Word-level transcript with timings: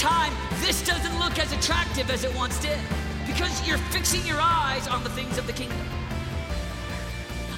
time, 0.00 0.32
this 0.62 0.82
doesn't 0.82 1.18
look 1.18 1.38
as 1.38 1.52
attractive 1.52 2.10
as 2.10 2.24
it 2.24 2.34
once 2.34 2.58
did 2.60 2.78
because 3.26 3.68
you're 3.68 3.76
fixing 3.92 4.24
your 4.26 4.38
eyes 4.40 4.88
on 4.88 5.04
the 5.04 5.10
things 5.10 5.36
of 5.36 5.46
the 5.46 5.52
kingdom. 5.52 5.86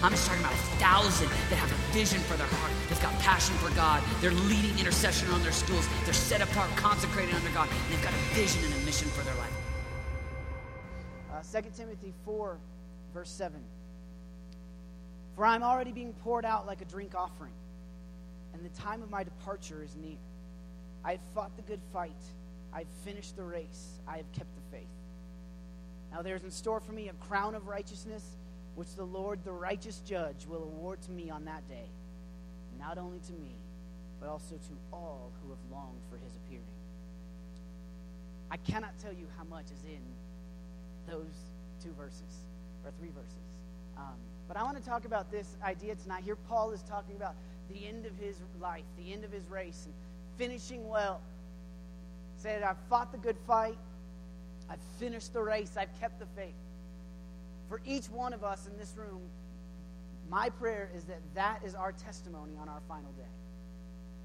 I'm 0.03 0.11
just 0.11 0.27
talking 0.27 0.43
about 0.43 0.53
a 0.53 0.65
thousand 0.83 1.29
that 1.29 1.55
have 1.55 1.71
a 1.71 1.93
vision 1.95 2.19
for 2.23 2.37
their 2.37 2.49
heart. 2.49 2.73
They've 2.89 3.01
got 3.01 3.17
passion 3.21 3.55
for 3.59 3.73
God. 3.77 4.03
They're 4.21 4.33
leading 4.33 4.77
intercession 4.77 5.29
on 5.29 5.41
their 5.45 5.53
schools. 5.53 5.87
They're 6.05 6.13
set 6.13 6.41
apart, 6.41 6.69
consecrated 6.75 7.33
under 7.33 7.49
God. 7.51 7.69
And 7.71 7.95
they've 7.95 8.03
got 8.03 8.13
a 8.13 8.35
vision 8.35 8.65
and 8.65 8.75
a 8.75 8.85
mission 8.85 9.07
for 9.11 9.23
their 9.23 9.37
life. 9.37 9.55
Uh, 11.33 11.61
2 11.63 11.69
Timothy 11.77 12.13
4, 12.25 12.59
verse 13.15 13.31
7. 13.31 13.63
For 15.37 15.47
I'm 15.47 15.63
already 15.63 15.93
being 15.93 16.13
poured 16.25 16.45
out 16.45 16.67
like 16.67 16.81
a 16.81 16.87
drink 16.87 17.15
offering, 17.15 17.55
and 18.53 18.65
the 18.65 18.81
time 18.81 19.01
of 19.01 19.11
my 19.11 19.23
departure 19.23 19.85
is 19.85 19.95
near. 19.95 20.19
I 21.05 21.13
have 21.13 21.21
fought 21.35 21.57
the 21.57 21.63
good 21.63 21.81
fight. 21.93 22.13
I 22.73 22.81
have 22.81 22.89
finished 23.05 23.37
the 23.37 23.45
race. 23.45 24.01
I 24.07 24.17
have 24.19 24.31
kept 24.33 24.55
the 24.55 24.77
faith. 24.77 24.87
Now 26.13 26.23
there 26.23 26.37
is 26.37 26.45
in 26.45 26.51
store 26.51 26.81
for 26.81 26.93
me 26.93 27.09
a 27.09 27.15
crown 27.15 27.55
of 27.55 27.67
righteousness 27.67 28.37
which 28.75 28.95
the 28.95 29.05
Lord, 29.05 29.41
the 29.45 29.53
righteous 29.53 30.01
judge, 30.07 30.47
will 30.47 30.63
award 30.63 31.03
to 31.03 31.11
me 31.11 31.31
on 31.31 31.45
that 31.45 31.69
day, 31.69 31.89
not 32.79 32.97
only 32.99 33.19
to 33.27 33.33
me, 33.33 33.55
but 34.19 34.29
also 34.29 34.55
to 34.55 34.73
all 34.93 35.31
who 35.43 35.51
have 35.51 35.59
longed 35.71 36.01
for 36.11 36.17
his 36.17 36.33
appearing. 36.37 36.65
I 38.51 38.57
cannot 38.57 38.99
tell 39.03 39.13
you 39.13 39.27
how 39.37 39.45
much 39.45 39.67
is 39.67 39.83
in 39.85 40.01
those 41.11 41.35
two 41.83 41.93
verses, 41.99 42.45
or 42.85 42.93
three 42.99 43.11
verses. 43.11 43.49
Um, 43.97 44.15
but 44.49 44.57
I 44.57 44.63
want 44.63 44.77
to 44.77 44.85
talk 44.85 45.05
about 45.05 45.31
this 45.31 45.57
idea 45.63 45.95
tonight. 45.97 46.23
Here, 46.25 46.37
Paul 46.37 46.71
is 46.71 46.83
talking 46.83 47.17
about 47.17 47.35
the 47.73 47.87
end 47.87 48.07
of 48.07 48.13
his 48.19 48.37
life, 48.61 48.85
the 48.99 49.13
end 49.13 49.25
of 49.25 49.33
his 49.33 49.49
race, 49.49 49.87
and 49.87 49.95
finishing 50.37 50.89
well. 50.89 51.21
Said, 52.37 52.63
I've 52.63 52.79
fought 52.89 53.13
the 53.13 53.19
good 53.19 53.37
fight, 53.47 53.79
I've 54.69 54.81
finished 54.99 55.33
the 55.33 55.43
race, 55.43 55.77
I've 55.77 56.01
kept 56.01 56.19
the 56.19 56.27
faith 56.37 56.55
for 57.73 57.81
each 57.87 58.11
one 58.11 58.35
of 58.35 58.45
us 58.45 58.69
in 58.71 58.77
this 58.77 58.93
room, 58.99 59.23
my 60.29 60.51
prayer 60.51 60.91
is 60.95 61.05
that 61.05 61.21
that 61.35 61.61
is 61.65 61.75
our 61.75 61.93
testimony 61.93 62.53
on 62.61 62.69
our 62.69 62.83
final 62.87 63.11
day. 63.13 63.33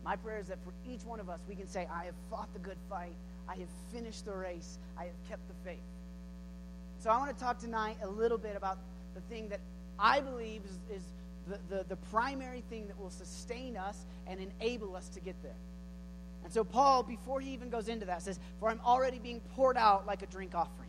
My 0.03 0.17
prayer 0.17 0.39
is 0.39 0.47
that 0.47 0.61
for 0.65 0.73
each 0.85 1.05
one 1.05 1.21
of 1.21 1.29
us, 1.29 1.39
we 1.47 1.55
can 1.55 1.65
say, 1.65 1.87
I 1.89 2.03
have 2.03 2.15
fought 2.29 2.51
the 2.51 2.59
good 2.59 2.75
fight, 2.89 3.13
I 3.47 3.55
have 3.55 3.69
finished 3.93 4.25
the 4.25 4.33
race, 4.33 4.79
I 4.97 5.05
have 5.05 5.13
kept 5.29 5.47
the 5.47 5.53
faith. 5.63 5.79
So 6.99 7.09
I 7.09 7.17
want 7.17 7.37
to 7.37 7.41
talk 7.41 7.57
tonight 7.57 7.95
a 8.03 8.09
little 8.09 8.37
bit 8.37 8.57
about 8.57 8.79
the 9.15 9.21
thing 9.21 9.47
that 9.47 9.61
I 9.97 10.19
believe 10.19 10.63
is, 10.65 10.97
is 10.97 11.03
the, 11.47 11.59
the, 11.73 11.85
the 11.85 11.95
primary 12.11 12.65
thing 12.69 12.87
that 12.87 12.99
will 12.99 13.09
sustain 13.09 13.77
us 13.77 14.05
and 14.27 14.41
enable 14.41 14.93
us 14.93 15.07
to 15.07 15.21
get 15.21 15.41
there. 15.41 15.55
And 16.47 16.53
so, 16.53 16.63
Paul, 16.63 17.03
before 17.03 17.41
he 17.41 17.51
even 17.51 17.69
goes 17.69 17.89
into 17.89 18.05
that, 18.05 18.21
says, 18.21 18.39
For 18.61 18.69
I'm 18.69 18.79
already 18.85 19.19
being 19.19 19.41
poured 19.53 19.75
out 19.75 20.07
like 20.07 20.21
a 20.21 20.27
drink 20.27 20.55
offering. 20.55 20.87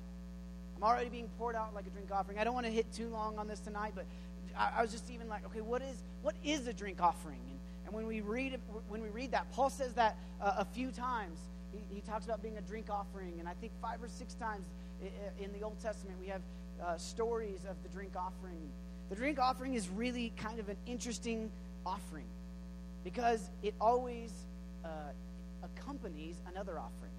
I'm 0.76 0.84
already 0.84 1.08
being 1.08 1.28
poured 1.36 1.56
out 1.56 1.74
like 1.74 1.84
a 1.84 1.90
drink 1.90 2.12
offering. 2.12 2.38
I 2.38 2.44
don't 2.44 2.54
want 2.54 2.66
to 2.66 2.70
hit 2.70 2.92
too 2.92 3.08
long 3.08 3.36
on 3.38 3.48
this 3.48 3.58
tonight, 3.58 3.90
but 3.96 4.06
I, 4.56 4.74
I 4.76 4.82
was 4.82 4.92
just 4.92 5.10
even 5.10 5.28
like, 5.28 5.44
okay, 5.46 5.60
what 5.60 5.82
is 5.82 5.96
what 6.22 6.36
is 6.44 6.68
a 6.68 6.72
drink 6.72 7.02
offering? 7.02 7.40
And, 7.50 7.58
and 7.86 7.92
when 7.92 8.06
we 8.06 8.20
read 8.20 8.56
when 8.88 9.02
we 9.02 9.08
read 9.08 9.32
that, 9.32 9.50
Paul 9.50 9.68
says 9.68 9.94
that 9.94 10.16
uh, 10.40 10.58
a 10.58 10.64
few 10.64 10.92
times. 10.92 11.40
He, 11.72 11.96
he, 11.96 12.00
talks 12.00 12.24
about 12.24 12.40
being 12.40 12.56
a 12.56 12.62
drink 12.62 12.86
offering, 12.88 13.34
and 13.40 13.48
I 13.48 13.52
think 13.54 13.72
five 13.82 14.02
or 14.02 14.08
six 14.08 14.32
times 14.34 14.64
in 15.38 15.52
the 15.52 15.62
Old 15.62 15.78
Testament 15.82 16.16
we 16.18 16.28
have 16.28 16.40
uh, 16.82 16.96
stories 16.96 17.66
of 17.68 17.76
the 17.82 17.88
drink 17.90 18.12
offering. 18.16 18.70
The 19.10 19.16
drink 19.16 19.40
offering 19.40 19.74
is 19.74 19.88
really 19.88 20.32
kind 20.36 20.60
of 20.60 20.68
an 20.68 20.76
interesting 20.86 21.50
offering 21.84 22.24
because 23.04 23.50
it 23.62 23.74
always 23.80 24.32
uh, 24.82 24.88
accompanies 25.62 26.36
another 26.50 26.78
offering. 26.78 27.12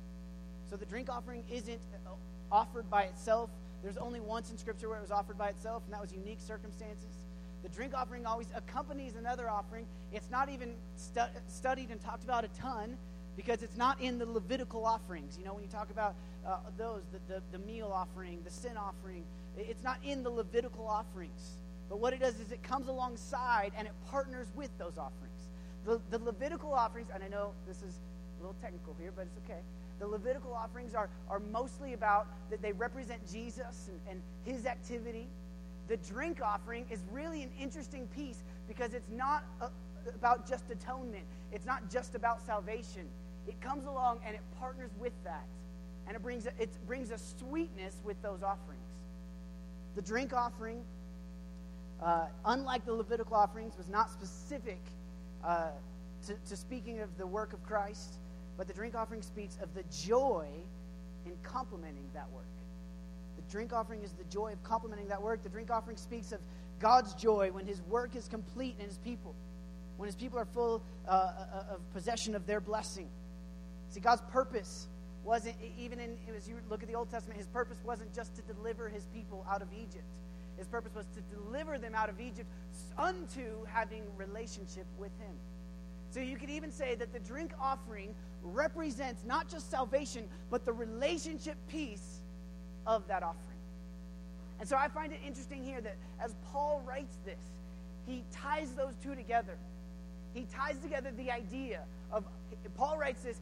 So 0.70 0.76
the 0.76 0.86
drink 0.86 1.10
offering 1.10 1.44
isn't 1.52 1.80
uh, 2.06 2.12
offered 2.52 2.90
by 2.90 3.04
itself. 3.04 3.50
There's 3.82 3.98
only 3.98 4.20
once 4.20 4.52
in 4.52 4.58
Scripture 4.58 4.90
where 4.90 4.98
it 4.98 5.02
was 5.02 5.12
offered 5.12 5.38
by 5.38 5.50
itself, 5.50 5.84
and 5.86 5.94
that 5.94 6.02
was 6.02 6.12
unique 6.12 6.40
circumstances. 6.40 7.26
The 7.64 7.70
drink 7.70 7.94
offering 7.94 8.26
always 8.26 8.48
accompanies 8.56 9.16
another 9.16 9.50
offering. 9.50 9.86
It's 10.14 10.30
not 10.30 10.50
even 10.50 10.74
stu- 10.96 11.22
studied 11.48 11.90
and 11.90 12.00
talked 12.02 12.24
about 12.24 12.46
a 12.46 12.50
ton 12.50 12.98
because 13.36 13.64
it's 13.64 13.78
not 13.78 14.00
in 14.02 14.20
the 14.20 14.26
Levitical 14.26 14.86
offerings. 14.86 15.38
You 15.38 15.46
know, 15.46 15.54
when 15.54 15.64
you 15.64 15.70
talk 15.70 15.90
about 15.92 16.16
uh, 16.46 16.58
those, 16.78 17.02
the, 17.12 17.34
the, 17.34 17.42
the 17.52 17.60
meal 17.66 17.92
offering, 17.94 18.40
the 18.44 18.52
sin 18.52 18.78
offering, 18.78 19.24
it's 19.58 19.84
not 19.84 19.98
in 20.04 20.24
the 20.24 20.30
Levitical 20.30 20.88
offerings. 20.88 21.58
But 21.90 22.00
what 22.00 22.14
it 22.14 22.20
does 22.20 22.40
is 22.40 22.52
it 22.52 22.62
comes 22.64 22.88
alongside 22.88 23.72
and 23.78 23.88
it 23.88 23.94
partners 24.10 24.48
with 24.56 24.70
those 24.78 24.98
offerings. 24.98 25.50
The, 25.86 26.00
the 26.12 26.24
Levitical 26.24 26.74
offerings, 26.74 27.08
and 27.14 27.24
I 27.24 27.28
know 27.28 27.52
this 27.68 27.82
is 27.82 27.98
a 28.40 28.44
little 28.44 28.56
technical 28.62 28.96
here, 29.00 29.12
but 29.16 29.24
it's 29.24 29.38
okay. 29.46 29.60
The 30.00 30.08
Levitical 30.08 30.54
offerings 30.54 30.96
are, 30.96 31.10
are 31.30 31.40
mostly 31.52 31.94
about 31.94 32.28
that 32.50 32.62
they 32.62 32.72
represent 32.72 33.20
Jesus 33.30 33.90
and, 33.90 34.00
and 34.10 34.22
his 34.46 34.66
activity. 34.66 35.28
The 35.88 35.98
drink 35.98 36.40
offering 36.42 36.86
is 36.90 37.00
really 37.12 37.44
an 37.44 37.52
interesting 37.60 38.08
piece 38.16 38.44
because 38.68 38.94
it's 38.94 39.10
not 39.10 39.44
a, 39.60 39.70
about 40.16 40.48
just 40.48 40.64
atonement, 40.70 41.26
it's 41.52 41.66
not 41.66 41.90
just 41.92 42.16
about 42.16 42.46
salvation. 42.46 43.08
It 43.48 43.60
comes 43.62 43.86
along 43.86 44.20
and 44.26 44.36
it 44.36 44.42
partners 44.60 44.92
with 45.00 45.14
that. 45.24 45.46
And 46.08 46.16
it 46.16 46.22
brings 46.22 46.46
a, 46.46 46.52
it 46.60 46.70
brings 46.88 47.12
a 47.12 47.18
sweetness 47.18 47.96
with 48.04 48.22
those 48.22 48.42
offerings. 48.42 48.80
The 49.96 50.02
drink 50.02 50.34
offering, 50.34 50.82
uh, 52.02 52.28
unlike 52.46 52.86
the 52.86 52.94
Levitical 52.94 53.36
offerings, 53.36 53.76
was 53.78 53.90
not 53.90 54.12
specific 54.12 54.80
uh, 55.44 55.70
to, 56.28 56.36
to 56.50 56.56
speaking 56.56 57.00
of 57.00 57.16
the 57.18 57.28
work 57.28 57.54
of 57.54 57.64
Christ. 57.66 58.16
But 58.60 58.68
the 58.68 58.74
drink 58.74 58.94
offering 58.94 59.22
speaks 59.22 59.58
of 59.64 59.74
the 59.74 59.84
joy 59.90 60.46
in 61.26 61.32
complementing 61.44 62.04
that 62.14 62.30
work. 62.34 62.44
The 63.38 63.50
drink 63.50 63.72
offering 63.72 64.04
is 64.04 64.12
the 64.12 64.26
joy 64.26 64.52
of 64.52 64.62
complementing 64.66 65.08
that 65.08 65.22
work. 65.22 65.44
The 65.44 65.50
drink 65.50 65.72
offering 65.72 65.96
speaks 65.96 66.34
of 66.34 66.42
God's 66.82 67.14
joy 67.14 67.52
when 67.54 67.66
his 67.66 67.82
work 67.84 68.18
is 68.18 68.28
complete 68.28 68.76
in 68.78 68.86
his 68.86 68.98
people, 68.98 69.34
when 69.96 70.08
his 70.08 70.16
people 70.18 70.38
are 70.38 70.46
full 70.46 70.82
uh, 71.08 71.12
uh 71.12 71.76
of 71.76 71.94
possession 71.94 72.36
of 72.36 72.46
their 72.46 72.60
blessing. 72.60 73.08
See, 73.92 74.02
God's 74.02 74.24
purpose 74.30 74.90
wasn't, 75.24 75.56
even 75.78 76.02
in, 76.02 76.18
as 76.36 76.50
you 76.50 76.56
look 76.70 76.84
at 76.84 76.90
the 76.90 76.96
Old 76.96 77.10
Testament, 77.10 77.38
his 77.38 77.48
purpose 77.48 77.78
wasn't 77.86 78.14
just 78.14 78.36
to 78.36 78.42
deliver 78.42 78.90
his 78.90 79.06
people 79.14 79.46
out 79.50 79.62
of 79.62 79.70
Egypt. 79.72 80.04
His 80.58 80.68
purpose 80.68 80.94
was 80.94 81.06
to 81.16 81.22
deliver 81.34 81.78
them 81.78 81.96
out 81.96 82.10
of 82.10 82.20
Egypt 82.20 82.50
unto 82.98 83.64
having 83.72 84.04
relationship 84.18 84.86
with 84.98 85.18
him. 85.18 85.34
So 86.12 86.20
you 86.20 86.38
could 86.38 86.50
even 86.50 86.72
say 86.72 86.96
that 86.96 87.14
the 87.14 87.20
drink 87.20 87.54
offering 87.62 88.16
represents 88.44 89.24
not 89.26 89.50
just 89.50 89.70
salvation, 89.70 90.26
but 90.50 90.66
the 90.66 90.74
relationship 90.74 91.58
piece 91.68 92.20
of 92.86 93.08
that 93.08 93.24
offering. 93.24 93.46
And 94.60 94.68
so 94.68 94.76
I 94.76 94.88
find 94.88 95.14
it 95.14 95.20
interesting 95.26 95.64
here 95.64 95.82
that 95.82 95.96
as 96.20 96.36
Paul 96.52 96.82
writes 96.86 97.18
this, 97.26 97.40
he 98.06 98.24
ties 98.32 98.72
those 98.74 98.94
two 99.04 99.16
together. 99.16 99.58
He 100.34 100.46
ties 100.54 100.78
together 100.80 101.12
the 101.18 101.32
idea 101.32 101.82
of, 102.12 102.24
Paul 102.76 102.98
writes 102.98 103.24
this, 103.24 103.40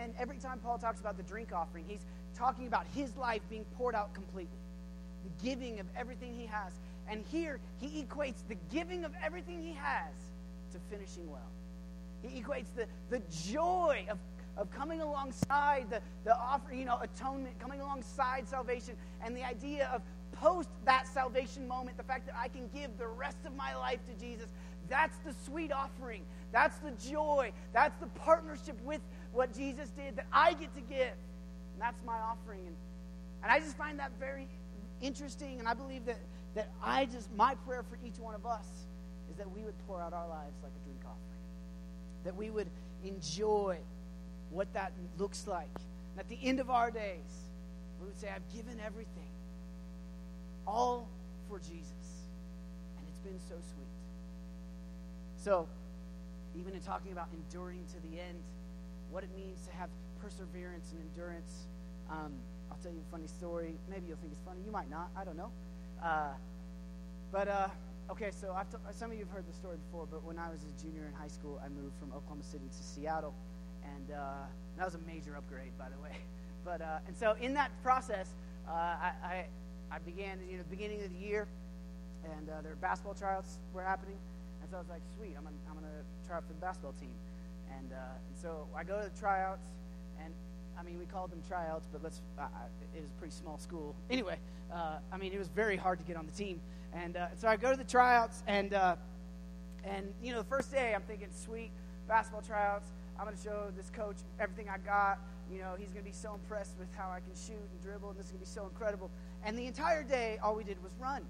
and 0.00 0.12
every 0.18 0.36
time 0.36 0.58
Paul 0.58 0.78
talks 0.78 1.00
about 1.00 1.16
the 1.16 1.22
drink 1.22 1.52
offering, 1.52 1.84
he's 1.86 2.04
talking 2.34 2.66
about 2.66 2.86
his 2.94 3.16
life 3.16 3.42
being 3.48 3.64
poured 3.76 3.94
out 3.94 4.12
completely, 4.14 4.58
the 5.24 5.44
giving 5.44 5.80
of 5.80 5.86
everything 5.96 6.34
he 6.34 6.46
has. 6.46 6.72
And 7.10 7.24
here, 7.30 7.58
he 7.80 8.04
equates 8.04 8.42
the 8.48 8.56
giving 8.70 9.04
of 9.04 9.12
everything 9.24 9.62
he 9.62 9.72
has 9.72 10.12
to 10.72 10.78
finishing 10.90 11.30
well. 11.30 11.40
He 12.22 12.40
equates 12.40 12.66
the, 12.76 12.86
the 13.08 13.22
joy 13.52 14.04
of, 14.10 14.18
of 14.58 14.70
coming 14.70 15.00
alongside 15.00 15.86
the, 15.88 16.00
the 16.24 16.36
offer, 16.36 16.74
you 16.74 16.84
know, 16.84 16.98
atonement, 17.00 17.58
coming 17.58 17.80
alongside 17.80 18.46
salvation, 18.46 18.94
and 19.24 19.36
the 19.36 19.44
idea 19.44 19.88
of 19.94 20.02
post 20.32 20.68
that 20.84 21.06
salvation 21.06 21.66
moment, 21.66 21.96
the 21.96 22.02
fact 22.02 22.26
that 22.26 22.36
I 22.36 22.48
can 22.48 22.68
give 22.74 22.96
the 22.98 23.06
rest 23.06 23.38
of 23.46 23.56
my 23.56 23.74
life 23.76 24.00
to 24.06 24.24
Jesus. 24.24 24.48
That's 24.88 25.16
the 25.18 25.34
sweet 25.44 25.72
offering. 25.72 26.22
That's 26.52 26.78
the 26.78 26.90
joy. 27.10 27.52
That's 27.72 27.96
the 27.98 28.06
partnership 28.08 28.76
with 28.84 29.00
what 29.32 29.54
Jesus 29.54 29.90
did 29.90 30.16
that 30.16 30.26
I 30.32 30.54
get 30.54 30.74
to 30.74 30.80
give. 30.80 31.00
And 31.00 31.80
that's 31.80 32.02
my 32.04 32.18
offering. 32.18 32.66
And, 32.66 32.76
and 33.42 33.52
I 33.52 33.60
just 33.60 33.76
find 33.76 33.98
that 33.98 34.12
very 34.18 34.48
interesting. 35.00 35.58
And 35.58 35.68
I 35.68 35.74
believe 35.74 36.04
that, 36.06 36.18
that 36.54 36.70
I 36.82 37.04
just, 37.04 37.34
my 37.36 37.54
prayer 37.66 37.82
for 37.82 37.98
each 38.06 38.18
one 38.18 38.34
of 38.34 38.46
us 38.46 38.66
is 39.30 39.36
that 39.36 39.50
we 39.50 39.62
would 39.62 39.78
pour 39.86 40.00
out 40.00 40.12
our 40.12 40.28
lives 40.28 40.56
like 40.62 40.72
a 40.72 40.84
drink 40.84 41.00
offering 41.04 41.28
that 42.24 42.36
we 42.36 42.50
would 42.50 42.68
enjoy 43.04 43.78
what 44.50 44.72
that 44.74 44.92
looks 45.18 45.46
like. 45.46 45.68
And 46.12 46.20
at 46.20 46.28
the 46.28 46.38
end 46.42 46.60
of 46.60 46.70
our 46.70 46.90
days, 46.90 47.48
we 48.00 48.06
would 48.06 48.18
say, 48.18 48.28
I've 48.34 48.48
given 48.54 48.80
everything, 48.84 49.30
all 50.66 51.08
for 51.48 51.58
Jesus. 51.58 52.26
And 52.96 53.06
it's 53.08 53.20
been 53.20 53.38
so 53.48 53.54
sweet. 53.54 53.92
So, 55.42 55.66
even 56.58 56.74
in 56.74 56.80
talking 56.80 57.12
about 57.12 57.28
enduring 57.32 57.84
to 57.94 58.10
the 58.10 58.20
end, 58.20 58.38
what 59.10 59.24
it 59.24 59.30
means 59.36 59.66
to 59.66 59.72
have 59.76 59.88
perseverance 60.20 60.92
and 60.92 61.00
endurance, 61.10 61.66
um, 62.10 62.32
I'll 62.70 62.78
tell 62.82 62.92
you 62.92 63.00
a 63.06 63.10
funny 63.10 63.26
story. 63.26 63.74
Maybe 63.88 64.08
you'll 64.08 64.18
think 64.18 64.32
it's 64.32 64.42
funny. 64.46 64.60
You 64.64 64.72
might 64.72 64.90
not. 64.90 65.10
I 65.16 65.24
don't 65.24 65.36
know. 65.36 65.50
Uh, 66.02 66.32
but 67.32 67.48
uh, 67.48 67.68
Okay, 68.10 68.30
so 68.32 68.56
t- 68.70 68.78
some 68.92 69.10
of 69.10 69.18
you 69.18 69.24
have 69.24 69.34
heard 69.34 69.46
the 69.46 69.52
story 69.52 69.76
before, 69.76 70.06
but 70.10 70.24
when 70.24 70.38
I 70.38 70.48
was 70.48 70.64
a 70.64 70.82
junior 70.82 71.04
in 71.04 71.12
high 71.12 71.28
school, 71.28 71.60
I 71.62 71.68
moved 71.68 71.92
from 72.00 72.08
Oklahoma 72.16 72.42
City 72.42 72.64
to 72.64 72.82
Seattle. 72.82 73.34
And 73.94 74.10
uh, 74.16 74.46
that 74.76 74.84
was 74.84 74.94
a 74.94 74.98
major 75.06 75.36
upgrade, 75.36 75.76
by 75.78 75.88
the 75.88 76.02
way. 76.02 76.16
But 76.64 76.82
uh, 76.82 76.98
and 77.06 77.16
so 77.16 77.34
in 77.40 77.54
that 77.54 77.70
process, 77.82 78.28
uh, 78.68 78.72
I, 78.72 79.12
I, 79.22 79.46
I 79.90 79.98
began 80.00 80.38
you 80.50 80.58
know 80.58 80.64
the 80.64 80.76
beginning 80.76 81.00
of 81.02 81.10
the 81.10 81.26
year, 81.26 81.46
and 82.24 82.50
uh, 82.50 82.60
their 82.60 82.74
basketball 82.74 83.14
tryouts 83.14 83.58
were 83.72 83.82
happening, 83.82 84.16
and 84.60 84.70
so 84.70 84.76
I 84.76 84.80
was 84.80 84.88
like, 84.90 85.00
sweet, 85.16 85.34
I'm 85.38 85.44
gonna, 85.44 85.56
I'm 85.70 85.76
gonna 85.76 86.02
try 86.26 86.36
out 86.36 86.42
for 86.46 86.52
the 86.52 86.60
basketball 86.60 86.92
team, 87.00 87.14
and 87.78 87.92
uh, 87.92 87.96
and 87.96 88.36
so 88.36 88.66
I 88.76 88.84
go 88.84 89.00
to 89.00 89.08
the 89.08 89.18
tryouts, 89.18 89.64
and 90.22 90.34
I 90.78 90.82
mean 90.82 90.98
we 90.98 91.06
called 91.06 91.30
them 91.30 91.40
tryouts, 91.48 91.88
but 91.90 92.02
let's 92.02 92.20
it 92.94 93.00
was 93.00 93.10
a 93.10 93.14
pretty 93.14 93.32
small 93.34 93.56
school 93.56 93.94
anyway. 94.10 94.36
Uh, 94.70 94.98
I 95.10 95.16
mean 95.16 95.32
it 95.32 95.38
was 95.38 95.48
very 95.48 95.76
hard 95.76 96.00
to 96.00 96.04
get 96.04 96.16
on 96.16 96.26
the 96.26 96.32
team, 96.32 96.60
and 96.92 97.16
so 97.36 97.48
I 97.48 97.56
go 97.56 97.70
to 97.70 97.78
the 97.78 97.84
tryouts, 97.84 98.42
and 98.46 98.74
and 99.84 100.12
you 100.22 100.32
know 100.32 100.38
the 100.38 100.48
first 100.48 100.70
day 100.70 100.92
I'm 100.94 101.02
thinking, 101.02 101.28
sweet 101.32 101.70
basketball 102.08 102.42
tryouts. 102.42 102.90
I'm 103.18 103.24
going 103.24 103.36
to 103.36 103.42
show 103.42 103.66
this 103.76 103.90
coach 103.90 104.16
everything 104.38 104.68
I 104.68 104.78
got. 104.78 105.18
You 105.52 105.58
know, 105.58 105.74
he's 105.78 105.88
going 105.88 106.04
to 106.04 106.10
be 106.10 106.14
so 106.14 106.34
impressed 106.34 106.72
with 106.78 106.88
how 106.96 107.10
I 107.10 107.20
can 107.20 107.34
shoot 107.34 107.56
and 107.56 107.82
dribble, 107.82 108.10
and 108.10 108.18
this 108.18 108.26
is 108.26 108.32
going 108.32 108.44
to 108.44 108.46
be 108.46 108.50
so 108.50 108.64
incredible. 108.64 109.10
And 109.44 109.58
the 109.58 109.66
entire 109.66 110.02
day, 110.02 110.38
all 110.42 110.54
we 110.54 110.64
did 110.64 110.82
was 110.82 110.92
run. 111.00 111.22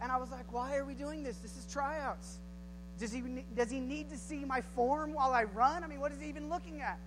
And 0.00 0.10
I 0.10 0.16
was 0.16 0.30
like, 0.30 0.52
why 0.52 0.76
are 0.76 0.84
we 0.84 0.94
doing 0.94 1.22
this? 1.22 1.36
This 1.38 1.56
is 1.56 1.66
tryouts. 1.70 2.38
Does 2.98 3.12
he, 3.12 3.22
does 3.56 3.70
he 3.70 3.78
need 3.78 4.10
to 4.10 4.16
see 4.16 4.44
my 4.44 4.60
form 4.74 5.12
while 5.12 5.32
I 5.32 5.44
run? 5.44 5.84
I 5.84 5.86
mean, 5.86 6.00
what 6.00 6.10
is 6.10 6.20
he 6.20 6.28
even 6.28 6.48
looking 6.48 6.80
at? 6.80 6.98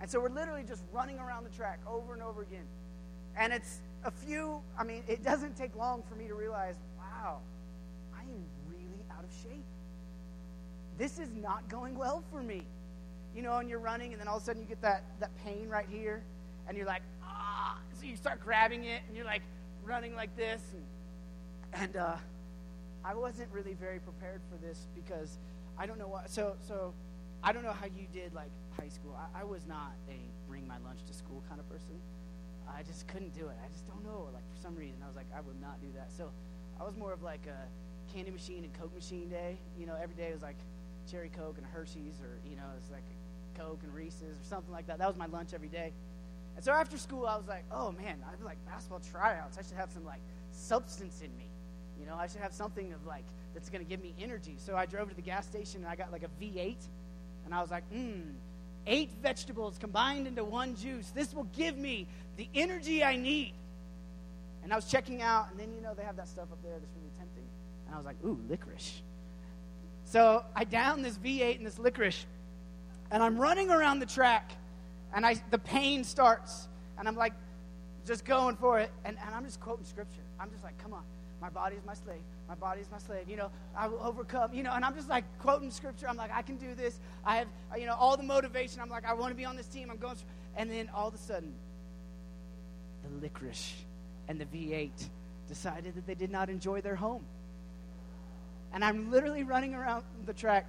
And 0.00 0.10
so 0.10 0.20
we're 0.20 0.28
literally 0.28 0.64
just 0.66 0.82
running 0.92 1.18
around 1.18 1.44
the 1.44 1.50
track 1.50 1.80
over 1.88 2.12
and 2.14 2.22
over 2.22 2.42
again. 2.42 2.64
And 3.36 3.52
it's 3.52 3.80
a 4.04 4.10
few, 4.10 4.60
I 4.78 4.84
mean, 4.84 5.02
it 5.08 5.24
doesn't 5.24 5.56
take 5.56 5.74
long 5.76 6.02
for 6.08 6.14
me 6.16 6.28
to 6.28 6.34
realize, 6.34 6.76
wow, 6.98 7.38
I 8.14 8.22
am 8.22 8.44
really 8.68 9.02
out 9.16 9.24
of 9.24 9.30
shape. 9.42 9.64
This 10.98 11.18
is 11.18 11.28
not 11.40 11.68
going 11.68 11.96
well 11.96 12.22
for 12.30 12.42
me 12.42 12.62
you 13.34 13.42
know, 13.42 13.58
and 13.58 13.68
you're 13.68 13.78
running, 13.78 14.12
and 14.12 14.20
then 14.20 14.28
all 14.28 14.36
of 14.36 14.42
a 14.42 14.46
sudden 14.46 14.62
you 14.62 14.68
get 14.68 14.82
that, 14.82 15.04
that 15.20 15.30
pain 15.44 15.68
right 15.68 15.86
here, 15.88 16.22
and 16.68 16.76
you're 16.76 16.86
like, 16.86 17.02
ah. 17.22 17.78
So 17.98 18.06
you 18.06 18.16
start 18.16 18.40
grabbing 18.40 18.84
it, 18.84 19.02
and 19.06 19.16
you're 19.16 19.26
like 19.26 19.42
running 19.84 20.14
like 20.14 20.36
this. 20.36 20.60
And, 20.72 21.82
and 21.82 21.96
uh, 21.96 22.16
I 23.04 23.14
wasn't 23.14 23.48
really 23.52 23.74
very 23.74 23.98
prepared 23.98 24.40
for 24.50 24.56
this 24.64 24.86
because 24.94 25.38
I 25.78 25.86
don't 25.86 25.98
know 25.98 26.08
what. 26.08 26.30
So, 26.30 26.54
so 26.66 26.92
I 27.42 27.52
don't 27.52 27.62
know 27.62 27.72
how 27.72 27.86
you 27.86 28.06
did 28.12 28.34
like 28.34 28.50
high 28.78 28.88
school. 28.88 29.16
I, 29.16 29.40
I 29.40 29.44
was 29.44 29.66
not 29.66 29.92
a 30.08 30.16
bring 30.48 30.66
my 30.66 30.78
lunch 30.84 31.00
to 31.06 31.14
school 31.14 31.42
kind 31.48 31.60
of 31.60 31.68
person. 31.68 31.96
I 32.68 32.82
just 32.82 33.08
couldn't 33.08 33.34
do 33.34 33.46
it. 33.48 33.56
I 33.64 33.68
just 33.72 33.86
don't 33.86 34.04
know. 34.04 34.28
Like, 34.32 34.44
for 34.54 34.60
some 34.62 34.76
reason, 34.76 34.96
I 35.02 35.06
was 35.06 35.16
like, 35.16 35.26
I 35.36 35.40
would 35.40 35.60
not 35.60 35.80
do 35.80 35.88
that. 35.94 36.10
So 36.16 36.30
I 36.80 36.84
was 36.84 36.96
more 36.96 37.12
of 37.12 37.22
like 37.22 37.46
a 37.46 38.12
candy 38.14 38.30
machine 38.30 38.64
and 38.64 38.72
Coke 38.74 38.94
machine 38.94 39.28
day. 39.28 39.56
You 39.78 39.86
know, 39.86 39.96
every 40.00 40.14
day 40.14 40.32
was 40.32 40.42
like 40.42 40.56
cherry 41.10 41.30
Coke 41.30 41.56
and 41.58 41.66
Hershey's, 41.66 42.20
or, 42.22 42.38
you 42.48 42.56
know, 42.56 42.70
it's 42.78 42.90
like 42.90 43.04
Coke 43.62 43.80
and 43.82 43.94
Reese's 43.94 44.38
or 44.38 44.44
something 44.44 44.72
like 44.72 44.86
that. 44.86 44.98
That 44.98 45.08
was 45.08 45.16
my 45.16 45.26
lunch 45.26 45.54
every 45.54 45.68
day. 45.68 45.92
And 46.56 46.64
so 46.64 46.72
after 46.72 46.98
school, 46.98 47.26
I 47.26 47.36
was 47.36 47.46
like, 47.46 47.64
oh 47.70 47.92
man, 47.92 48.18
I 48.26 48.44
like 48.44 48.58
basketball 48.66 49.00
tryouts. 49.10 49.58
I 49.58 49.62
should 49.62 49.76
have 49.76 49.90
some 49.90 50.04
like 50.04 50.20
substance 50.50 51.22
in 51.22 51.34
me. 51.36 51.46
You 51.98 52.06
know, 52.06 52.16
I 52.16 52.26
should 52.26 52.40
have 52.40 52.52
something 52.52 52.92
of 52.92 53.06
like 53.06 53.24
that's 53.54 53.70
going 53.70 53.84
to 53.84 53.88
give 53.88 54.02
me 54.02 54.14
energy. 54.20 54.56
So 54.58 54.76
I 54.76 54.86
drove 54.86 55.08
to 55.10 55.14
the 55.14 55.22
gas 55.22 55.46
station 55.46 55.82
and 55.82 55.90
I 55.90 55.96
got 55.96 56.10
like 56.12 56.24
a 56.24 56.42
V8, 56.42 56.76
and 57.44 57.54
I 57.54 57.60
was 57.60 57.70
like, 57.70 57.84
mmm, 57.92 58.32
eight 58.86 59.10
vegetables 59.22 59.78
combined 59.78 60.26
into 60.26 60.44
one 60.44 60.74
juice. 60.74 61.10
This 61.10 61.34
will 61.34 61.48
give 61.56 61.76
me 61.76 62.06
the 62.36 62.48
energy 62.54 63.04
I 63.04 63.16
need. 63.16 63.54
And 64.62 64.72
I 64.72 64.76
was 64.76 64.86
checking 64.86 65.22
out, 65.22 65.50
and 65.50 65.58
then 65.58 65.72
you 65.74 65.80
know 65.80 65.94
they 65.94 66.04
have 66.04 66.16
that 66.16 66.28
stuff 66.28 66.48
up 66.52 66.62
there 66.62 66.72
that's 66.72 66.92
really 66.96 67.10
tempting. 67.18 67.44
And 67.86 67.94
I 67.94 67.98
was 67.98 68.06
like, 68.06 68.16
ooh, 68.24 68.38
licorice. 68.48 69.02
So 70.04 70.44
I 70.54 70.64
downed 70.64 71.04
this 71.04 71.16
V8 71.16 71.56
and 71.56 71.66
this 71.66 71.78
licorice, 71.78 72.26
and 73.12 73.22
I'm 73.22 73.38
running 73.38 73.70
around 73.70 73.98
the 73.98 74.06
track, 74.06 74.52
and 75.14 75.24
I, 75.24 75.36
the 75.50 75.58
pain 75.58 76.02
starts, 76.02 76.66
and 76.98 77.06
I'm 77.06 77.14
like, 77.14 77.34
just 78.06 78.24
going 78.24 78.56
for 78.56 78.80
it, 78.80 78.90
and, 79.04 79.16
and 79.24 79.34
I'm 79.34 79.44
just 79.44 79.60
quoting 79.60 79.84
scripture. 79.84 80.22
I'm 80.40 80.50
just 80.50 80.64
like, 80.64 80.76
come 80.78 80.94
on, 80.94 81.02
my 81.40 81.50
body 81.50 81.76
is 81.76 81.84
my 81.84 81.92
slave, 81.94 82.22
my 82.48 82.54
body 82.54 82.80
is 82.80 82.90
my 82.90 82.98
slave. 82.98 83.28
You 83.28 83.36
know, 83.36 83.50
I 83.76 83.86
will 83.86 84.00
overcome. 84.02 84.54
You 84.54 84.62
know, 84.62 84.72
and 84.72 84.84
I'm 84.84 84.94
just 84.94 85.10
like 85.10 85.24
quoting 85.38 85.70
scripture. 85.70 86.08
I'm 86.08 86.16
like, 86.16 86.32
I 86.34 86.40
can 86.42 86.56
do 86.56 86.74
this. 86.74 86.98
I 87.24 87.36
have, 87.36 87.48
you 87.78 87.86
know, 87.86 87.94
all 87.94 88.16
the 88.16 88.22
motivation. 88.22 88.80
I'm 88.80 88.88
like, 88.88 89.04
I 89.04 89.12
want 89.12 89.30
to 89.30 89.36
be 89.36 89.44
on 89.44 89.56
this 89.56 89.66
team. 89.66 89.90
I'm 89.90 89.98
going, 89.98 90.16
and 90.56 90.70
then 90.70 90.88
all 90.94 91.06
of 91.06 91.14
a 91.14 91.18
sudden, 91.18 91.52
the 93.04 93.20
licorice 93.20 93.74
and 94.26 94.40
the 94.40 94.46
V8 94.46 94.90
decided 95.48 95.94
that 95.96 96.06
they 96.06 96.14
did 96.14 96.30
not 96.30 96.48
enjoy 96.48 96.80
their 96.80 96.96
home. 96.96 97.24
And 98.72 98.82
I'm 98.82 99.10
literally 99.10 99.44
running 99.44 99.74
around 99.74 100.02
the 100.24 100.32
track, 100.32 100.66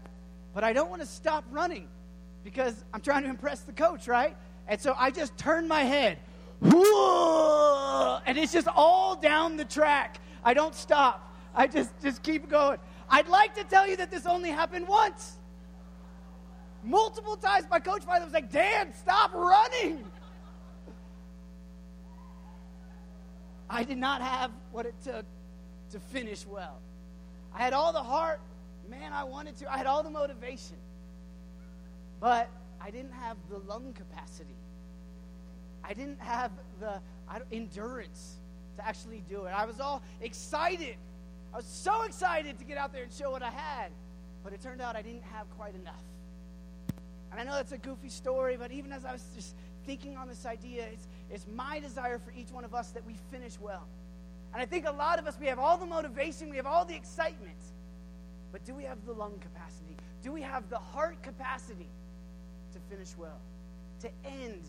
but 0.54 0.66
I 0.66 0.74
don't 0.74 0.90
want 0.90 1.02
to 1.02 1.08
stop 1.08 1.46
running 1.50 1.88
because 2.44 2.84
I'm 2.94 3.02
trying 3.02 3.24
to 3.24 3.30
impress 3.30 3.62
the 3.62 3.72
coach, 3.72 4.08
right? 4.08 4.36
And 4.68 4.80
so 4.80 4.96
I 4.98 5.12
just 5.12 5.38
turn 5.38 5.68
my 5.68 5.84
head, 5.84 6.18
and 6.62 8.38
it's 8.38 8.54
just 8.54 8.68
all 8.68 9.16
down 9.16 9.58
the 9.58 9.66
track. 9.66 10.20
I 10.44 10.54
don't 10.54 10.76
stop. 10.76 11.34
I 11.56 11.68
just 11.68 11.92
just 12.02 12.24
keep 12.24 12.50
going. 12.50 12.80
I'd 13.10 13.28
like 13.28 13.56
to 13.56 13.64
tell 13.64 13.88
you 13.88 13.98
that 13.98 14.10
this 14.10 14.26
only 14.26 14.50
happened 14.50 14.88
once. 14.88 15.38
Multiple 16.84 17.38
times 17.38 17.66
my 17.70 17.80
coach 17.80 18.04
finally 18.04 18.26
was 18.26 18.34
like, 18.34 18.52
Dan, 18.52 18.94
stop 18.94 19.34
running. 19.34 20.04
I 23.70 23.84
did 23.84 23.98
not 23.98 24.22
have 24.22 24.52
what 24.72 24.86
it 24.86 24.96
took 25.04 25.26
to 25.92 26.00
finish 26.00 26.46
well. 26.46 26.80
I 27.54 27.60
had 27.60 27.74
all 27.74 27.94
the 27.94 28.04
heart, 28.04 28.42
man, 28.90 29.14
I 29.14 29.24
wanted 29.24 29.58
to. 29.58 29.72
I 29.72 29.78
had 29.78 29.86
all 29.86 30.04
the 30.04 30.10
motivation. 30.10 30.76
But 32.24 32.50
I 32.80 32.90
didn't 32.90 33.12
have 33.12 33.36
the 33.50 33.58
lung 33.58 33.92
capacity. 33.92 34.56
I 35.84 35.92
didn't 35.92 36.22
have 36.22 36.52
the 36.80 37.02
endurance 37.52 38.38
to 38.78 38.88
actually 38.88 39.26
do 39.28 39.44
it. 39.44 39.50
I 39.50 39.66
was 39.66 39.82
all 39.82 40.02
excited. 40.22 40.96
I 41.54 41.58
was 41.58 41.66
so 41.66 42.04
excited 42.04 42.58
to 42.60 42.64
get 42.64 42.78
out 42.78 42.94
there 42.94 43.04
and 43.04 43.12
show 43.12 43.30
what 43.30 43.44
I 43.44 43.50
had. 43.50 43.92
But 44.42 44.54
it 44.54 44.62
turned 44.62 44.80
out 44.80 44.96
I 44.96 45.02
didn't 45.02 45.24
have 45.34 45.50
quite 45.58 45.76
enough. 45.76 46.02
And 47.30 47.42
I 47.42 47.44
know 47.44 47.56
that's 47.56 47.74
a 47.74 47.78
goofy 47.78 48.08
story, 48.08 48.56
but 48.56 48.72
even 48.72 48.94
as 48.94 49.04
I 49.04 49.12
was 49.12 49.26
just 49.36 49.54
thinking 49.86 50.16
on 50.16 50.30
this 50.30 50.46
idea, 50.46 50.86
it's, 50.94 51.08
it's 51.30 51.46
my 51.54 51.82
desire 51.82 52.20
for 52.20 52.32
each 52.32 52.52
one 52.52 52.64
of 52.64 52.74
us 52.74 52.92
that 52.92 53.06
we 53.06 53.16
finish 53.32 53.60
well. 53.60 53.86
And 54.54 54.62
I 54.62 54.66
think 54.66 54.88
a 54.88 54.92
lot 54.92 55.20
of 55.20 55.28
us, 55.28 55.38
we 55.42 55.48
have 55.48 55.60
all 55.60 55.76
the 55.76 55.86
motivation, 55.86 56.50
we 56.50 56.56
have 56.56 56.68
all 56.68 56.86
the 56.86 56.96
excitement, 56.96 57.60
but 58.54 58.64
do 58.64 58.74
we 58.74 58.86
have 58.86 59.06
the 59.06 59.12
lung 59.12 59.34
capacity? 59.42 59.98
Do 60.22 60.32
we 60.32 60.42
have 60.42 60.70
the 60.70 60.78
heart 60.78 61.22
capacity 61.22 61.90
finish 62.94 63.16
well, 63.18 63.40
to 64.02 64.10
end 64.26 64.62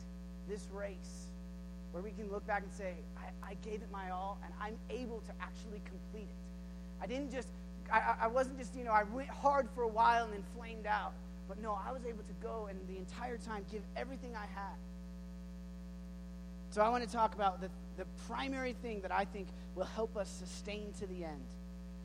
this 0.49 0.67
race 0.73 1.29
where 1.93 2.03
we 2.03 2.11
can 2.11 2.31
look 2.31 2.47
back 2.47 2.63
and 2.63 2.73
say, 2.73 2.95
I, 3.17 3.51
I 3.51 3.55
gave 3.63 3.83
it 3.83 3.89
my 3.93 4.11
all 4.11 4.39
and 4.45 4.53
I'm 4.61 4.77
able 4.91 5.21
to 5.21 5.33
actually 5.41 5.83
complete 5.85 6.29
it. 6.29 7.03
I 7.03 7.07
didn't 7.07 7.31
just, 7.31 7.49
I, 7.93 8.15
I 8.23 8.27
wasn't 8.27 8.59
just, 8.59 8.75
you 8.75 8.85
know, 8.85 8.93
I 8.93 9.05
went 9.05 9.29
hard 9.29 9.69
for 9.75 9.83
a 9.83 9.89
while 9.89 10.25
and 10.25 10.33
then 10.33 10.43
flamed 10.57 10.87
out. 10.87 11.13
But 11.49 11.61
no, 11.61 11.79
I 11.87 11.93
was 11.93 12.05
able 12.07 12.23
to 12.25 12.33
go 12.43 12.69
and 12.71 12.79
the 12.89 12.97
entire 12.97 13.37
time 13.37 13.65
give 13.71 13.83
everything 13.97 14.35
I 14.35 14.47
had. 14.59 14.77
So 16.71 16.83
I 16.83 16.89
want 16.89 17.05
to 17.05 17.13
talk 17.13 17.35
about 17.35 17.61
the, 17.61 17.69
the 17.97 18.07
primary 18.27 18.73
thing 18.73 19.03
that 19.03 19.13
I 19.13 19.27
think 19.27 19.49
will 19.75 19.85
help 19.85 20.17
us 20.17 20.29
sustain 20.29 20.93
to 21.01 21.07
the 21.07 21.25
end. 21.25 21.47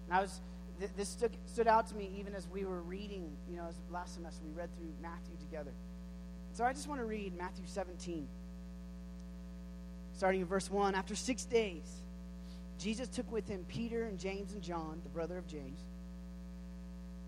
And 0.08 0.18
I 0.18 0.22
was, 0.22 0.42
th- 0.80 0.92
this 0.98 1.10
stood, 1.10 1.32
stood 1.46 1.68
out 1.68 1.88
to 1.88 1.96
me 1.96 2.12
even 2.20 2.36
as 2.36 2.48
we 2.50 2.66
were 2.66 2.82
reading, 2.82 3.32
you 3.50 3.58
know, 3.58 3.66
as 3.68 3.76
last 3.90 4.16
semester 4.16 4.44
we 4.46 4.60
read 4.60 4.70
through 4.78 4.92
Matthew 5.02 5.36
together. 5.40 5.72
So 6.60 6.66
I 6.66 6.74
just 6.74 6.90
want 6.90 7.00
to 7.00 7.06
read 7.06 7.38
Matthew 7.38 7.64
17, 7.68 8.28
starting 10.18 10.42
in 10.42 10.46
verse 10.46 10.70
1. 10.70 10.94
After 10.94 11.16
six 11.16 11.46
days, 11.46 11.90
Jesus 12.78 13.08
took 13.08 13.32
with 13.32 13.48
him 13.48 13.64
Peter 13.70 14.04
and 14.04 14.20
James 14.20 14.52
and 14.52 14.62
John, 14.62 15.00
the 15.02 15.10
brother 15.10 15.38
of 15.38 15.48
James, 15.48 15.80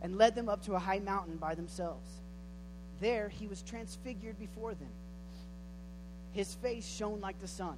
and 0.01 0.17
led 0.17 0.35
them 0.35 0.49
up 0.49 0.65
to 0.65 0.73
a 0.73 0.79
high 0.79 0.99
mountain 0.99 1.37
by 1.37 1.55
themselves. 1.55 2.09
There 2.99 3.29
he 3.29 3.47
was 3.47 3.61
transfigured 3.61 4.37
before 4.37 4.73
them. 4.73 4.91
His 6.33 6.53
face 6.55 6.85
shone 6.85 7.21
like 7.21 7.39
the 7.39 7.47
sun, 7.47 7.77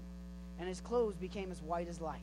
and 0.59 0.67
his 0.67 0.81
clothes 0.81 1.17
became 1.17 1.51
as 1.51 1.61
white 1.61 1.87
as 1.87 2.01
light. 2.01 2.17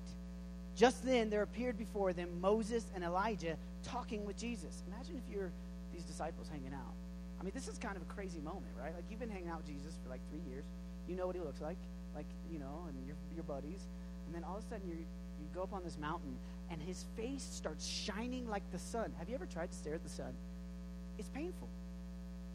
Just 0.74 1.06
then 1.06 1.30
there 1.30 1.42
appeared 1.42 1.78
before 1.78 2.12
them 2.12 2.40
Moses 2.40 2.84
and 2.96 3.04
Elijah 3.04 3.56
talking 3.84 4.26
with 4.26 4.36
Jesus. 4.36 4.82
Imagine 4.92 5.22
if 5.24 5.32
you're 5.32 5.52
these 5.94 6.02
disciples 6.02 6.48
hanging 6.48 6.74
out. 6.74 6.94
I 7.40 7.42
mean, 7.42 7.52
this 7.54 7.68
is 7.68 7.78
kind 7.78 7.96
of 7.96 8.02
a 8.02 8.12
crazy 8.12 8.38
moment, 8.40 8.72
right? 8.78 8.94
Like, 8.94 9.04
you've 9.10 9.20
been 9.20 9.30
hanging 9.30 9.48
out 9.48 9.58
with 9.58 9.66
Jesus 9.66 9.98
for 10.04 10.10
like 10.10 10.20
three 10.30 10.42
years. 10.50 10.64
You 11.08 11.16
know 11.16 11.26
what 11.26 11.34
he 11.34 11.40
looks 11.40 11.60
like, 11.60 11.78
like, 12.14 12.26
you 12.52 12.58
know, 12.58 12.84
and 12.86 13.06
your, 13.06 13.16
your 13.34 13.44
buddies. 13.44 13.86
And 14.26 14.34
then 14.34 14.44
all 14.44 14.58
of 14.58 14.64
a 14.64 14.68
sudden, 14.68 14.88
you 14.88 14.96
you 15.40 15.46
go 15.54 15.62
up 15.62 15.72
on 15.72 15.82
this 15.82 15.98
mountain, 15.98 16.36
and 16.70 16.80
his 16.82 17.06
face 17.16 17.42
starts 17.42 17.86
shining 17.86 18.46
like 18.48 18.62
the 18.72 18.78
sun. 18.78 19.10
Have 19.18 19.28
you 19.28 19.34
ever 19.34 19.46
tried 19.46 19.70
to 19.70 19.76
stare 19.76 19.94
at 19.94 20.02
the 20.02 20.10
sun? 20.10 20.32
It's 21.18 21.30
painful. 21.30 21.68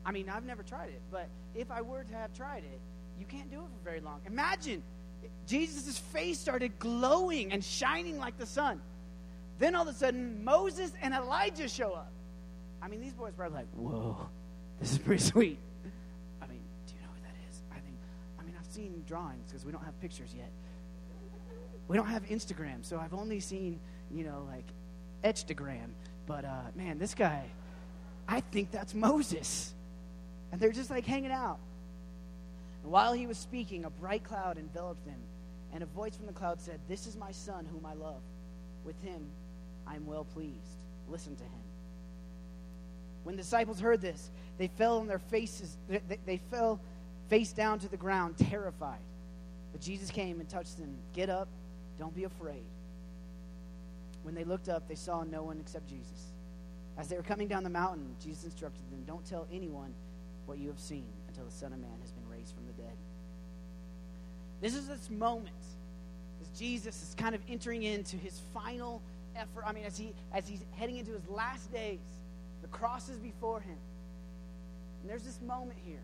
I 0.05 0.11
mean, 0.11 0.29
I've 0.29 0.45
never 0.45 0.61
tried 0.61 0.89
it, 0.89 1.01
but 1.11 1.27
if 1.55 1.71
I 1.71 1.81
were 1.81 2.03
to 2.03 2.13
have 2.13 2.31
tried 2.33 2.63
it, 2.63 2.79
you 3.19 3.25
can't 3.25 3.49
do 3.49 3.57
it 3.57 3.63
for 3.63 3.83
very 3.83 4.01
long. 4.01 4.21
Imagine 4.27 4.83
Jesus' 5.47 5.97
face 5.97 6.37
started 6.37 6.77
glowing 6.77 7.51
and 7.51 7.63
shining 7.63 8.19
like 8.19 8.37
the 8.37 8.45
sun. 8.45 8.79
Then 9.57 9.73
all 9.73 9.87
of 9.87 9.87
a 9.87 9.97
sudden, 9.97 10.43
Moses 10.43 10.91
and 11.01 11.13
Elijah 11.13 11.67
show 11.67 11.93
up. 11.93 12.11
I 12.81 12.87
mean, 12.87 13.01
these 13.01 13.13
boys 13.13 13.33
were 13.35 13.49
like, 13.49 13.67
whoa, 13.75 14.29
this 14.79 14.91
is 14.91 14.97
pretty 14.97 15.23
sweet. 15.31 15.59
I 16.41 16.47
mean, 16.47 16.61
do 16.87 16.93
you 16.93 17.01
know 17.01 17.09
what 17.09 17.21
that 17.23 17.35
is? 17.49 17.61
I 17.71 17.79
think, 17.79 17.97
I 18.39 18.43
mean, 18.43 18.55
I've 18.59 18.71
seen 18.71 19.03
drawings 19.07 19.47
because 19.47 19.65
we 19.65 19.71
don't 19.71 19.83
have 19.83 19.99
pictures 20.01 20.33
yet. 20.35 20.51
We 21.87 21.97
don't 21.97 22.07
have 22.07 22.25
Instagram, 22.25 22.83
so 22.83 22.97
I've 22.97 23.13
only 23.13 23.39
seen, 23.39 23.79
you 24.11 24.23
know, 24.23 24.47
like 24.49 24.65
Etchtagram. 25.23 25.89
But 26.25 26.45
uh, 26.45 26.61
man, 26.75 26.97
this 26.97 27.13
guy, 27.13 27.45
I 28.27 28.41
think 28.41 28.71
that's 28.71 28.93
Moses. 28.93 29.73
And 30.51 30.59
they're 30.59 30.71
just 30.71 30.89
like 30.89 31.05
hanging 31.05 31.31
out. 31.31 31.59
And 32.83 32.91
while 32.91 33.13
he 33.13 33.27
was 33.27 33.37
speaking, 33.37 33.85
a 33.85 33.89
bright 33.89 34.23
cloud 34.23 34.57
enveloped 34.57 35.05
them, 35.05 35.19
and 35.73 35.83
a 35.83 35.87
voice 35.87 36.15
from 36.15 36.27
the 36.27 36.33
cloud 36.33 36.61
said, 36.61 36.79
This 36.87 37.07
is 37.07 37.15
my 37.15 37.31
son 37.31 37.67
whom 37.71 37.85
I 37.85 37.93
love. 37.93 38.21
With 38.83 38.99
him 39.01 39.25
I 39.87 39.95
am 39.95 40.05
well 40.05 40.25
pleased. 40.25 40.79
Listen 41.09 41.35
to 41.35 41.43
him. 41.43 41.51
When 43.23 43.35
the 43.35 43.41
disciples 43.41 43.79
heard 43.79 44.01
this, 44.01 44.29
they 44.57 44.67
fell 44.67 44.99
on 44.99 45.07
their 45.07 45.19
faces, 45.19 45.77
they, 45.87 46.01
they 46.25 46.37
fell 46.37 46.79
face 47.29 47.51
down 47.51 47.79
to 47.79 47.87
the 47.87 47.97
ground, 47.97 48.35
terrified. 48.37 48.99
But 49.71 49.81
Jesus 49.81 50.09
came 50.09 50.39
and 50.39 50.47
touched 50.47 50.77
them. 50.77 50.95
Get 51.13 51.29
up, 51.29 51.47
don't 51.99 52.15
be 52.15 52.23
afraid. 52.23 52.63
When 54.23 54.33
they 54.33 54.43
looked 54.43 54.69
up, 54.69 54.87
they 54.87 54.95
saw 54.95 55.23
no 55.23 55.43
one 55.43 55.59
except 55.59 55.87
Jesus. 55.87 56.31
As 56.97 57.09
they 57.09 57.17
were 57.17 57.23
coming 57.23 57.47
down 57.47 57.63
the 57.63 57.69
mountain, 57.69 58.15
Jesus 58.23 58.45
instructed 58.45 58.81
them, 58.89 59.03
Don't 59.05 59.25
tell 59.25 59.47
anyone 59.51 59.93
what 60.45 60.57
you 60.57 60.69
have 60.69 60.79
seen 60.79 61.05
until 61.27 61.45
the 61.45 61.51
Son 61.51 61.73
of 61.73 61.79
Man 61.79 61.97
has 62.01 62.11
been 62.11 62.27
raised 62.29 62.53
from 62.55 62.65
the 62.67 62.73
dead. 62.73 62.93
This 64.61 64.75
is 64.75 64.87
this 64.87 65.09
moment 65.09 65.49
as 66.41 66.47
Jesus 66.57 67.01
is 67.03 67.15
kind 67.17 67.35
of 67.35 67.41
entering 67.49 67.83
into 67.83 68.15
his 68.17 68.39
final 68.53 69.01
effort. 69.35 69.63
I 69.65 69.73
mean, 69.73 69.83
as 69.83 69.97
he 69.97 70.13
as 70.33 70.47
he's 70.47 70.63
heading 70.77 70.97
into 70.97 71.11
his 71.11 71.27
last 71.27 71.71
days, 71.73 71.99
the 72.61 72.67
cross 72.69 73.09
is 73.09 73.17
before 73.17 73.59
him. 73.59 73.77
And 75.05 75.11
there's 75.11 75.21
this 75.21 75.39
moment 75.39 75.77
here 75.85 76.01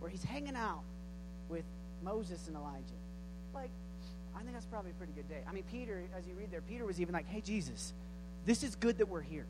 where 0.00 0.10
he's 0.10 0.22
hanging 0.22 0.54
out 0.54 0.82
with 1.48 1.64
Moses 2.04 2.46
and 2.46 2.54
Elijah. 2.54 2.92
Like, 3.54 3.70
I 4.36 4.40
think 4.40 4.52
that's 4.52 4.66
probably 4.66 4.90
a 4.90 4.94
pretty 4.94 5.14
good 5.14 5.26
day. 5.30 5.40
I 5.48 5.52
mean, 5.54 5.62
Peter, 5.72 6.02
as 6.14 6.26
you 6.26 6.34
read 6.34 6.50
there, 6.50 6.60
Peter 6.60 6.84
was 6.84 7.00
even 7.00 7.14
like, 7.14 7.26
hey, 7.26 7.40
Jesus, 7.40 7.94
this 8.44 8.62
is 8.62 8.76
good 8.76 8.98
that 8.98 9.08
we're 9.08 9.22
here. 9.22 9.46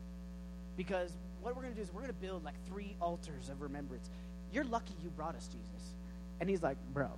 Because 0.77 1.11
what 1.41 1.57
we're 1.57 1.63
going 1.63 1.73
to 1.73 1.75
do 1.77 1.83
is 1.83 1.93
we're 1.93 1.99
going 1.99 2.13
to 2.13 2.21
build 2.21 2.45
like 2.45 2.53
three 2.69 2.95
altars 3.01 3.49
of 3.49 3.61
remembrance. 3.61 4.09
You're 4.53 4.63
lucky 4.63 4.93
you 5.03 5.09
brought 5.09 5.35
us, 5.35 5.47
Jesus. 5.47 5.93
And 6.39 6.49
he's 6.49 6.63
like, 6.63 6.77
bro, 6.93 7.09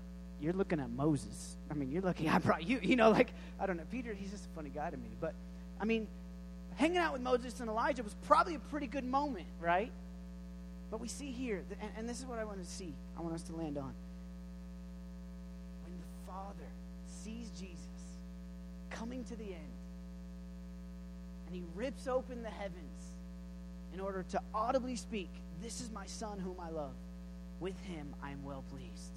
you're 0.42 0.54
looking 0.54 0.80
at 0.80 0.90
Moses. 0.90 1.58
I 1.70 1.76
mean, 1.76 1.92
you're 1.92 2.02
lucky 2.02 2.28
I 2.28 2.40
brought 2.40 2.64
you. 2.64 2.80
You 2.82 2.96
know, 2.96 3.12
like, 3.12 3.30
I 3.60 3.68
don't 3.68 3.78
know. 3.78 3.84
Peter, 3.92 4.16
he's 4.16 4.32
just 4.32 4.48
a 4.48 4.56
funny 4.56 4.72
guy 4.72 4.90
to 4.90 4.98
me. 4.98 5.10
But, 5.22 5.36
I 5.80 5.86
mean, 5.86 6.08
hanging 6.78 6.98
out 6.98 7.14
with 7.14 7.22
Moses 7.22 7.60
and 7.60 7.70
Elijah 7.70 8.02
was 8.02 8.16
probably 8.26 8.56
a 8.56 8.60
pretty 8.72 8.88
good 8.88 9.06
moment, 9.06 9.46
right? 9.62 9.92
But 10.92 11.00
we 11.00 11.08
see 11.08 11.32
here, 11.32 11.64
and, 11.82 11.92
and 11.98 12.10
this 12.10 12.20
is 12.20 12.26
what 12.26 12.40
I 12.40 12.44
want 12.44 12.64
to 12.64 12.70
see, 12.70 12.94
I 13.18 13.22
want 13.22 13.36
us 13.36 13.44
to 13.44 13.56
land 13.56 13.78
on. 13.78 13.94
When 15.84 15.94
the 16.00 16.32
Father 16.32 16.70
sees 17.06 17.50
Jesus 17.52 17.78
coming 18.90 19.24
to 19.26 19.36
the 19.36 19.46
end, 19.46 19.74
and 21.48 21.56
he 21.56 21.64
rips 21.76 22.08
open 22.08 22.44
the 22.44 22.50
heavens 22.50 23.16
in 23.94 24.00
order 24.00 24.24
to 24.30 24.42
audibly 24.54 24.96
speak, 24.96 25.30
This 25.62 25.82
is 25.82 25.92
my 25.92 26.06
Son 26.06 26.40
whom 26.40 26.56
I 26.60 26.70
love. 26.70 26.94
With 27.60 27.80
him 27.82 28.14
I 28.24 28.32
am 28.32 28.44
well 28.44 28.64
pleased. 28.72 29.12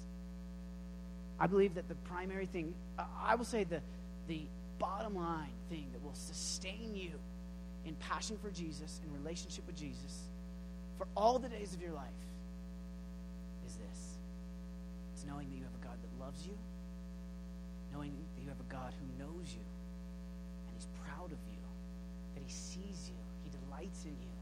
I 1.39 1.47
believe 1.47 1.75
that 1.75 1.87
the 1.87 1.95
primary 1.95 2.45
thing, 2.45 2.73
I 2.97 3.35
will 3.35 3.45
say 3.45 3.63
the, 3.63 3.81
the 4.27 4.41
bottom 4.79 5.15
line 5.15 5.49
thing 5.69 5.87
that 5.93 6.03
will 6.03 6.13
sustain 6.13 6.95
you 6.95 7.11
in 7.85 7.95
passion 7.95 8.37
for 8.41 8.49
Jesus, 8.49 9.01
in 9.05 9.13
relationship 9.13 9.65
with 9.65 9.75
Jesus, 9.75 10.29
for 10.97 11.07
all 11.15 11.39
the 11.39 11.49
days 11.49 11.73
of 11.73 11.81
your 11.81 11.91
life 11.93 12.07
is 13.65 13.75
this 13.75 14.17
it's 15.13 15.25
knowing 15.25 15.49
that 15.49 15.55
you 15.55 15.63
have 15.63 15.73
a 15.81 15.85
God 15.85 15.97
that 16.01 16.23
loves 16.23 16.45
you, 16.45 16.57
knowing 17.93 18.11
that 18.35 18.41
you 18.41 18.49
have 18.49 18.59
a 18.59 18.71
God 18.71 18.93
who 18.99 19.23
knows 19.23 19.53
you, 19.53 19.65
and 20.67 20.75
He's 20.75 20.87
proud 21.05 21.31
of 21.31 21.37
you, 21.49 21.61
that 22.35 22.43
He 22.45 22.51
sees 22.51 23.09
you, 23.09 23.19
He 23.43 23.51
delights 23.65 24.05
in 24.05 24.11
you. 24.11 24.33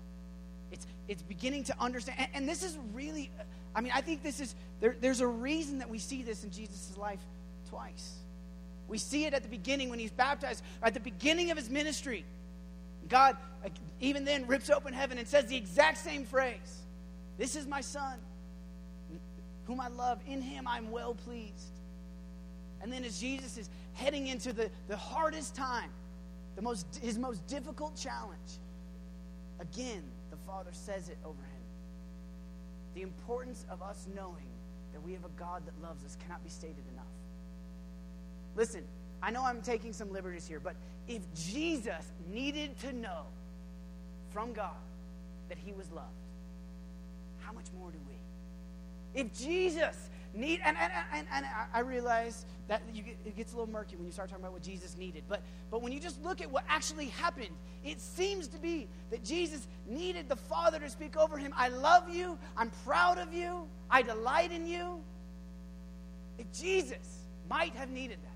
It's, 0.71 0.87
it's 1.07 1.21
beginning 1.21 1.65
to 1.65 1.75
understand. 1.79 2.19
And, 2.19 2.29
and 2.33 2.49
this 2.49 2.63
is 2.63 2.77
really, 2.93 3.29
I 3.75 3.81
mean, 3.81 3.91
I 3.93 4.01
think 4.01 4.23
this 4.23 4.39
is, 4.39 4.55
there, 4.79 4.95
there's 4.99 5.19
a 5.19 5.27
reason 5.27 5.79
that 5.79 5.89
we 5.89 5.99
see 5.99 6.23
this 6.23 6.43
in 6.43 6.51
Jesus' 6.51 6.97
life 6.97 7.19
twice. 7.69 8.15
We 8.87 8.97
see 8.97 9.25
it 9.25 9.33
at 9.33 9.43
the 9.43 9.49
beginning 9.49 9.89
when 9.89 9.99
he's 9.99 10.11
baptized, 10.11 10.63
at 10.83 10.93
the 10.93 10.99
beginning 10.99 11.51
of 11.51 11.57
his 11.57 11.69
ministry. 11.69 12.25
God, 13.11 13.35
uh, 13.63 13.69
even 13.99 14.23
then, 14.23 14.47
rips 14.47 14.69
open 14.69 14.93
heaven 14.93 15.17
and 15.17 15.27
says 15.27 15.45
the 15.45 15.57
exact 15.57 15.97
same 15.97 16.23
phrase 16.23 16.79
This 17.37 17.55
is 17.55 17.67
my 17.67 17.81
son, 17.81 18.17
whom 19.65 19.79
I 19.79 19.89
love. 19.89 20.19
In 20.25 20.41
him 20.41 20.67
I'm 20.67 20.89
well 20.89 21.13
pleased. 21.13 21.73
And 22.81 22.91
then 22.91 23.03
as 23.03 23.19
Jesus 23.19 23.57
is 23.57 23.69
heading 23.93 24.27
into 24.27 24.53
the, 24.53 24.71
the 24.87 24.97
hardest 24.97 25.55
time, 25.55 25.91
the 26.55 26.61
most, 26.61 26.87
his 27.03 27.19
most 27.19 27.45
difficult 27.47 27.95
challenge, 27.95 28.57
again, 29.59 30.01
the 30.31 30.37
Father 30.47 30.71
says 30.71 31.09
it 31.09 31.17
over 31.23 31.43
him. 31.43 31.61
The 32.95 33.01
importance 33.01 33.65
of 33.69 33.81
us 33.81 34.07
knowing 34.15 34.47
that 34.93 35.03
we 35.03 35.11
have 35.13 35.25
a 35.25 35.39
God 35.39 35.63
that 35.65 35.79
loves 35.85 36.03
us 36.05 36.17
cannot 36.23 36.43
be 36.43 36.49
stated 36.49 36.83
enough. 36.93 37.05
Listen, 38.55 38.83
I 39.23 39.31
know 39.31 39.43
I'm 39.45 39.61
taking 39.61 39.93
some 39.93 40.11
liberties 40.11 40.47
here, 40.47 40.59
but 40.59 40.75
if 41.07 41.21
Jesus 41.35 42.11
needed 42.31 42.77
to 42.79 42.93
know 42.93 43.23
from 44.31 44.53
God 44.53 44.71
that 45.49 45.57
he 45.57 45.73
was 45.73 45.91
loved, 45.91 46.07
how 47.39 47.53
much 47.53 47.65
more 47.77 47.91
do 47.91 47.97
we? 48.07 49.21
If 49.21 49.37
Jesus 49.37 50.09
need 50.33 50.61
and, 50.63 50.77
and, 50.77 50.91
and, 51.13 51.27
and 51.33 51.45
I 51.73 51.81
realize 51.81 52.45
that 52.69 52.81
get, 52.93 53.05
it 53.25 53.35
gets 53.35 53.51
a 53.51 53.57
little 53.57 53.71
murky 53.71 53.97
when 53.97 54.05
you 54.05 54.13
start 54.13 54.29
talking 54.29 54.43
about 54.43 54.53
what 54.53 54.63
Jesus 54.63 54.95
needed, 54.97 55.23
but 55.27 55.41
but 55.69 55.81
when 55.81 55.91
you 55.91 55.99
just 55.99 56.23
look 56.23 56.41
at 56.41 56.49
what 56.49 56.63
actually 56.69 57.07
happened, 57.07 57.55
it 57.83 57.99
seems 57.99 58.47
to 58.47 58.57
be 58.57 58.87
that 59.09 59.23
Jesus 59.23 59.67
needed 59.87 60.29
the 60.29 60.35
Father 60.35 60.79
to 60.79 60.89
speak 60.89 61.17
over 61.17 61.37
him. 61.37 61.53
I 61.55 61.67
love 61.67 62.13
you. 62.13 62.37
I'm 62.55 62.71
proud 62.85 63.17
of 63.17 63.33
you. 63.33 63.67
I 63.89 64.01
delight 64.01 64.51
in 64.51 64.65
you. 64.65 65.01
If 66.37 66.51
Jesus 66.53 67.19
might 67.49 67.75
have 67.75 67.89
needed 67.89 68.17
that 68.23 68.30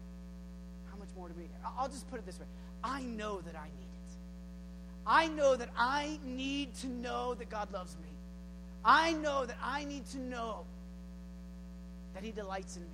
more 1.16 1.28
to 1.30 1.38
me. 1.38 1.46
I'll 1.78 1.90
just 1.90 2.10
put 2.10 2.20
it 2.20 2.26
this 2.26 2.40
way 2.40 2.46
I 2.84 3.02
know 3.02 3.42
that 3.42 3.56
I 3.56 3.66
need 3.66 3.70
it. 3.70 4.18
I 5.08 5.28
know 5.28 5.56
that 5.56 5.70
I 5.78 6.20
need 6.26 6.74
to 6.76 6.88
know 6.88 7.34
that 7.36 7.50
God 7.50 7.72
loves 7.72 7.96
me. 7.98 8.10
I 8.84 9.14
know 9.14 9.46
that 9.46 9.58
I 9.64 9.86
need 9.86 10.06
to 10.08 10.20
know 10.20 10.66
that 12.14 12.24
He 12.24 12.32
delights 12.32 12.78
in 12.78 12.84
me. 12.84 12.90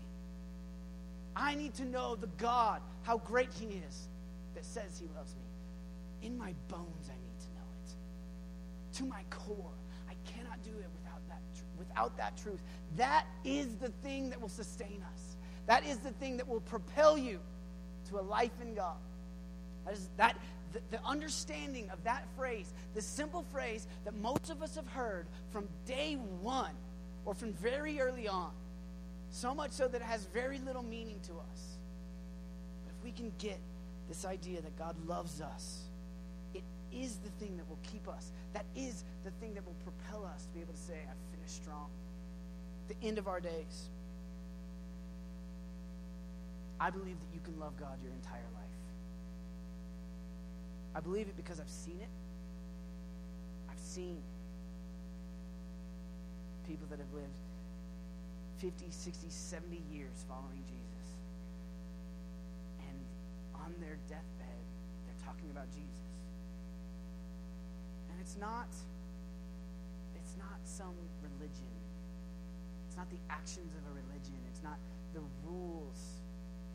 I 1.35 1.55
need 1.55 1.73
to 1.75 1.85
know 1.85 2.15
the 2.15 2.27
God, 2.37 2.81
how 3.03 3.17
great 3.19 3.49
He 3.53 3.65
is, 3.87 4.07
that 4.55 4.65
says 4.65 4.99
He 4.99 5.07
loves 5.15 5.35
me. 5.35 6.27
In 6.27 6.37
my 6.37 6.53
bones, 6.67 7.09
I 7.09 7.15
need 7.15 7.39
to 7.39 7.47
know 7.55 7.67
it. 7.83 8.97
To 8.97 9.05
my 9.05 9.23
core, 9.29 9.71
I 10.09 10.13
cannot 10.29 10.61
do 10.63 10.71
it 10.71 10.89
without 11.01 11.21
that, 11.29 11.41
without 11.77 12.17
that 12.17 12.37
truth. 12.37 12.61
That 12.97 13.25
is 13.43 13.75
the 13.75 13.89
thing 14.03 14.29
that 14.29 14.41
will 14.41 14.49
sustain 14.49 15.01
us. 15.13 15.35
That 15.67 15.85
is 15.85 15.97
the 15.99 16.11
thing 16.11 16.37
that 16.37 16.47
will 16.47 16.61
propel 16.61 17.17
you 17.17 17.39
to 18.11 18.19
a 18.19 18.21
life 18.21 18.51
in 18.61 18.75
God. 18.75 18.95
That 19.85 19.93
is 19.93 20.09
that 20.17 20.37
the, 20.73 20.79
the 20.91 21.03
understanding 21.05 21.89
of 21.89 22.03
that 22.03 22.25
phrase, 22.37 22.71
the 22.93 23.01
simple 23.01 23.43
phrase 23.51 23.87
that 24.05 24.15
most 24.21 24.49
of 24.49 24.61
us 24.61 24.75
have 24.75 24.87
heard 24.87 25.25
from 25.51 25.67
day 25.85 26.17
one 26.41 26.71
or 27.25 27.33
from 27.33 27.53
very 27.53 27.99
early 27.99 28.27
on, 28.27 28.51
so 29.31 29.53
much 29.53 29.71
so 29.71 29.87
that 29.87 30.01
it 30.01 30.03
has 30.03 30.25
very 30.33 30.59
little 30.59 30.83
meaning 30.83 31.19
to 31.23 31.31
us. 31.31 31.77
But 32.85 32.93
if 32.97 33.03
we 33.03 33.11
can 33.11 33.31
get 33.39 33.59
this 34.07 34.25
idea 34.25 34.61
that 34.61 34.77
God 34.77 34.95
loves 35.07 35.41
us, 35.41 35.81
it 36.53 36.63
is 36.91 37.17
the 37.17 37.29
thing 37.43 37.57
that 37.57 37.67
will 37.69 37.79
keep 37.91 38.07
us. 38.07 38.31
That 38.53 38.65
is 38.75 39.03
the 39.23 39.31
thing 39.31 39.53
that 39.55 39.65
will 39.65 39.75
propel 39.83 40.25
us 40.25 40.45
to 40.45 40.53
be 40.53 40.61
able 40.61 40.73
to 40.73 40.79
say, 40.79 40.99
I've 41.09 41.37
finished 41.37 41.63
strong. 41.63 41.87
the 42.87 43.07
end 43.07 43.17
of 43.17 43.27
our 43.27 43.39
days. 43.39 43.89
I 46.81 46.89
believe 46.89 47.19
that 47.19 47.29
you 47.31 47.39
can 47.45 47.59
love 47.59 47.77
God 47.77 48.01
your 48.01 48.11
entire 48.11 48.49
life. 48.57 48.77
I 50.95 50.99
believe 50.99 51.27
it 51.27 51.37
because 51.37 51.59
I've 51.59 51.69
seen 51.69 52.01
it. 52.01 52.09
I've 53.69 53.77
seen 53.77 54.17
people 56.67 56.87
that 56.89 56.97
have 56.97 57.13
lived 57.13 57.37
50, 58.57 58.89
60, 58.89 59.29
70 59.29 59.77
years 59.93 60.25
following 60.27 60.65
Jesus. 60.65 61.07
And 62.89 62.97
on 63.61 63.77
their 63.79 64.01
deathbed, 64.09 64.61
they're 65.05 65.21
talking 65.23 65.51
about 65.51 65.69
Jesus. 65.69 66.09
And 68.09 68.17
it's 68.19 68.37
not 68.41 68.73
it's 70.17 70.33
not 70.37 70.57
some 70.65 70.97
religion. 71.21 71.73
It's 72.87 72.97
not 72.97 73.09
the 73.11 73.21
actions 73.29 73.69
of 73.77 73.85
a 73.85 73.93
religion. 73.93 74.41
It's 74.49 74.63
not 74.63 74.77
the 75.13 75.21
rules 75.45 76.20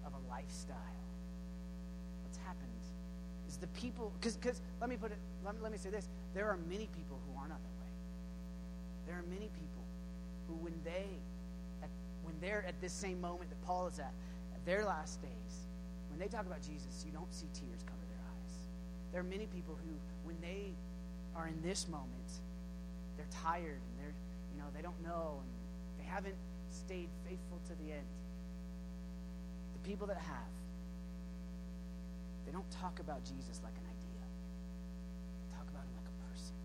of 0.06 0.12
a 0.14 0.30
lifestyle. 0.30 1.02
What's 2.22 2.38
happened 2.38 2.70
is 3.48 3.56
the 3.56 3.66
people, 3.68 4.12
because 4.20 4.60
let 4.80 4.90
me 4.90 4.96
put 4.96 5.12
it, 5.12 5.18
let, 5.44 5.60
let 5.62 5.72
me 5.72 5.78
say 5.78 5.90
this 5.90 6.08
there 6.34 6.48
are 6.48 6.58
many 6.68 6.88
people 6.94 7.18
who 7.26 7.38
are 7.40 7.48
not 7.48 7.58
that 7.62 7.76
way. 7.80 7.92
There 9.06 9.16
are 9.16 9.25
many 9.28 9.48
people 9.54 9.84
who, 10.46 10.54
when 10.54 10.75
they, 10.84 11.06
at, 11.82 11.88
when 12.22 12.34
they're 12.40 12.64
at 12.66 12.80
this 12.80 12.92
same 12.92 13.20
moment 13.20 13.50
that 13.50 13.60
Paul 13.64 13.86
is 13.86 13.98
at, 13.98 14.12
at 14.54 14.64
their 14.66 14.84
last 14.84 15.22
days, 15.22 15.66
when 16.10 16.18
they 16.18 16.28
talk 16.28 16.46
about 16.46 16.60
Jesus, 16.62 17.04
you 17.06 17.12
don't 17.12 17.32
see 17.32 17.46
tears 17.54 17.82
cover 17.84 18.04
their 18.08 18.20
eyes. 18.20 18.54
There 19.12 19.20
are 19.20 19.25
many 19.25 19.46
people 19.46 19.78
who, 19.84 19.92
when 20.25 20.36
they 20.40 20.72
are 21.34 21.48
in 21.48 21.60
this 21.62 21.88
moment, 21.88 22.40
they're 23.16 23.26
tired 23.30 23.80
and 23.80 23.94
they're, 23.98 24.14
you 24.52 24.60
know, 24.60 24.68
they 24.75 24.82
don't 24.82 25.00
know 25.02 25.40
and 25.40 25.50
they 25.98 26.08
haven't 26.08 26.36
stayed 26.70 27.08
faithful 27.25 27.60
to 27.68 27.75
the 27.82 27.92
end. 27.92 28.06
People 29.87 30.09
that 30.09 30.19
have, 30.19 30.50
they 32.45 32.50
don't 32.50 32.69
talk 32.73 32.99
about 32.99 33.23
Jesus 33.23 33.61
like 33.62 33.78
an 33.78 33.87
idea. 33.87 34.23
They 35.38 35.55
talk 35.55 35.62
about 35.71 35.87
him 35.87 35.95
like 35.95 36.11
a 36.11 36.16
person. 36.26 36.59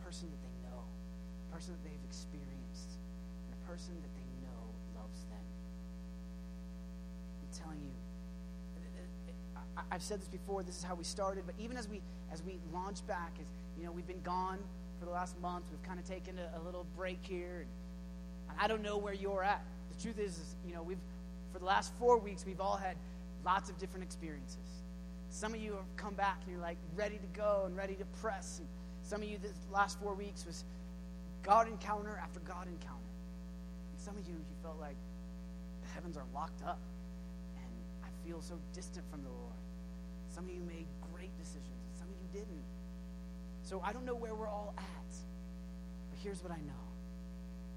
A 0.00 0.04
person 0.04 0.32
that 0.32 0.40
they 0.40 0.56
know, 0.64 0.80
a 0.80 1.54
person 1.54 1.76
that 1.76 1.84
they've 1.84 2.04
experienced, 2.08 2.96
and 3.44 3.52
a 3.52 3.60
person 3.68 3.92
that 4.00 4.12
they 4.16 4.28
know 4.48 4.64
loves 4.96 5.28
them. 5.28 5.44
I'm 7.44 7.52
telling 7.52 7.84
you, 7.84 7.92
I've 9.92 10.02
said 10.02 10.20
this 10.20 10.28
before, 10.28 10.62
this 10.62 10.78
is 10.78 10.84
how 10.84 10.94
we 10.94 11.04
started, 11.04 11.44
but 11.44 11.54
even 11.58 11.76
as 11.76 11.86
we 11.86 12.00
as 12.32 12.42
we 12.42 12.58
launch 12.72 13.06
back, 13.06 13.32
as 13.38 13.46
you 13.78 13.84
know, 13.84 13.92
we've 13.92 14.06
been 14.06 14.22
gone 14.22 14.58
for 14.98 15.04
the 15.04 15.12
last 15.12 15.38
month, 15.40 15.64
we've 15.70 15.82
kind 15.82 16.00
of 16.00 16.06
taken 16.06 16.38
a, 16.38 16.58
a 16.58 16.60
little 16.64 16.86
break 16.96 17.18
here, 17.20 17.66
and 18.48 18.58
I 18.58 18.68
don't 18.68 18.82
know 18.82 18.96
where 18.96 19.12
you're 19.12 19.44
at. 19.44 19.62
The 19.94 20.02
truth 20.02 20.18
is, 20.18 20.38
is, 20.38 20.56
you 20.66 20.72
know, 20.72 20.82
we've 20.82 21.04
for 21.56 21.60
the 21.60 21.64
last 21.64 21.94
four 21.94 22.18
weeks 22.18 22.44
we've 22.44 22.60
all 22.60 22.76
had 22.76 22.98
lots 23.42 23.70
of 23.70 23.78
different 23.78 24.04
experiences. 24.04 24.82
Some 25.30 25.54
of 25.54 25.60
you 25.60 25.72
have 25.72 25.96
come 25.96 26.12
back 26.12 26.42
and 26.42 26.52
you're 26.52 26.60
like 26.60 26.76
ready 26.94 27.16
to 27.16 27.26
go 27.32 27.62
and 27.64 27.74
ready 27.74 27.94
to 27.94 28.04
press. 28.20 28.58
And 28.58 28.68
some 29.02 29.22
of 29.22 29.28
you, 29.28 29.38
the 29.38 29.48
last 29.72 29.98
four 29.98 30.12
weeks 30.12 30.44
was 30.44 30.64
God 31.42 31.66
encounter 31.66 32.20
after 32.22 32.40
God 32.40 32.66
encounter. 32.68 33.08
And 33.90 33.98
some 33.98 34.18
of 34.18 34.28
you, 34.28 34.34
you 34.34 34.56
felt 34.62 34.78
like 34.78 34.96
the 35.80 35.88
heavens 35.94 36.18
are 36.18 36.26
locked 36.34 36.62
up 36.62 36.78
and 37.56 37.72
I 38.04 38.28
feel 38.28 38.42
so 38.42 38.58
distant 38.74 39.06
from 39.10 39.22
the 39.22 39.30
Lord. 39.30 39.56
Some 40.28 40.44
of 40.44 40.50
you 40.50 40.60
made 40.60 40.84
great 41.14 41.32
decisions 41.38 41.80
and 41.88 41.96
some 41.96 42.08
of 42.08 42.16
you 42.20 42.38
didn't. 42.38 42.64
So 43.62 43.80
I 43.82 43.94
don't 43.94 44.04
know 44.04 44.14
where 44.14 44.34
we're 44.34 44.48
all 44.48 44.74
at, 44.76 45.12
but 46.10 46.18
here's 46.22 46.42
what 46.42 46.52
I 46.52 46.60
know. 46.68 46.84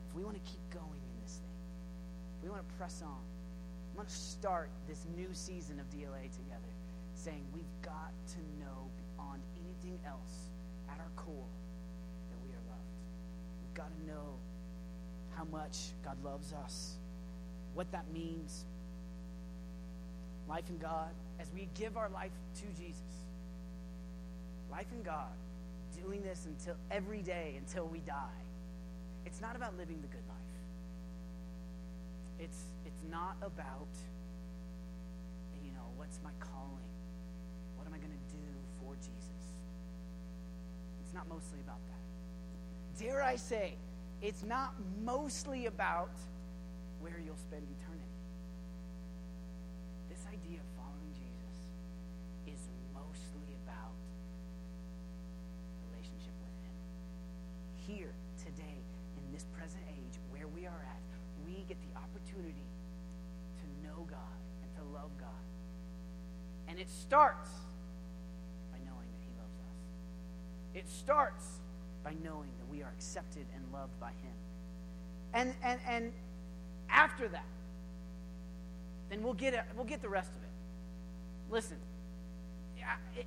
If 0.09 0.15
we 0.17 0.23
want 0.25 0.35
to 0.35 0.51
keep 0.51 0.59
going 0.69 0.99
in 0.99 1.23
this 1.23 1.39
thing, 1.39 1.55
if 2.35 2.43
we 2.43 2.49
want 2.49 2.67
to 2.67 2.75
press 2.75 3.01
on, 3.05 3.23
want 3.99 4.07
to 4.07 4.15
start 4.15 4.69
this 4.87 5.05
new 5.17 5.27
season 5.33 5.77
of 5.77 5.85
DLA 5.89 6.31
together 6.31 6.71
saying 7.15 7.43
we've 7.53 7.65
got 7.81 8.13
to 8.29 8.37
know 8.57 8.87
beyond 8.95 9.41
anything 9.57 9.99
else 10.07 10.47
at 10.87 10.97
our 10.99 11.11
core 11.17 11.51
that 12.31 12.37
we 12.47 12.49
are 12.53 12.63
loved. 12.69 12.87
We've 13.61 13.73
got 13.73 13.89
to 13.99 14.07
know 14.07 14.37
how 15.35 15.43
much 15.51 15.89
God 16.05 16.15
loves 16.23 16.53
us, 16.53 16.95
what 17.73 17.91
that 17.91 18.05
means. 18.13 18.63
Life 20.47 20.69
in 20.69 20.77
God, 20.77 21.09
as 21.37 21.51
we 21.53 21.67
give 21.75 21.97
our 21.97 22.07
life 22.07 22.31
to 22.55 22.81
Jesus. 22.81 23.03
Life 24.71 24.87
in 24.95 25.03
God, 25.03 25.35
doing 26.01 26.21
this 26.21 26.45
until 26.45 26.77
every 26.89 27.21
day 27.21 27.55
until 27.57 27.85
we 27.85 27.99
die. 27.99 28.39
It's 29.25 29.41
not 29.41 29.57
about 29.57 29.77
living 29.77 29.99
the 29.99 30.07
good 30.07 30.23
life. 30.29 30.37
It's 32.39 32.63
it's 32.99 33.11
not 33.11 33.35
about 33.41 33.87
you 35.63 35.71
know, 35.71 35.87
what's 35.97 36.19
my 36.23 36.31
calling? 36.39 36.89
What 37.75 37.87
am 37.87 37.93
I 37.93 37.97
going 37.97 38.11
to 38.11 38.35
do 38.35 38.43
for 38.79 38.95
Jesus? 38.95 39.43
It's 41.03 41.13
not 41.13 41.27
mostly 41.27 41.59
about 41.59 41.79
that. 41.87 43.03
Dare 43.03 43.23
I 43.23 43.35
say, 43.35 43.75
it's 44.21 44.43
not 44.43 44.73
mostly 45.03 45.65
about 45.67 46.11
where 46.99 47.19
you'll 47.23 47.39
spend 47.39 47.63
eternity. 47.63 48.19
This 50.09 50.25
idea 50.27 50.59
of 50.59 50.67
following 50.75 51.11
Jesus 51.15 51.55
is 52.47 52.61
mostly 52.93 53.55
about 53.63 53.95
relationship 55.91 56.35
with 56.43 56.55
Him. 56.67 56.75
Here, 57.87 58.13
today, 58.43 58.79
in 59.17 59.25
this 59.33 59.45
present 59.55 59.83
age, 59.87 60.19
where 60.31 60.47
we 60.47 60.65
are 60.65 60.83
at, 60.83 61.03
we 61.45 61.63
get 61.67 61.77
the 61.79 61.93
opportunity 61.95 62.67
to 63.59 63.87
know 63.87 64.05
God 64.09 64.39
and 64.63 64.69
to 64.75 64.83
love 64.93 65.11
God. 65.19 65.43
And 66.67 66.79
it 66.79 66.89
starts 67.09 67.49
by 68.71 68.77
knowing 68.85 69.07
that 69.09 69.21
He 69.25 69.31
loves 69.39 69.57
us. 69.57 70.75
It 70.75 70.87
starts 70.87 71.43
by 72.03 72.13
knowing 72.23 72.49
that 72.59 72.69
we 72.69 72.83
are 72.83 72.89
accepted 72.89 73.47
and 73.55 73.65
loved 73.73 73.99
by 73.99 74.09
Him. 74.09 74.37
And 75.33 75.53
and 75.63 75.79
and 75.87 76.13
after 76.87 77.27
that, 77.29 77.47
then 79.09 79.23
we'll 79.23 79.33
get 79.33 79.65
we'll 79.75 79.85
get 79.85 80.03
the 80.03 80.09
rest 80.09 80.29
of 80.29 80.43
it. 80.43 81.51
Listen, 81.51 81.77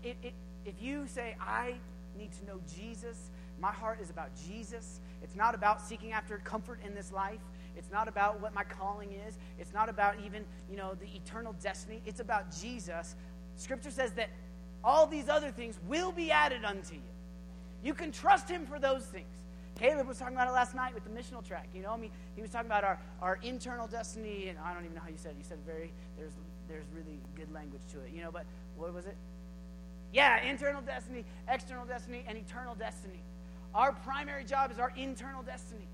it, 0.04 0.16
it, 0.22 0.32
if 0.64 0.80
you 0.80 1.08
say 1.08 1.34
I 1.40 1.74
need 2.16 2.30
to 2.38 2.46
know 2.46 2.60
Jesus, 2.72 3.30
my 3.60 3.72
heart 3.72 3.98
is 4.00 4.10
about 4.10 4.30
Jesus. 4.46 5.00
It's 5.24 5.34
not 5.34 5.56
about 5.56 5.80
seeking 5.80 6.12
after 6.12 6.38
comfort 6.38 6.78
in 6.86 6.94
this 6.94 7.10
life. 7.10 7.40
It's 7.76 7.90
not 7.90 8.08
about 8.08 8.40
what 8.40 8.54
my 8.54 8.64
calling 8.64 9.12
is. 9.12 9.38
It's 9.58 9.72
not 9.72 9.88
about 9.88 10.16
even, 10.24 10.44
you 10.70 10.76
know, 10.76 10.94
the 10.94 11.06
eternal 11.16 11.54
destiny. 11.62 12.02
It's 12.04 12.20
about 12.20 12.54
Jesus. 12.54 13.16
Scripture 13.62 13.90
says 13.90 14.12
that 14.12 14.28
all 14.82 15.06
these 15.06 15.28
other 15.28 15.50
things 15.50 15.78
will 15.86 16.10
be 16.12 16.30
added 16.30 16.64
unto 16.64 16.94
you. 16.94 17.00
You 17.82 17.94
can 17.94 18.10
trust 18.10 18.48
him 18.48 18.66
for 18.66 18.78
those 18.78 19.04
things. 19.04 19.26
Caleb 19.76 20.06
was 20.06 20.18
talking 20.18 20.34
about 20.34 20.48
it 20.48 20.52
last 20.52 20.74
night 20.74 20.94
with 20.94 21.04
the 21.04 21.10
missional 21.10 21.46
track. 21.46 21.68
You 21.74 21.82
know, 21.82 21.92
I 21.92 21.96
mean, 21.96 22.10
he 22.34 22.42
was 22.42 22.50
talking 22.50 22.66
about 22.66 22.84
our, 22.84 22.98
our 23.20 23.38
internal 23.42 23.86
destiny, 23.86 24.48
and 24.48 24.58
I 24.58 24.74
don't 24.74 24.84
even 24.84 24.94
know 24.94 25.02
how 25.02 25.08
you 25.08 25.16
said 25.16 25.32
it. 25.32 25.38
You 25.38 25.44
said 25.44 25.58
very, 25.64 25.92
there's, 26.18 26.32
there's 26.68 26.84
really 26.94 27.18
good 27.36 27.52
language 27.52 27.82
to 27.92 28.00
it, 28.00 28.10
you 28.14 28.22
know, 28.22 28.30
but 28.30 28.44
what 28.76 28.92
was 28.92 29.06
it? 29.06 29.16
Yeah, 30.12 30.42
internal 30.42 30.82
destiny, 30.82 31.24
external 31.48 31.86
destiny, 31.86 32.24
and 32.28 32.36
eternal 32.36 32.74
destiny. 32.74 33.22
Our 33.74 33.92
primary 33.92 34.44
job 34.44 34.70
is 34.70 34.78
our 34.78 34.92
internal 34.96 35.42
destiny. 35.42 35.86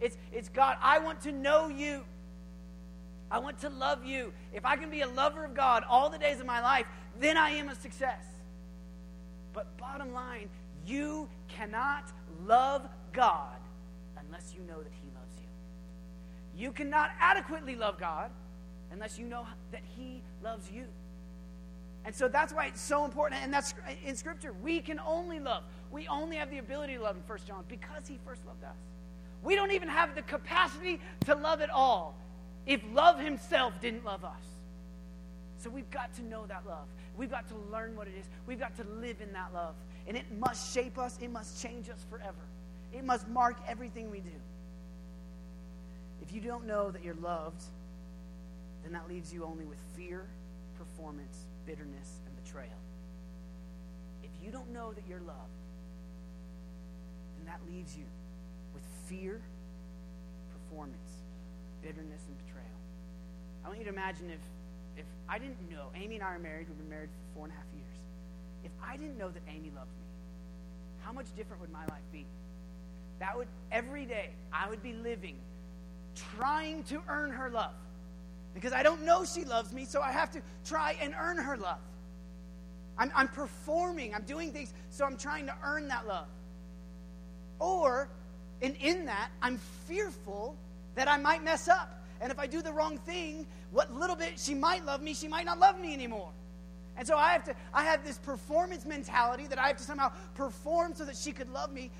It's, 0.00 0.18
it's 0.32 0.48
God, 0.48 0.76
I 0.82 0.98
want 0.98 1.22
to 1.22 1.32
know 1.32 1.68
you. 1.68 2.04
I 3.30 3.38
want 3.38 3.58
to 3.60 3.70
love 3.70 4.04
you. 4.04 4.32
If 4.52 4.66
I 4.66 4.76
can 4.76 4.90
be 4.90 5.00
a 5.00 5.08
lover 5.08 5.44
of 5.44 5.54
God 5.54 5.84
all 5.88 6.10
the 6.10 6.18
days 6.18 6.38
of 6.38 6.44
my 6.44 6.60
life, 6.60 6.84
then 7.20 7.36
I 7.36 7.50
am 7.50 7.68
a 7.68 7.74
success. 7.74 8.24
But 9.52 9.76
bottom 9.76 10.12
line, 10.12 10.48
you 10.86 11.28
cannot 11.48 12.10
love 12.46 12.88
God 13.12 13.56
unless 14.26 14.54
you 14.54 14.62
know 14.62 14.82
that 14.82 14.92
He 14.92 15.08
loves 15.14 15.34
you. 15.38 16.64
You 16.64 16.72
cannot 16.72 17.10
adequately 17.20 17.76
love 17.76 17.98
God 17.98 18.30
unless 18.90 19.18
you 19.18 19.26
know 19.26 19.46
that 19.70 19.82
He 19.96 20.22
loves 20.42 20.70
you. 20.70 20.84
And 22.04 22.14
so 22.14 22.28
that's 22.28 22.52
why 22.52 22.66
it's 22.66 22.80
so 22.80 23.04
important. 23.04 23.42
And 23.42 23.52
that's 23.52 23.74
in 24.04 24.16
Scripture. 24.16 24.52
We 24.62 24.80
can 24.80 24.98
only 24.98 25.38
love. 25.38 25.62
We 25.90 26.08
only 26.08 26.36
have 26.36 26.50
the 26.50 26.58
ability 26.58 26.96
to 26.96 27.02
love 27.02 27.16
in 27.16 27.22
1 27.22 27.38
John 27.46 27.64
because 27.68 28.08
He 28.08 28.18
first 28.24 28.44
loved 28.46 28.64
us. 28.64 28.76
We 29.42 29.54
don't 29.54 29.72
even 29.72 29.88
have 29.88 30.14
the 30.14 30.22
capacity 30.22 31.00
to 31.26 31.34
love 31.34 31.60
at 31.60 31.70
all 31.70 32.16
if 32.66 32.80
love 32.92 33.18
Himself 33.18 33.80
didn't 33.80 34.04
love 34.04 34.24
us. 34.24 34.42
So 35.58 35.70
we've 35.70 35.90
got 35.90 36.12
to 36.14 36.22
know 36.22 36.44
that 36.46 36.66
love. 36.66 36.86
We've 37.16 37.30
got 37.30 37.48
to 37.48 37.54
learn 37.70 37.94
what 37.96 38.08
it 38.08 38.14
is. 38.18 38.26
We've 38.46 38.58
got 38.58 38.76
to 38.76 38.84
live 38.84 39.20
in 39.20 39.32
that 39.32 39.52
love. 39.52 39.74
And 40.06 40.16
it 40.16 40.24
must 40.38 40.74
shape 40.74 40.98
us, 40.98 41.18
it 41.20 41.30
must 41.30 41.62
change 41.62 41.88
us 41.88 42.04
forever. 42.10 42.32
It 42.92 43.04
must 43.04 43.28
mark 43.28 43.56
everything 43.68 44.10
we 44.10 44.20
do. 44.20 44.30
If 46.22 46.32
you 46.32 46.40
don't 46.40 46.66
know 46.66 46.90
that 46.90 47.04
you're 47.04 47.14
loved, 47.14 47.62
then 48.82 48.92
that 48.92 49.08
leaves 49.08 49.32
you 49.32 49.44
only 49.44 49.64
with 49.64 49.78
fear, 49.96 50.26
performance, 50.78 51.46
bitterness, 51.66 52.20
and 52.26 52.44
betrayal. 52.44 52.70
If 54.22 54.30
you 54.44 54.50
don't 54.50 54.72
know 54.72 54.92
that 54.92 55.04
you're 55.08 55.20
loved, 55.20 55.58
then 57.38 57.46
that 57.46 57.60
leaves 57.72 57.96
you 57.96 58.04
with 58.74 58.82
fear, 59.06 59.40
performance, 60.52 60.96
bitterness, 61.82 62.22
and 62.26 62.46
betrayal. 62.46 62.66
I 63.64 63.68
want 63.68 63.78
you 63.78 63.84
to 63.84 63.90
imagine 63.90 64.30
if, 64.30 64.40
if 64.96 65.04
I 65.28 65.38
didn't 65.38 65.70
know, 65.70 65.86
Amy 65.94 66.16
and 66.16 66.24
I 66.24 66.34
are 66.34 66.38
married, 66.38 66.68
we've 66.68 66.78
been 66.78 66.88
married 66.88 67.08
for 67.10 67.38
four 67.38 67.44
and 67.44 67.52
a 67.52 67.56
half 67.56 67.66
years. 67.74 67.96
If 68.64 68.72
I 68.84 68.96
didn't 68.96 69.18
know 69.18 69.30
that 69.30 69.42
Amy 69.48 69.70
loved 69.74 69.90
me, 69.90 70.06
how 71.00 71.12
much 71.12 71.26
different 71.36 71.60
would 71.60 71.72
my 71.72 71.84
life 71.86 72.04
be? 72.12 72.26
That 73.18 73.36
would, 73.36 73.48
every 73.70 74.04
day, 74.04 74.30
I 74.52 74.68
would 74.68 74.82
be 74.82 74.92
living 74.92 75.36
trying 76.36 76.84
to 76.84 77.00
earn 77.08 77.30
her 77.30 77.48
love. 77.48 77.74
Because 78.54 78.72
I 78.72 78.82
don't 78.82 79.02
know 79.02 79.24
she 79.24 79.44
loves 79.44 79.72
me, 79.72 79.84
so 79.84 80.02
I 80.02 80.12
have 80.12 80.30
to 80.32 80.42
try 80.64 80.96
and 81.00 81.14
earn 81.18 81.38
her 81.38 81.56
love. 81.56 81.78
I'm, 82.98 83.10
I'm 83.14 83.28
performing, 83.28 84.14
I'm 84.14 84.24
doing 84.24 84.52
things, 84.52 84.74
so 84.90 85.06
I'm 85.06 85.16
trying 85.16 85.46
to 85.46 85.54
earn 85.64 85.88
that 85.88 86.06
love. 86.06 86.26
Or, 87.58 88.08
and 88.60 88.76
in 88.76 89.06
that, 89.06 89.30
I'm 89.40 89.58
fearful 89.86 90.56
that 90.94 91.08
I 91.08 91.16
might 91.16 91.42
mess 91.42 91.68
up. 91.68 92.01
And 92.22 92.30
if 92.30 92.38
I 92.38 92.46
do 92.46 92.62
the 92.62 92.72
wrong 92.72 92.98
thing, 92.98 93.46
what 93.72 93.92
little 93.92 94.14
bit 94.14 94.38
she 94.38 94.54
might 94.54 94.86
love 94.86 95.02
me, 95.02 95.12
she 95.12 95.26
might 95.26 95.44
not 95.44 95.58
love 95.58 95.78
me 95.80 95.92
anymore. 95.92 96.30
And 96.96 97.06
so 97.06 97.16
I 97.16 97.32
have 97.32 97.44
to 97.44 97.54
I 97.74 97.84
have 97.84 98.04
this 98.04 98.18
performance 98.18 98.86
mentality 98.86 99.46
that 99.48 99.58
I 99.58 99.66
have 99.66 99.76
to 99.78 99.82
somehow 99.82 100.12
perform 100.34 100.94
so 100.94 101.04
that 101.04 101.16
she 101.16 101.32
could 101.32 101.50
love 101.50 101.72
me 101.72 101.90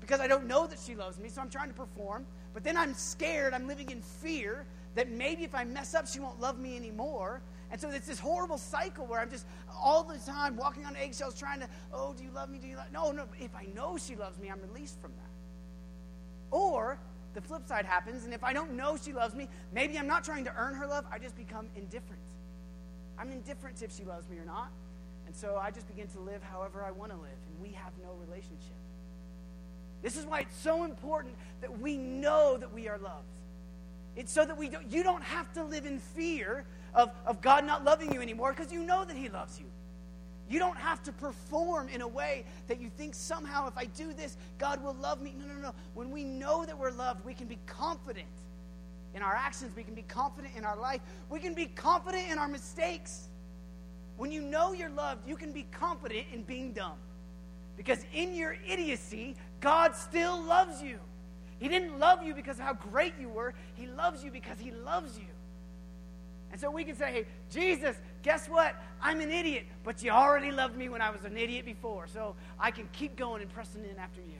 because 0.00 0.20
I 0.20 0.26
don't 0.26 0.46
know 0.46 0.66
that 0.66 0.80
she 0.84 0.96
loves 0.96 1.18
me. 1.18 1.28
So 1.28 1.40
I'm 1.40 1.50
trying 1.50 1.68
to 1.68 1.74
perform. 1.74 2.26
but 2.54 2.64
then 2.64 2.76
I'm 2.76 2.92
scared. 2.92 3.54
I'm 3.54 3.68
living 3.68 3.90
in 3.90 4.02
fear 4.02 4.64
that 4.96 5.08
maybe 5.10 5.44
if 5.44 5.54
I 5.54 5.62
mess 5.62 5.94
up, 5.94 6.08
she 6.08 6.18
won't 6.18 6.40
love 6.40 6.58
me 6.58 6.76
anymore. 6.76 7.40
And 7.70 7.80
so 7.80 7.90
it's 7.90 8.06
this 8.06 8.18
horrible 8.18 8.58
cycle 8.58 9.06
where 9.06 9.20
I'm 9.20 9.30
just 9.30 9.46
all 9.80 10.02
the 10.02 10.18
time 10.18 10.56
walking 10.56 10.86
on 10.86 10.96
eggshells 10.96 11.38
trying 11.38 11.60
to, 11.60 11.68
oh, 11.92 12.14
do 12.16 12.24
you 12.24 12.30
love 12.30 12.48
me? 12.48 12.58
Do 12.58 12.66
you 12.66 12.76
love 12.76 12.90
No, 12.92 13.12
no. 13.12 13.26
If 13.38 13.54
I 13.54 13.66
know 13.76 13.96
she 13.96 14.16
loves 14.16 14.38
me, 14.38 14.48
I'm 14.48 14.60
released 14.72 14.98
from 15.00 15.12
that. 15.12 15.30
Or 16.50 16.98
the 17.38 17.46
flip 17.46 17.68
side 17.68 17.86
happens, 17.86 18.24
and 18.24 18.34
if 18.34 18.42
I 18.42 18.52
don't 18.52 18.72
know 18.72 18.96
she 19.00 19.12
loves 19.12 19.32
me, 19.32 19.48
maybe 19.72 19.96
I'm 19.96 20.08
not 20.08 20.24
trying 20.24 20.44
to 20.46 20.52
earn 20.56 20.74
her 20.74 20.88
love, 20.88 21.04
I 21.12 21.20
just 21.20 21.36
become 21.36 21.68
indifferent. 21.76 22.20
I'm 23.16 23.30
indifferent 23.30 23.80
if 23.80 23.96
she 23.96 24.02
loves 24.02 24.28
me 24.28 24.38
or 24.38 24.44
not. 24.44 24.70
And 25.24 25.36
so 25.36 25.56
I 25.56 25.70
just 25.70 25.86
begin 25.86 26.08
to 26.08 26.18
live 26.20 26.42
however 26.42 26.84
I 26.84 26.90
want 26.90 27.12
to 27.12 27.16
live, 27.16 27.38
and 27.46 27.62
we 27.62 27.72
have 27.76 27.92
no 28.02 28.14
relationship. 28.26 28.74
This 30.02 30.16
is 30.16 30.26
why 30.26 30.40
it's 30.40 30.56
so 30.56 30.82
important 30.82 31.36
that 31.60 31.78
we 31.78 31.96
know 31.96 32.56
that 32.56 32.74
we 32.74 32.88
are 32.88 32.98
loved. 32.98 33.28
It's 34.16 34.32
so 34.32 34.44
that 34.44 34.56
we 34.56 34.68
don't, 34.68 34.90
you 34.90 35.04
don't 35.04 35.22
have 35.22 35.52
to 35.52 35.62
live 35.62 35.86
in 35.86 36.00
fear 36.00 36.64
of, 36.92 37.12
of 37.24 37.40
God 37.40 37.64
not 37.64 37.84
loving 37.84 38.12
you 38.12 38.20
anymore 38.20 38.52
because 38.52 38.72
you 38.72 38.82
know 38.82 39.04
that 39.04 39.16
He 39.16 39.28
loves 39.28 39.60
you. 39.60 39.66
You 40.48 40.58
don't 40.58 40.78
have 40.78 41.02
to 41.02 41.12
perform 41.12 41.88
in 41.88 42.00
a 42.00 42.08
way 42.08 42.44
that 42.68 42.80
you 42.80 42.88
think 42.88 43.14
somehow 43.14 43.68
if 43.68 43.76
I 43.76 43.84
do 43.84 44.12
this, 44.12 44.36
God 44.58 44.82
will 44.82 44.94
love 44.94 45.20
me. 45.20 45.34
No, 45.38 45.46
no, 45.46 45.60
no. 45.60 45.74
When 45.94 46.10
we 46.10 46.24
know 46.24 46.64
that 46.64 46.78
we're 46.78 46.90
loved, 46.90 47.24
we 47.24 47.34
can 47.34 47.46
be 47.46 47.58
confident 47.66 48.26
in 49.14 49.22
our 49.22 49.34
actions. 49.34 49.76
We 49.76 49.82
can 49.82 49.94
be 49.94 50.02
confident 50.02 50.54
in 50.56 50.64
our 50.64 50.76
life. 50.76 51.00
We 51.28 51.40
can 51.40 51.54
be 51.54 51.66
confident 51.66 52.30
in 52.30 52.38
our 52.38 52.48
mistakes. 52.48 53.28
When 54.16 54.32
you 54.32 54.40
know 54.40 54.72
you're 54.72 54.90
loved, 54.90 55.28
you 55.28 55.36
can 55.36 55.52
be 55.52 55.66
confident 55.70 56.26
in 56.32 56.42
being 56.42 56.72
dumb. 56.72 56.96
Because 57.76 58.04
in 58.12 58.34
your 58.34 58.56
idiocy, 58.66 59.36
God 59.60 59.94
still 59.94 60.42
loves 60.42 60.82
you. 60.82 60.98
He 61.58 61.68
didn't 61.68 61.98
love 61.98 62.22
you 62.22 62.34
because 62.34 62.58
of 62.58 62.64
how 62.64 62.74
great 62.74 63.14
you 63.20 63.28
were, 63.28 63.54
He 63.74 63.86
loves 63.86 64.24
you 64.24 64.30
because 64.30 64.58
He 64.58 64.70
loves 64.70 65.18
you. 65.18 65.26
And 66.50 66.60
so 66.60 66.70
we 66.70 66.84
can 66.84 66.96
say, 66.96 67.12
hey, 67.12 67.26
Jesus, 67.50 67.96
guess 68.22 68.48
what? 68.48 68.74
I'm 69.00 69.20
an 69.20 69.30
idiot, 69.30 69.66
but 69.84 70.02
you 70.02 70.10
already 70.10 70.50
loved 70.50 70.76
me 70.76 70.88
when 70.88 71.00
I 71.00 71.10
was 71.10 71.24
an 71.24 71.36
idiot 71.36 71.64
before, 71.64 72.06
so 72.06 72.34
I 72.58 72.70
can 72.70 72.88
keep 72.92 73.16
going 73.16 73.42
and 73.42 73.52
pressing 73.52 73.84
in 73.84 73.98
after 73.98 74.20
you. 74.20 74.38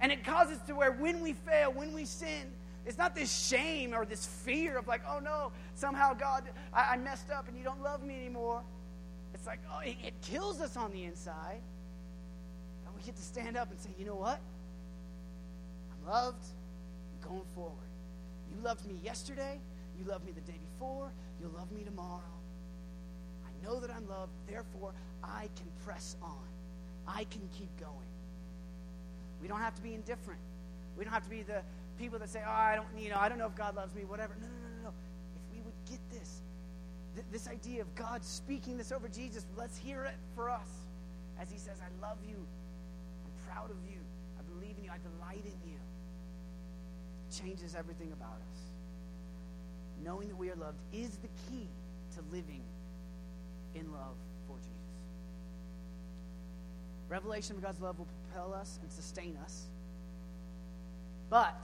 And 0.00 0.10
it 0.10 0.24
causes 0.24 0.58
to 0.66 0.74
where 0.74 0.90
when 0.90 1.20
we 1.20 1.32
fail, 1.32 1.72
when 1.72 1.92
we 1.92 2.04
sin, 2.04 2.50
it's 2.84 2.98
not 2.98 3.14
this 3.14 3.46
shame 3.48 3.94
or 3.94 4.04
this 4.04 4.26
fear 4.26 4.76
of 4.76 4.88
like, 4.88 5.02
oh 5.08 5.20
no, 5.20 5.52
somehow 5.76 6.14
God, 6.14 6.42
I, 6.74 6.94
I 6.94 6.96
messed 6.96 7.30
up 7.30 7.46
and 7.48 7.56
you 7.56 7.62
don't 7.62 7.80
love 7.82 8.02
me 8.02 8.16
anymore. 8.16 8.62
It's 9.34 9.46
like, 9.46 9.60
oh, 9.72 9.80
it, 9.80 9.96
it 10.04 10.14
kills 10.22 10.60
us 10.60 10.76
on 10.76 10.92
the 10.92 11.04
inside. 11.04 11.60
But 12.84 12.96
we 12.96 13.02
get 13.02 13.14
to 13.14 13.22
stand 13.22 13.56
up 13.56 13.70
and 13.70 13.78
say, 13.80 13.90
you 13.98 14.04
know 14.04 14.16
what? 14.16 14.40
I'm 15.92 16.10
loved. 16.10 16.44
I'm 17.22 17.28
going 17.28 17.42
forward. 17.54 17.76
You 18.50 18.62
loved 18.64 18.84
me 18.86 18.96
yesterday. 19.04 19.60
You 19.98 20.10
loved 20.10 20.26
me 20.26 20.32
the 20.32 20.40
day 20.40 20.58
before. 20.72 21.12
You'll 21.40 21.52
love 21.52 21.70
me 21.70 21.84
tomorrow. 21.84 22.20
Know 23.62 23.80
that 23.80 23.90
I'm 23.90 24.08
loved. 24.08 24.32
Therefore, 24.48 24.92
I 25.22 25.48
can 25.56 25.66
press 25.84 26.16
on. 26.22 26.46
I 27.06 27.24
can 27.24 27.42
keep 27.58 27.68
going. 27.78 28.10
We 29.40 29.48
don't 29.48 29.60
have 29.60 29.74
to 29.74 29.82
be 29.82 29.94
indifferent. 29.94 30.40
We 30.96 31.04
don't 31.04 31.12
have 31.12 31.24
to 31.24 31.30
be 31.30 31.42
the 31.42 31.62
people 31.98 32.18
that 32.18 32.28
say, 32.28 32.42
"Oh, 32.46 32.50
I 32.50 32.76
don't, 32.76 32.86
you 32.98 33.10
know, 33.10 33.18
I 33.18 33.28
don't 33.28 33.38
know 33.38 33.46
if 33.46 33.56
God 33.56 33.76
loves 33.76 33.94
me." 33.94 34.04
Whatever. 34.04 34.34
No, 34.40 34.46
no, 34.46 34.52
no, 34.52 34.76
no, 34.76 34.82
no. 34.84 34.92
If 35.36 35.56
we 35.56 35.62
would 35.62 35.74
get 35.90 36.00
this, 36.10 36.42
th- 37.14 37.26
this 37.32 37.48
idea 37.48 37.82
of 37.82 37.94
God 37.94 38.24
speaking 38.24 38.76
this 38.76 38.92
over 38.92 39.08
Jesus, 39.08 39.44
let's 39.56 39.76
hear 39.76 40.04
it 40.04 40.14
for 40.34 40.50
us, 40.50 40.68
as 41.40 41.50
He 41.50 41.58
says, 41.58 41.78
"I 41.80 42.06
love 42.06 42.18
you. 42.28 42.36
I'm 42.36 43.52
proud 43.52 43.70
of 43.70 43.76
you. 43.90 43.98
I 44.38 44.42
believe 44.54 44.76
in 44.78 44.84
you. 44.84 44.90
I 44.90 44.98
delight 44.98 45.44
in 45.44 45.70
you." 45.70 45.78
It 47.28 47.34
changes 47.42 47.74
everything 47.74 48.12
about 48.12 48.36
us 48.36 48.72
knowing 50.04 50.28
that 50.28 50.36
we 50.36 50.50
are 50.50 50.56
loved 50.56 50.78
is 50.92 51.16
the 51.18 51.28
key 51.48 51.66
to 52.14 52.20
living 52.32 52.62
in 53.74 53.90
love 53.92 54.16
for 54.46 54.56
Jesus. 54.58 54.72
Revelation 57.08 57.56
of 57.56 57.62
God's 57.62 57.80
love 57.80 57.98
will 57.98 58.08
propel 58.28 58.54
us 58.54 58.78
and 58.82 58.90
sustain 58.90 59.36
us. 59.44 59.66
But, 61.28 61.60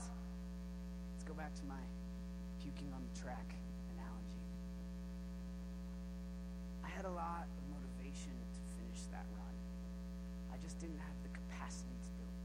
let's 1.13 1.23
go 1.25 1.33
back 1.33 1.53
to 1.55 1.65
my 1.65 1.81
puking 2.61 2.91
on 2.93 3.01
the 3.01 3.19
track 3.19 3.53
analogy. 3.93 4.45
I 6.85 6.89
had 6.89 7.05
a 7.05 7.11
lot 7.11 7.45
of 7.45 7.63
motivation 7.69 8.33
to 8.33 8.61
finish 8.77 9.05
that 9.11 9.25
run. 9.37 9.55
I 10.53 10.57
just 10.61 10.79
didn't 10.79 10.99
have 10.99 11.17
the 11.23 11.29
capacity 11.29 11.97
to 11.97 12.09
do 12.17 12.23
it. 12.25 12.37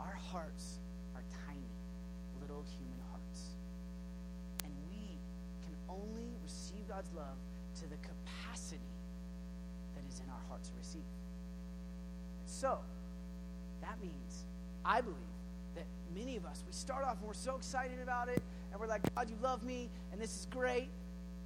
Our 0.00 0.14
hearts 0.14 0.78
are 1.14 1.22
tiny, 1.46 1.70
little 2.40 2.64
human 2.78 2.98
hearts. 3.10 3.54
And 4.64 4.72
we 4.90 5.18
can 5.62 5.74
only 5.88 6.34
receive 6.42 6.88
God's 6.88 7.10
love 7.14 7.38
to 7.76 7.88
the 7.88 7.96
capacity 7.96 8.80
that 9.94 10.04
is 10.08 10.20
in 10.20 10.30
our 10.30 10.40
heart 10.48 10.62
to 10.64 10.70
receive. 10.78 11.02
So, 12.46 12.78
that 13.82 14.00
means, 14.00 14.44
I 14.84 15.00
believe, 15.00 15.16
that 15.74 15.84
many 16.14 16.36
of 16.36 16.46
us, 16.46 16.62
we 16.66 16.72
start 16.72 17.04
off 17.04 17.18
and 17.18 17.26
we're 17.26 17.34
so 17.34 17.56
excited 17.56 18.00
about 18.02 18.28
it, 18.28 18.42
and 18.72 18.80
we're 18.80 18.86
like, 18.86 19.02
God, 19.14 19.28
you 19.28 19.36
love 19.42 19.62
me, 19.62 19.90
and 20.12 20.20
this 20.20 20.30
is 20.30 20.46
great, 20.50 20.88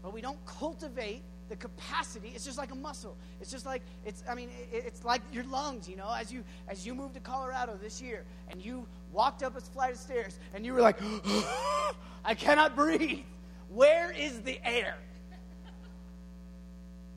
but 0.03 0.13
we 0.13 0.21
don't 0.21 0.45
cultivate 0.47 1.23
the 1.49 1.57
capacity 1.57 2.31
it's 2.33 2.45
just 2.45 2.59
like 2.59 2.71
a 2.71 2.77
muscle 2.77 3.17
it's 3.41 3.51
just 3.51 3.67
like 3.67 3.83
it's 4.07 4.23
i 4.29 4.37
mean 4.37 4.49
it, 4.71 4.85
it's 4.87 5.05
like 5.05 5.21
your 5.33 5.43
lungs 5.47 5.89
you 5.89 5.97
know 5.97 6.09
as 6.17 6.33
you 6.33 6.45
as 6.69 6.87
you 6.87 6.95
moved 6.95 7.13
to 7.13 7.19
colorado 7.19 7.77
this 7.83 8.01
year 8.01 8.23
and 8.53 8.65
you 8.65 8.87
walked 9.13 9.43
up 9.43 9.57
a 9.57 9.61
flight 9.61 9.95
of 9.95 9.99
stairs 9.99 10.39
and 10.55 10.65
you 10.65 10.73
were 10.73 10.81
like 10.81 10.97
i 12.25 12.37
cannot 12.37 12.77
breathe 12.77 13.25
where 13.71 14.11
is 14.11 14.41
the 14.41 14.59
air? 14.67 14.97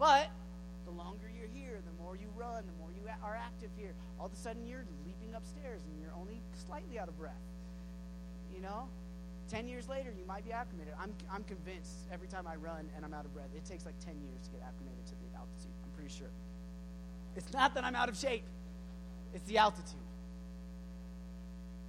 But 0.04 0.28
the 0.84 0.92
longer 0.92 1.32
you're 1.32 1.48
here, 1.48 1.80
the 1.80 2.04
more 2.04 2.18
you 2.18 2.28
run, 2.36 2.66
the 2.68 2.76
more 2.76 2.92
you 2.92 3.08
are 3.24 3.40
active 3.40 3.70
here. 3.78 3.96
All 4.20 4.26
of 4.26 4.34
a 4.34 4.36
sudden, 4.36 4.68
you're 4.68 4.84
leaping 5.08 5.34
upstairs 5.34 5.80
and 5.88 5.98
you're 5.98 6.12
only 6.20 6.42
slightly 6.68 7.00
out 7.00 7.08
of 7.08 7.18
breath. 7.18 7.40
You 8.54 8.60
know? 8.60 8.90
10 9.48 9.66
years 9.66 9.88
later, 9.88 10.12
you 10.12 10.26
might 10.26 10.44
be 10.44 10.52
acclimated. 10.52 10.94
I'm, 11.00 11.14
I'm 11.32 11.46
convinced 11.46 12.12
every 12.12 12.28
time 12.28 12.48
I 12.48 12.58
run 12.58 12.90
and 12.98 13.06
I'm 13.06 13.14
out 13.14 13.24
of 13.24 13.34
breath, 13.34 13.48
it 13.56 13.64
takes 13.64 13.86
like 13.86 13.98
10 14.04 14.20
years 14.20 14.44
to 14.44 14.52
get 14.52 14.60
acclimated 14.68 15.06
to 15.08 15.16
the 15.24 15.40
altitude. 15.40 15.72
I'm 15.86 15.92
pretty 15.96 16.12
sure. 16.12 16.32
It's 17.38 17.54
not 17.54 17.74
that 17.76 17.86
I'm 17.86 17.96
out 17.96 18.10
of 18.10 18.18
shape, 18.18 18.44
it's 19.34 19.48
the 19.48 19.58
altitude. 19.58 20.04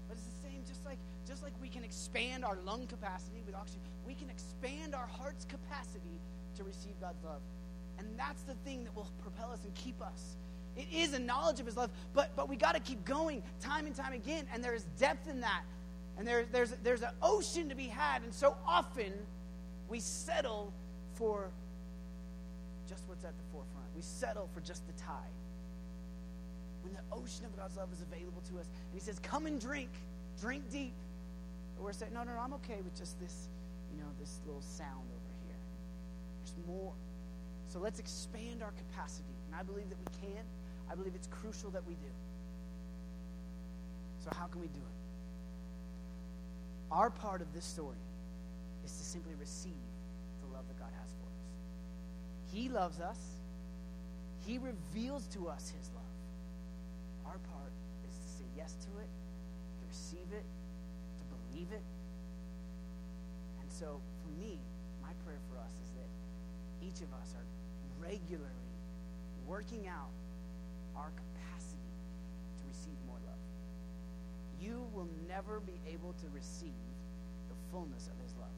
But 0.06 0.18
it's 0.18 0.26
the 0.26 0.48
same, 0.48 0.62
just 0.68 0.86
like, 0.86 0.98
just 1.26 1.42
like 1.42 1.52
we 1.60 1.68
can 1.68 1.82
expand 1.82 2.44
our 2.44 2.58
lung 2.64 2.86
capacity 2.86 3.42
with 3.44 3.56
oxygen, 3.56 3.82
we 4.06 4.14
can 4.14 4.30
expand 4.30 4.94
our 4.94 5.08
heart's 5.18 5.46
capacity 5.46 6.20
to 6.54 6.62
receive 6.62 6.94
God's 7.00 7.24
love. 7.24 7.42
And 7.98 8.06
that's 8.16 8.42
the 8.42 8.54
thing 8.64 8.84
that 8.84 8.94
will 8.94 9.08
propel 9.22 9.50
us 9.52 9.60
and 9.64 9.74
keep 9.74 10.00
us. 10.02 10.36
It 10.76 10.86
is 10.92 11.14
a 11.14 11.18
knowledge 11.18 11.60
of 11.60 11.66
His 11.66 11.76
love, 11.76 11.90
but, 12.14 12.34
but 12.34 12.48
we 12.48 12.56
got 12.56 12.74
to 12.74 12.80
keep 12.80 13.04
going 13.04 13.42
time 13.60 13.86
and 13.86 13.94
time 13.94 14.12
again. 14.12 14.46
And 14.52 14.62
there 14.62 14.74
is 14.74 14.84
depth 14.98 15.28
in 15.28 15.40
that. 15.40 15.62
And 16.18 16.26
there, 16.26 16.44
there's, 16.50 16.70
there's 16.82 17.02
an 17.02 17.10
ocean 17.22 17.68
to 17.68 17.74
be 17.74 17.86
had. 17.86 18.22
And 18.22 18.32
so 18.32 18.56
often 18.66 19.12
we 19.88 20.00
settle 20.00 20.72
for 21.14 21.48
just 22.88 23.04
what's 23.06 23.24
at 23.24 23.36
the 23.36 23.44
forefront. 23.52 23.86
We 23.94 24.02
settle 24.02 24.48
for 24.52 24.60
just 24.60 24.86
the 24.86 24.92
tide. 24.94 25.16
When 26.82 26.92
the 26.92 27.00
ocean 27.12 27.46
of 27.46 27.56
God's 27.56 27.76
love 27.76 27.88
is 27.92 28.02
available 28.02 28.42
to 28.52 28.60
us, 28.60 28.66
and 28.66 28.94
He 28.94 29.00
says, 29.00 29.18
Come 29.20 29.46
and 29.46 29.60
drink, 29.60 29.90
drink 30.40 30.70
deep. 30.70 30.92
But 31.76 31.84
we're 31.84 31.92
saying, 31.92 32.12
No, 32.12 32.24
no, 32.24 32.34
no, 32.34 32.40
I'm 32.40 32.52
okay 32.54 32.78
with 32.84 32.96
just 32.96 33.18
this 33.20 33.48
you 33.94 34.02
know, 34.02 34.10
this 34.18 34.40
little 34.46 34.62
sound 34.62 35.06
over 35.06 35.32
here. 35.46 35.56
There's 36.42 36.66
more. 36.66 36.92
So 37.74 37.80
let's 37.80 37.98
expand 37.98 38.62
our 38.62 38.70
capacity. 38.70 39.34
And 39.50 39.58
I 39.58 39.64
believe 39.64 39.90
that 39.90 39.98
we 39.98 40.06
can. 40.22 40.44
I 40.88 40.94
believe 40.94 41.10
it's 41.16 41.26
crucial 41.26 41.70
that 41.70 41.84
we 41.84 41.94
do. 41.94 42.12
So, 44.22 44.30
how 44.38 44.46
can 44.46 44.60
we 44.60 44.68
do 44.68 44.78
it? 44.78 44.96
Our 46.92 47.10
part 47.10 47.40
of 47.40 47.52
this 47.52 47.64
story 47.64 47.98
is 48.86 48.92
to 48.92 49.02
simply 49.02 49.34
receive 49.40 49.82
the 50.40 50.54
love 50.54 50.62
that 50.68 50.78
God 50.78 50.94
has 51.02 51.10
for 51.18 51.26
us. 51.26 52.54
He 52.54 52.68
loves 52.68 53.00
us, 53.00 53.18
He 54.46 54.58
reveals 54.58 55.26
to 55.34 55.48
us 55.48 55.72
His 55.76 55.90
love. 55.96 56.14
Our 57.26 57.38
part 57.50 57.72
is 58.08 58.14
to 58.14 58.28
say 58.38 58.44
yes 58.56 58.76
to 58.86 58.90
it, 59.02 59.10
to 59.10 59.82
receive 59.90 60.30
it, 60.30 60.46
to 60.46 61.24
believe 61.34 61.72
it, 61.72 61.82
And 63.60 63.72
so 63.72 63.98
for 64.22 64.30
me, 64.40 64.60
my 65.02 65.10
prayer 65.26 65.42
for 65.50 65.58
us 65.58 65.74
is 65.82 65.90
that 65.98 66.10
each 66.86 67.02
of 67.02 67.10
us 67.18 67.34
are 67.34 67.63
regularly 68.00 68.72
working 69.46 69.86
out 69.88 70.10
our 70.96 71.10
capacity 71.10 71.90
to 72.58 72.68
receive 72.68 72.96
more 73.06 73.18
love. 73.26 73.42
You 74.60 74.86
will 74.94 75.08
never 75.28 75.60
be 75.60 75.78
able 75.92 76.12
to 76.12 76.26
receive 76.34 76.72
the 77.48 77.54
fullness 77.70 78.08
of 78.08 78.20
his 78.22 78.34
love. 78.38 78.48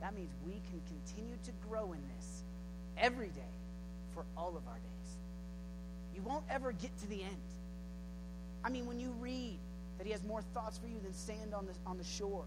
That 0.00 0.14
means 0.14 0.30
we 0.44 0.60
can 0.70 0.80
continue 0.86 1.36
to 1.44 1.52
grow 1.68 1.92
in 1.92 2.00
this 2.16 2.42
every 2.98 3.28
day 3.28 3.54
for 4.14 4.24
all 4.36 4.56
of 4.56 4.66
our 4.66 4.78
days. 4.78 5.16
You 6.14 6.22
won't 6.22 6.44
ever 6.50 6.72
get 6.72 6.96
to 6.98 7.06
the 7.08 7.22
end. 7.22 7.36
I 8.64 8.68
mean, 8.68 8.86
when 8.86 9.00
you 9.00 9.14
read 9.20 9.58
that 10.02 10.06
he 10.06 10.12
has 10.12 10.24
more 10.24 10.42
thoughts 10.52 10.78
for 10.78 10.88
you 10.88 10.98
than 11.00 11.14
sand 11.14 11.54
on 11.54 11.64
the, 11.64 11.72
on 11.86 11.96
the 11.96 12.02
shore. 12.02 12.44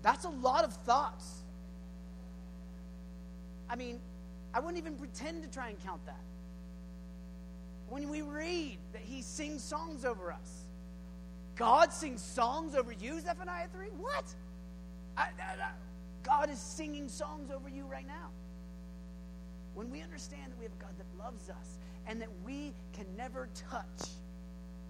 That's 0.00 0.24
a 0.24 0.30
lot 0.30 0.64
of 0.64 0.72
thoughts. 0.72 1.42
I 3.68 3.76
mean, 3.76 4.00
I 4.52 4.60
wouldn't 4.60 4.78
even 4.78 4.96
pretend 4.96 5.42
to 5.42 5.48
try 5.48 5.68
and 5.68 5.78
count 5.84 6.04
that. 6.06 6.20
When 7.88 8.08
we 8.08 8.22
read 8.22 8.78
that 8.92 9.02
he 9.02 9.22
sings 9.22 9.62
songs 9.62 10.04
over 10.04 10.32
us, 10.32 10.64
God 11.56 11.92
sings 11.92 12.22
songs 12.22 12.74
over 12.74 12.92
you, 12.92 13.20
Zephaniah 13.20 13.68
3? 13.72 13.88
What? 13.98 14.24
I, 15.16 15.22
I, 15.22 15.62
I, 15.62 15.70
God 16.22 16.50
is 16.50 16.58
singing 16.58 17.08
songs 17.08 17.50
over 17.50 17.68
you 17.68 17.84
right 17.86 18.06
now. 18.06 18.30
When 19.74 19.90
we 19.90 20.02
understand 20.02 20.50
that 20.50 20.58
we 20.58 20.64
have 20.64 20.72
a 20.72 20.82
God 20.82 20.94
that 20.98 21.24
loves 21.24 21.48
us 21.50 21.78
and 22.06 22.20
that 22.22 22.30
we 22.44 22.72
can 22.92 23.06
never 23.16 23.48
touch, 23.70 24.10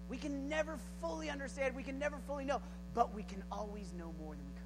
we 0.09 0.17
can 0.17 0.47
never 0.47 0.77
fully 1.01 1.29
understand, 1.29 1.75
we 1.75 1.83
can 1.83 1.99
never 1.99 2.17
fully 2.27 2.45
know, 2.45 2.61
but 2.93 3.13
we 3.13 3.23
can 3.23 3.43
always 3.51 3.93
know 3.97 4.13
more 4.19 4.35
than 4.35 4.45
we. 4.45 4.60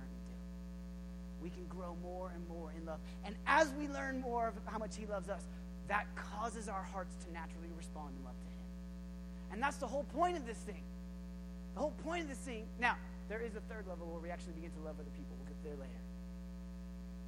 We 1.45 1.51
can 1.51 1.67
grow 1.69 1.95
more 2.01 2.31
and 2.34 2.41
more 2.49 2.73
in 2.75 2.88
love. 2.88 2.97
And 3.23 3.36
as 3.45 3.71
we 3.77 3.88
learn 3.88 4.19
more 4.19 4.47
of 4.47 4.55
how 4.65 4.79
much 4.79 4.97
He 4.97 5.05
loves 5.05 5.29
us, 5.29 5.43
that 5.88 6.08
causes 6.15 6.67
our 6.67 6.81
hearts 6.81 7.13
to 7.23 7.31
naturally 7.31 7.67
respond 7.77 8.15
in 8.17 8.25
love 8.25 8.34
to 8.34 8.47
Him. 8.47 8.65
And 9.53 9.62
that's 9.62 9.77
the 9.77 9.86
whole 9.86 10.05
point 10.05 10.38
of 10.38 10.47
this 10.47 10.58
thing. 10.58 10.81
The 11.75 11.81
whole 11.81 11.93
point 12.03 12.23
of 12.23 12.29
this 12.29 12.39
thing. 12.39 12.65
Now, 12.79 12.95
there 13.29 13.41
is 13.41 13.55
a 13.55 13.60
third 13.71 13.86
level 13.88 14.08
where 14.08 14.19
we 14.19 14.31
actually 14.31 14.53
begin 14.53 14.71
to 14.71 14.79
love 14.79 14.95
other 14.99 15.12
people. 15.15 15.38
We'll 15.38 15.45
get 15.45 15.63
there 15.63 15.75
later. 15.75 16.01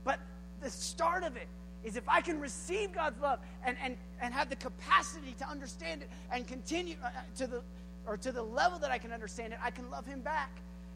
But 0.04 0.20
the 0.64 0.72
start 0.72 1.24
of 1.24 1.38
it 1.38 1.48
is 1.84 1.96
if 1.96 2.10
I 2.10 2.22
can 2.22 2.40
receive 2.40 2.94
God's 2.94 3.22
love 3.22 3.38
and, 3.64 3.78
and, 3.84 3.98
and 4.20 4.34
have 4.34 4.50
the 4.50 4.56
capacity 4.56 5.36
to 5.38 5.48
understand 5.48 6.02
it 6.02 6.10
and 6.32 6.48
continue 6.48 6.96
uh, 7.04 7.06
uh, 7.06 7.10
to 7.36 7.46
the 7.46 7.62
or 8.08 8.18
to 8.18 8.32
the 8.32 8.42
level 8.42 8.80
that 8.80 8.90
I 8.90 8.98
can 8.98 9.12
understand 9.12 9.54
it, 9.54 9.60
I 9.62 9.70
can 9.70 9.92
love 9.92 10.08
him 10.08 10.22
back. 10.22 10.50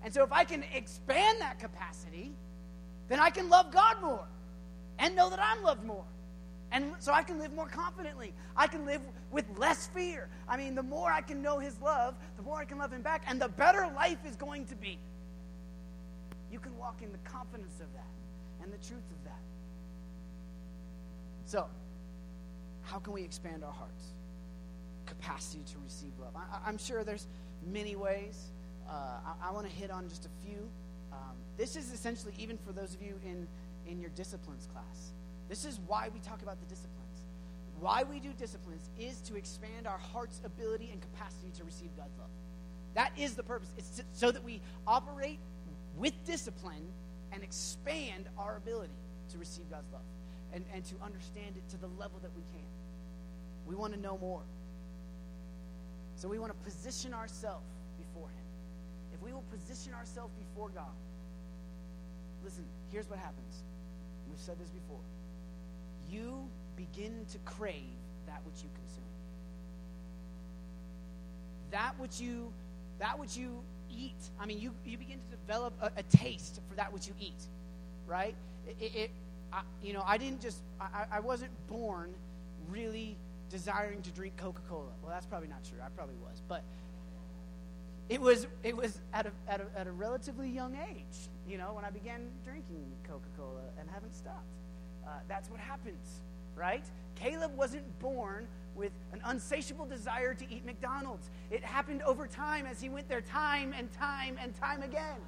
And 0.03 0.11
so 0.11 0.23
if 0.23 0.31
I 0.31 0.43
can 0.43 0.63
expand 0.73 1.39
that 1.41 1.59
capacity, 1.59 2.31
then 3.11 3.19
I 3.19 3.29
can 3.29 3.49
love 3.49 3.71
God 3.71 4.01
more 4.01 4.25
and 4.97 5.15
know 5.17 5.29
that 5.29 5.39
I'm 5.41 5.61
loved 5.63 5.83
more. 5.83 6.05
And 6.71 6.93
so 6.99 7.11
I 7.11 7.23
can 7.23 7.39
live 7.39 7.51
more 7.53 7.67
confidently. 7.67 8.31
I 8.55 8.67
can 8.67 8.85
live 8.85 9.01
with 9.31 9.43
less 9.57 9.87
fear. 9.87 10.29
I 10.47 10.55
mean, 10.55 10.75
the 10.75 10.83
more 10.83 11.11
I 11.11 11.19
can 11.19 11.41
know 11.41 11.59
His 11.59 11.77
love, 11.81 12.15
the 12.37 12.43
more 12.43 12.57
I 12.57 12.63
can 12.63 12.77
love 12.77 12.93
Him 12.93 13.01
back, 13.01 13.23
and 13.27 13.41
the 13.41 13.49
better 13.49 13.91
life 13.93 14.19
is 14.25 14.37
going 14.37 14.65
to 14.67 14.75
be. 14.75 14.97
You 16.49 16.59
can 16.59 16.77
walk 16.77 17.01
in 17.01 17.11
the 17.11 17.17
confidence 17.29 17.81
of 17.81 17.87
that 17.93 18.63
and 18.63 18.71
the 18.71 18.77
truth 18.77 19.03
of 19.11 19.23
that. 19.25 19.41
So, 21.45 21.65
how 22.83 22.99
can 22.99 23.11
we 23.11 23.23
expand 23.23 23.65
our 23.65 23.73
hearts? 23.73 24.13
Capacity 25.05 25.63
to 25.73 25.79
receive 25.83 26.11
love. 26.21 26.33
I, 26.35 26.69
am 26.69 26.77
sure 26.77 27.03
there's 27.03 27.27
many 27.73 27.97
ways. 27.97 28.51
Uh, 28.87 28.93
I, 29.43 29.49
I 29.49 29.51
want 29.51 29.67
to 29.67 29.73
hit 29.73 29.91
on 29.91 30.07
just 30.07 30.25
a 30.25 30.29
few. 30.45 30.69
Um, 31.11 31.35
this 31.61 31.75
is 31.75 31.93
essentially 31.93 32.33
even 32.39 32.57
for 32.57 32.71
those 32.73 32.95
of 32.95 33.03
you 33.03 33.19
in, 33.23 33.47
in 33.87 34.01
your 34.01 34.09
disciplines 34.15 34.67
class. 34.73 35.11
This 35.47 35.63
is 35.63 35.79
why 35.85 36.09
we 36.11 36.19
talk 36.21 36.41
about 36.41 36.59
the 36.59 36.65
disciplines. 36.65 37.21
Why 37.79 38.01
we 38.01 38.19
do 38.19 38.29
disciplines 38.33 38.89
is 38.99 39.21
to 39.21 39.35
expand 39.35 39.85
our 39.85 39.99
heart's 39.99 40.41
ability 40.43 40.89
and 40.91 40.99
capacity 40.99 41.51
to 41.59 41.63
receive 41.63 41.95
God's 41.95 42.17
love. 42.17 42.31
That 42.95 43.11
is 43.15 43.35
the 43.35 43.43
purpose. 43.43 43.69
It's 43.77 43.97
to, 43.97 44.03
so 44.11 44.31
that 44.31 44.43
we 44.43 44.59
operate 44.87 45.37
with 45.99 46.13
discipline 46.25 46.87
and 47.31 47.43
expand 47.43 48.25
our 48.39 48.57
ability 48.57 48.97
to 49.29 49.37
receive 49.37 49.69
God's 49.69 49.91
love 49.93 50.01
and, 50.53 50.65
and 50.73 50.83
to 50.85 50.95
understand 51.05 51.57
it 51.57 51.69
to 51.69 51.77
the 51.77 51.89
level 51.99 52.17
that 52.23 52.31
we 52.35 52.41
can. 52.53 52.65
We 53.67 53.75
want 53.75 53.93
to 53.93 53.99
know 53.99 54.17
more. 54.17 54.41
So 56.15 56.27
we 56.27 56.39
want 56.39 56.53
to 56.53 56.59
position 56.65 57.13
ourselves 57.13 57.69
before 57.99 58.29
Him. 58.29 58.47
If 59.13 59.21
we 59.21 59.31
will 59.31 59.43
position 59.51 59.93
ourselves 59.93 60.33
before 60.39 60.69
God, 60.69 60.89
listen, 62.43 62.63
here's 62.91 63.09
what 63.09 63.19
happens. 63.19 63.63
We've 64.29 64.39
said 64.39 64.59
this 64.59 64.69
before. 64.69 64.99
You 66.09 66.47
begin 66.75 67.25
to 67.31 67.37
crave 67.39 67.75
that 68.27 68.41
which 68.45 68.63
you 68.63 68.69
consume. 68.75 69.03
That 71.71 71.93
which 71.99 72.19
you 72.19 72.51
that 72.99 73.17
which 73.17 73.35
you 73.35 73.61
eat. 73.89 74.29
I 74.39 74.45
mean, 74.45 74.59
you, 74.59 74.71
you 74.85 74.97
begin 74.97 75.17
to 75.17 75.37
develop 75.37 75.73
a, 75.81 75.91
a 75.97 76.03
taste 76.03 76.59
for 76.69 76.75
that 76.75 76.93
which 76.93 77.07
you 77.07 77.13
eat, 77.19 77.47
right? 78.07 78.35
It, 78.79 78.95
it 78.95 79.11
I, 79.51 79.61
you 79.83 79.93
know, 79.93 80.03
I 80.05 80.17
didn't 80.17 80.41
just, 80.41 80.59
I, 80.79 81.05
I 81.11 81.19
wasn't 81.19 81.51
born 81.67 82.13
really 82.69 83.17
desiring 83.49 84.01
to 84.03 84.11
drink 84.11 84.37
Coca 84.37 84.61
Cola. 84.69 84.85
Well, 85.01 85.11
that's 85.11 85.25
probably 85.25 85.49
not 85.49 85.63
true. 85.63 85.79
I 85.83 85.89
probably 85.89 86.15
was. 86.23 86.41
But 86.47 86.63
it 88.09 88.19
was, 88.19 88.47
it 88.63 88.75
was 88.75 88.99
at, 89.13 89.25
a, 89.25 89.31
at, 89.47 89.61
a, 89.61 89.79
at 89.79 89.87
a 89.87 89.91
relatively 89.91 90.49
young 90.49 90.75
age, 90.89 91.29
you 91.47 91.57
know, 91.57 91.73
when 91.73 91.85
I 91.85 91.89
began 91.89 92.27
drinking 92.43 92.85
Coca 93.07 93.27
Cola 93.37 93.61
and 93.79 93.89
haven't 93.89 94.13
stopped. 94.13 94.45
Uh, 95.05 95.11
that's 95.27 95.49
what 95.49 95.59
happens, 95.59 96.21
right? 96.55 96.83
Caleb 97.15 97.55
wasn't 97.55 97.99
born 97.99 98.47
with 98.75 98.91
an 99.13 99.21
unsatiable 99.25 99.85
desire 99.85 100.33
to 100.33 100.45
eat 100.49 100.65
McDonald's. 100.65 101.29
It 101.49 101.63
happened 101.63 102.01
over 102.03 102.27
time 102.27 102.65
as 102.65 102.81
he 102.81 102.89
went 102.89 103.07
there 103.09 103.21
time 103.21 103.73
and 103.77 103.91
time 103.91 104.37
and 104.41 104.55
time 104.55 104.81
again. 104.81 105.19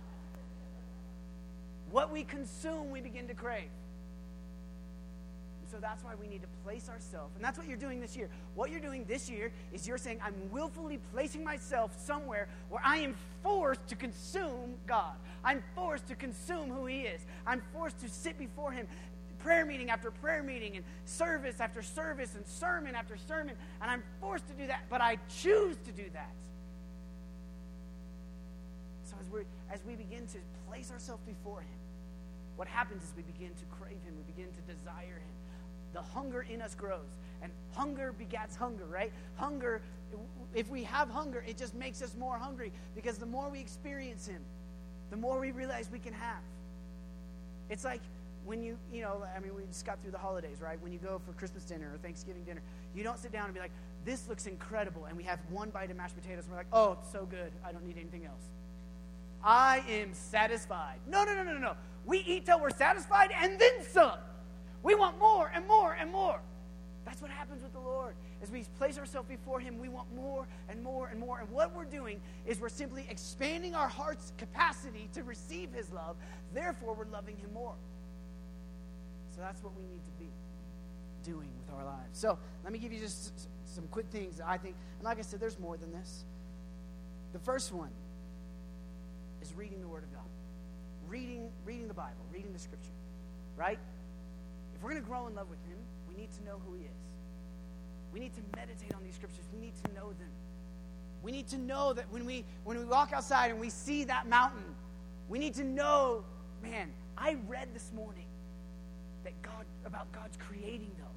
What 1.92 2.12
we 2.12 2.24
consume, 2.24 2.90
we 2.92 3.02
begin 3.02 3.28
to 3.28 3.34
crave. 3.34 3.70
So 5.74 5.80
that's 5.80 6.04
why 6.04 6.12
we 6.22 6.28
need 6.28 6.44
to 6.44 6.48
place 6.64 6.88
ourselves. 6.88 7.36
And 7.36 7.44
that's 7.44 7.58
what 7.58 7.68
you're 7.68 7.78
doing 7.78 8.00
this 8.00 8.16
year. 8.16 8.30
What 8.54 8.70
you're 8.70 8.80
doing 8.80 9.06
this 9.06 9.28
year 9.28 9.52
is 9.74 9.88
you're 9.88 9.98
saying, 9.98 10.20
I'm 10.24 10.36
willfully 10.52 11.00
placing 11.12 11.44
myself 11.44 11.98
somewhere 12.06 12.48
where 12.70 12.82
I 12.86 12.98
am 12.98 13.16
forced 13.42 13.88
to 13.88 13.96
consume 13.96 14.76
God. 14.86 15.16
I'm 15.44 15.64
forced 15.74 16.06
to 16.10 16.16
consume 16.16 16.70
who 16.70 16.86
He 16.86 17.02
is. 17.02 17.26
I'm 17.48 17.64
forced 17.74 18.00
to 18.02 18.08
sit 18.08 18.38
before 18.38 18.72
Him 18.72 18.86
prayer 19.40 19.66
meeting 19.66 19.90
after 19.90 20.12
prayer 20.12 20.44
meeting 20.44 20.76
and 20.76 20.86
service 21.06 21.60
after 21.60 21.82
service 21.82 22.36
and 22.36 22.46
sermon 22.46 22.94
after 22.94 23.18
sermon, 23.28 23.56
and 23.82 23.90
I'm 23.90 24.04
forced 24.22 24.48
to 24.50 24.54
do 24.54 24.68
that, 24.68 24.84
but 24.92 25.02
I 25.02 25.18
choose 25.42 25.76
to 25.86 25.92
do 25.92 26.06
that. 26.14 26.32
So 29.06 29.16
as 29.20 29.30
we 29.32 29.40
as 29.72 29.84
we 29.86 29.96
begin 29.96 30.28
to 30.28 30.38
place 30.70 30.92
ourselves 30.92 31.24
before 31.26 31.62
Him, 31.62 31.80
what 32.58 32.68
happens 32.68 33.04
is 33.04 33.12
we 33.18 33.24
begin 33.24 33.50
to 33.50 33.66
crave 33.82 33.98
Him, 34.06 34.14
we 34.16 34.32
begin 34.34 34.48
to 34.54 34.74
desire 34.74 35.16
Him. 35.16 35.43
The 35.94 36.02
hunger 36.02 36.46
in 36.50 36.62
us 36.62 36.76
grows, 36.76 37.18
and 37.42 37.52
hunger 37.74 38.14
begats 38.20 38.56
hunger, 38.56 38.86
right? 38.86 39.12
Hunger, 39.36 39.82
if 40.54 40.70
we 40.70 40.84
have 40.84 41.10
hunger, 41.10 41.44
it 41.48 41.58
just 41.58 41.76
makes 41.76 42.02
us 42.02 42.16
more 42.18 42.38
hungry 42.38 42.72
because 42.96 43.18
the 43.18 43.26
more 43.26 43.50
we 43.50 43.60
experience 43.60 44.28
Him, 44.28 44.42
the 45.10 45.18
more 45.18 45.40
we 45.40 45.52
realize 45.52 45.90
we 45.92 46.00
can 46.00 46.14
have. 46.14 46.42
It's 47.70 47.84
like 47.84 48.02
when 48.46 48.62
you, 48.62 48.78
you 48.92 49.02
know, 49.02 49.24
I 49.36 49.40
mean, 49.40 49.56
we 49.56 49.64
just 49.66 49.86
got 49.86 50.02
through 50.02 50.12
the 50.12 50.18
holidays, 50.18 50.58
right? 50.62 50.82
When 50.82 50.92
you 50.92 51.00
go 51.00 51.22
for 51.26 51.34
Christmas 51.34 51.64
dinner 51.64 51.92
or 51.94 51.98
Thanksgiving 51.98 52.44
dinner, 52.44 52.62
you 52.96 53.04
don't 53.04 53.18
sit 53.18 53.32
down 53.32 53.46
and 53.46 53.54
be 53.54 53.60
like, 53.60 53.72
this 54.06 54.28
looks 54.28 54.48
incredible. 54.48 55.06
And 55.06 55.16
we 55.16 55.24
have 55.24 55.40
one 55.50 55.70
bite 55.70 55.90
of 55.90 55.98
mashed 55.98 56.16
potatoes 56.16 56.44
and 56.44 56.52
we're 56.52 56.58
like, 56.58 56.68
oh, 56.74 56.98
it's 57.00 57.12
so 57.12 57.26
good. 57.26 57.52
I 57.66 57.72
don't 57.72 57.86
need 57.86 57.98
anything 57.98 58.26
else. 58.26 58.44
I 59.44 59.84
am 59.90 60.14
satisfied. 60.14 61.00
No, 61.10 61.24
no, 61.24 61.36
no, 61.36 61.44
no, 61.44 61.58
no. 61.58 61.74
We 62.06 62.20
eat 62.20 62.46
till 62.46 62.60
we're 62.60 62.70
satisfied 62.72 63.32
and 63.34 63.60
then 63.60 63.84
some. 63.92 64.18
We 64.84 64.96
want 64.96 65.18
more 65.18 65.50
and 65.54 65.66
more 65.68 65.94
and 65.94 66.12
more. 66.12 66.40
That's 67.06 67.22
what 67.22 67.32
happens 67.32 67.64
with 67.64 67.74
the 67.74 67.80
Lord. 67.80 68.16
As 68.42 68.52
we 68.52 68.66
place 68.78 68.98
ourselves 68.98 69.28
before 69.28 69.60
Him, 69.60 69.80
we 69.80 69.90
want 69.90 70.14
more 70.16 70.48
and 70.70 70.82
more 70.84 71.08
and 71.08 71.20
more. 71.20 71.40
And 71.40 71.50
what 71.50 71.76
we're 71.76 71.86
doing 71.86 72.22
is 72.46 72.60
we're 72.60 72.70
simply 72.70 73.06
expanding 73.10 73.76
our 73.76 73.88
heart's 73.88 74.32
capacity 74.38 75.10
to 75.14 75.24
receive 75.24 75.72
His 75.74 75.92
love. 75.92 76.16
Therefore, 76.54 76.94
we're 76.94 77.12
loving 77.12 77.38
Him 77.38 77.54
more. 77.54 77.76
So 79.36 79.42
that's 79.42 79.64
what 79.64 79.74
we 79.76 79.84
need 79.84 80.04
to 80.06 80.12
be 80.20 80.30
doing 81.24 81.50
with 81.60 81.76
our 81.76 81.86
lives. 81.86 82.20
So 82.20 82.38
let 82.64 82.72
me 82.72 82.80
give 82.80 82.94
you 82.94 83.00
just 83.00 83.48
some 83.66 83.88
quick 83.88 84.06
things 84.12 84.40
I 84.46 84.58
think. 84.58 84.76
And 85.00 85.06
like 85.06 85.18
I 85.18 85.24
said, 85.24 85.40
there's 85.40 85.60
more 85.60 85.78
than 85.78 85.92
this. 85.92 86.26
The 87.34 87.40
first 87.40 87.74
one 87.74 87.90
is 89.42 89.54
reading 89.56 89.82
the 89.82 89.88
Word 89.88 90.04
of 90.04 90.14
God. 90.14 90.22
Reading, 91.08 91.50
reading 91.66 91.88
the 91.88 91.94
Bible, 91.94 92.24
reading 92.32 92.54
the 92.54 92.60
Scripture. 92.60 92.92
Right? 93.58 93.80
We're 94.84 94.92
going 94.92 95.02
to 95.02 95.08
grow 95.08 95.28
in 95.28 95.36
love 95.36 95.50
with 95.50 95.64
Him, 95.66 95.78
we 96.10 96.16
need 96.20 96.30
to 96.34 96.46
know 96.46 96.60
who 96.68 96.76
He 96.76 96.84
is. 96.84 96.92
We 98.14 98.20
need 98.20 98.34
to 98.34 98.42
meditate 98.56 98.94
on 98.94 99.04
these 99.04 99.16
Scriptures. 99.16 99.46
We 99.54 99.60
need 99.60 99.74
to 99.86 99.94
know 99.94 100.10
them. 100.10 100.30
We 101.24 101.32
need 101.32 101.48
to 101.48 101.58
know 101.58 101.94
that 101.94 102.06
when 102.12 102.26
we 102.26 102.44
when 102.66 102.78
we 102.78 102.84
walk 102.84 103.14
outside 103.14 103.50
and 103.50 103.60
we 103.60 103.70
see 103.70 104.04
that 104.04 104.28
mountain, 104.28 104.76
we 105.30 105.40
need 105.40 105.54
to 105.56 105.64
know, 105.64 106.26
man, 106.62 106.92
I 107.18 107.38
read 107.48 107.70
this 107.74 107.92
morning 107.96 108.26
that 109.24 109.42
God 109.42 109.66
about 109.86 110.12
God's 110.12 110.38
creating 110.38 110.92
those. 110.98 111.08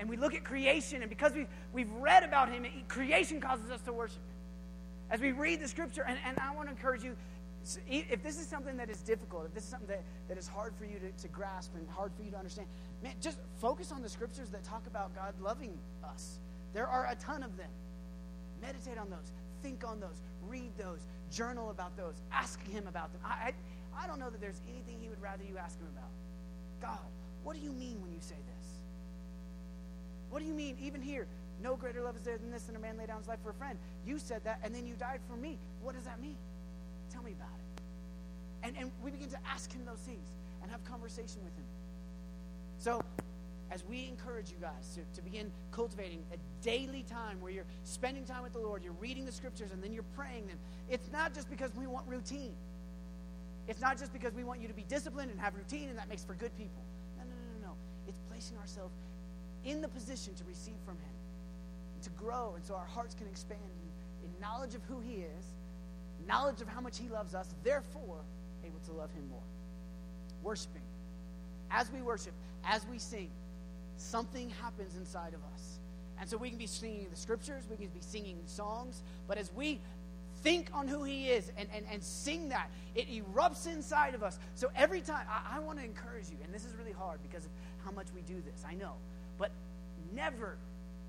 And 0.00 0.08
we 0.08 0.16
look 0.16 0.34
at 0.34 0.44
creation, 0.44 1.02
and 1.02 1.10
because 1.10 1.32
we've, 1.34 1.48
we've 1.72 1.92
read 1.92 2.24
about 2.24 2.50
him, 2.50 2.64
creation 2.88 3.40
causes 3.40 3.70
us 3.70 3.82
to 3.82 3.92
worship 3.92 4.16
him. 4.16 4.36
As 5.10 5.20
we 5.20 5.32
read 5.32 5.60
the 5.60 5.68
scripture, 5.68 6.04
and, 6.08 6.18
and 6.26 6.38
I 6.38 6.54
want 6.54 6.68
to 6.68 6.74
encourage 6.74 7.04
you, 7.04 7.16
if 7.88 8.22
this 8.22 8.40
is 8.40 8.46
something 8.46 8.76
that 8.78 8.88
is 8.88 9.02
difficult, 9.02 9.46
if 9.46 9.54
this 9.54 9.64
is 9.64 9.70
something 9.70 9.88
that, 9.88 10.02
that 10.28 10.38
is 10.38 10.48
hard 10.48 10.74
for 10.76 10.84
you 10.84 10.98
to, 10.98 11.22
to 11.22 11.28
grasp 11.28 11.72
and 11.74 11.88
hard 11.90 12.12
for 12.16 12.22
you 12.22 12.30
to 12.30 12.38
understand, 12.38 12.66
man, 13.02 13.12
just 13.20 13.38
focus 13.60 13.92
on 13.92 14.02
the 14.02 14.08
scriptures 14.08 14.48
that 14.50 14.64
talk 14.64 14.86
about 14.86 15.14
God 15.14 15.34
loving 15.40 15.76
us. 16.02 16.38
There 16.72 16.86
are 16.86 17.06
a 17.10 17.14
ton 17.16 17.42
of 17.42 17.56
them. 17.56 17.70
Meditate 18.62 18.98
on 18.98 19.10
those. 19.10 19.32
think 19.62 19.86
on 19.86 20.00
those, 20.00 20.22
read 20.48 20.70
those, 20.78 21.06
journal 21.30 21.70
about 21.70 21.96
those, 21.96 22.14
ask 22.32 22.62
Him 22.68 22.86
about 22.86 23.12
them. 23.12 23.20
I, 23.24 23.52
I, 23.94 24.04
I 24.04 24.06
don't 24.06 24.18
know 24.18 24.30
that 24.30 24.40
there's 24.40 24.60
anything 24.68 24.96
He 25.00 25.08
would 25.08 25.20
rather 25.20 25.44
you 25.44 25.58
ask 25.58 25.78
Him 25.78 25.88
about. 25.96 26.10
God, 26.80 27.08
what 27.42 27.56
do 27.56 27.62
you 27.62 27.72
mean 27.72 28.00
when 28.02 28.12
you 28.12 28.20
say 28.20 28.36
this? 28.36 28.68
What 30.30 30.40
do 30.40 30.46
you 30.46 30.54
mean, 30.54 30.76
even 30.80 31.02
here? 31.02 31.26
No 31.62 31.76
greater 31.76 32.02
love 32.02 32.16
is 32.16 32.22
there 32.22 32.38
than 32.38 32.50
this 32.50 32.62
than 32.64 32.76
a 32.76 32.78
man 32.78 32.96
lay 32.96 33.06
down 33.06 33.18
his 33.18 33.28
life 33.28 33.38
for 33.42 33.50
a 33.50 33.54
friend. 33.54 33.78
You 34.06 34.18
said 34.18 34.42
that, 34.44 34.60
and 34.64 34.74
then 34.74 34.86
you 34.86 34.94
died 34.94 35.20
for 35.28 35.36
me. 35.36 35.58
What 35.82 35.94
does 35.94 36.04
that 36.04 36.20
mean? 36.20 36.36
Tell 37.20 37.28
me 37.28 37.36
about 37.36 37.52
it. 37.58 37.82
And, 38.66 38.76
and 38.78 38.90
we 39.04 39.10
begin 39.10 39.28
to 39.28 39.38
ask 39.46 39.70
him 39.70 39.84
those 39.84 39.98
things 39.98 40.26
and 40.62 40.70
have 40.70 40.82
conversation 40.84 41.44
with 41.44 41.54
him. 41.54 41.64
So, 42.78 43.02
as 43.70 43.84
we 43.84 44.08
encourage 44.08 44.50
you 44.50 44.56
guys 44.58 44.94
to, 44.94 45.20
to 45.20 45.22
begin 45.22 45.50
cultivating 45.70 46.22
a 46.32 46.64
daily 46.64 47.04
time 47.10 47.38
where 47.42 47.52
you're 47.52 47.66
spending 47.84 48.24
time 48.24 48.42
with 48.42 48.54
the 48.54 48.58
Lord, 48.58 48.82
you're 48.82 48.94
reading 48.94 49.26
the 49.26 49.32
scriptures, 49.32 49.70
and 49.70 49.82
then 49.82 49.92
you're 49.92 50.08
praying 50.16 50.46
them, 50.46 50.56
it's 50.88 51.12
not 51.12 51.34
just 51.34 51.50
because 51.50 51.70
we 51.76 51.86
want 51.86 52.08
routine. 52.08 52.54
It's 53.68 53.82
not 53.82 53.98
just 53.98 54.14
because 54.14 54.32
we 54.32 54.42
want 54.42 54.62
you 54.62 54.68
to 54.68 54.74
be 54.74 54.84
disciplined 54.88 55.30
and 55.30 55.38
have 55.38 55.54
routine 55.54 55.90
and 55.90 55.98
that 55.98 56.08
makes 56.08 56.24
for 56.24 56.34
good 56.34 56.56
people. 56.56 56.82
No, 57.18 57.24
no, 57.24 57.30
no, 57.30 57.60
no, 57.60 57.68
no. 57.68 57.74
It's 58.08 58.20
placing 58.30 58.56
ourselves 58.56 58.94
in 59.66 59.82
the 59.82 59.88
position 59.88 60.34
to 60.36 60.44
receive 60.44 60.80
from 60.86 60.94
Him, 60.94 62.02
to 62.02 62.10
grow, 62.10 62.54
and 62.56 62.64
so 62.64 62.76
our 62.76 62.86
hearts 62.86 63.14
can 63.14 63.26
expand 63.26 63.60
in, 63.60 64.30
in 64.30 64.40
knowledge 64.40 64.74
of 64.74 64.80
who 64.88 65.00
He 65.00 65.16
is, 65.16 65.54
knowledge 66.26 66.60
of 66.60 66.68
how 66.68 66.80
much 66.80 66.98
He 66.98 67.08
loves 67.08 67.34
us, 67.34 67.48
therefore, 67.62 68.18
able 68.64 68.80
to 68.86 68.92
love 68.92 69.10
Him 69.12 69.28
more. 69.30 69.42
Worshiping. 70.42 70.82
As 71.70 71.90
we 71.92 72.02
worship, 72.02 72.32
as 72.64 72.86
we 72.86 72.98
sing, 72.98 73.30
something 73.96 74.50
happens 74.62 74.96
inside 74.96 75.34
of 75.34 75.40
us. 75.54 75.78
And 76.18 76.28
so 76.28 76.36
we 76.36 76.50
can 76.50 76.58
be 76.58 76.66
singing 76.66 77.06
the 77.10 77.16
scriptures, 77.16 77.64
we 77.70 77.76
can 77.76 77.88
be 77.88 78.00
singing 78.00 78.38
songs, 78.46 79.02
but 79.26 79.38
as 79.38 79.50
we 79.54 79.80
think 80.42 80.68
on 80.72 80.88
who 80.88 81.04
he 81.04 81.28
is 81.28 81.50
and, 81.56 81.68
and, 81.74 81.84
and 81.90 82.02
sing 82.02 82.48
that, 82.50 82.70
it 82.94 83.08
erupts 83.08 83.66
inside 83.66 84.14
of 84.14 84.22
us. 84.22 84.38
So 84.54 84.70
every 84.74 85.00
time, 85.00 85.26
I, 85.28 85.56
I 85.56 85.58
want 85.60 85.78
to 85.78 85.84
encourage 85.84 86.28
you, 86.28 86.36
and 86.44 86.52
this 86.52 86.64
is 86.64 86.74
really 86.76 86.92
hard 86.92 87.20
because 87.22 87.44
of 87.44 87.50
how 87.84 87.90
much 87.90 88.06
we 88.14 88.22
do 88.22 88.40
this, 88.44 88.64
I 88.68 88.74
know, 88.74 88.92
but 89.38 89.50
never 90.14 90.56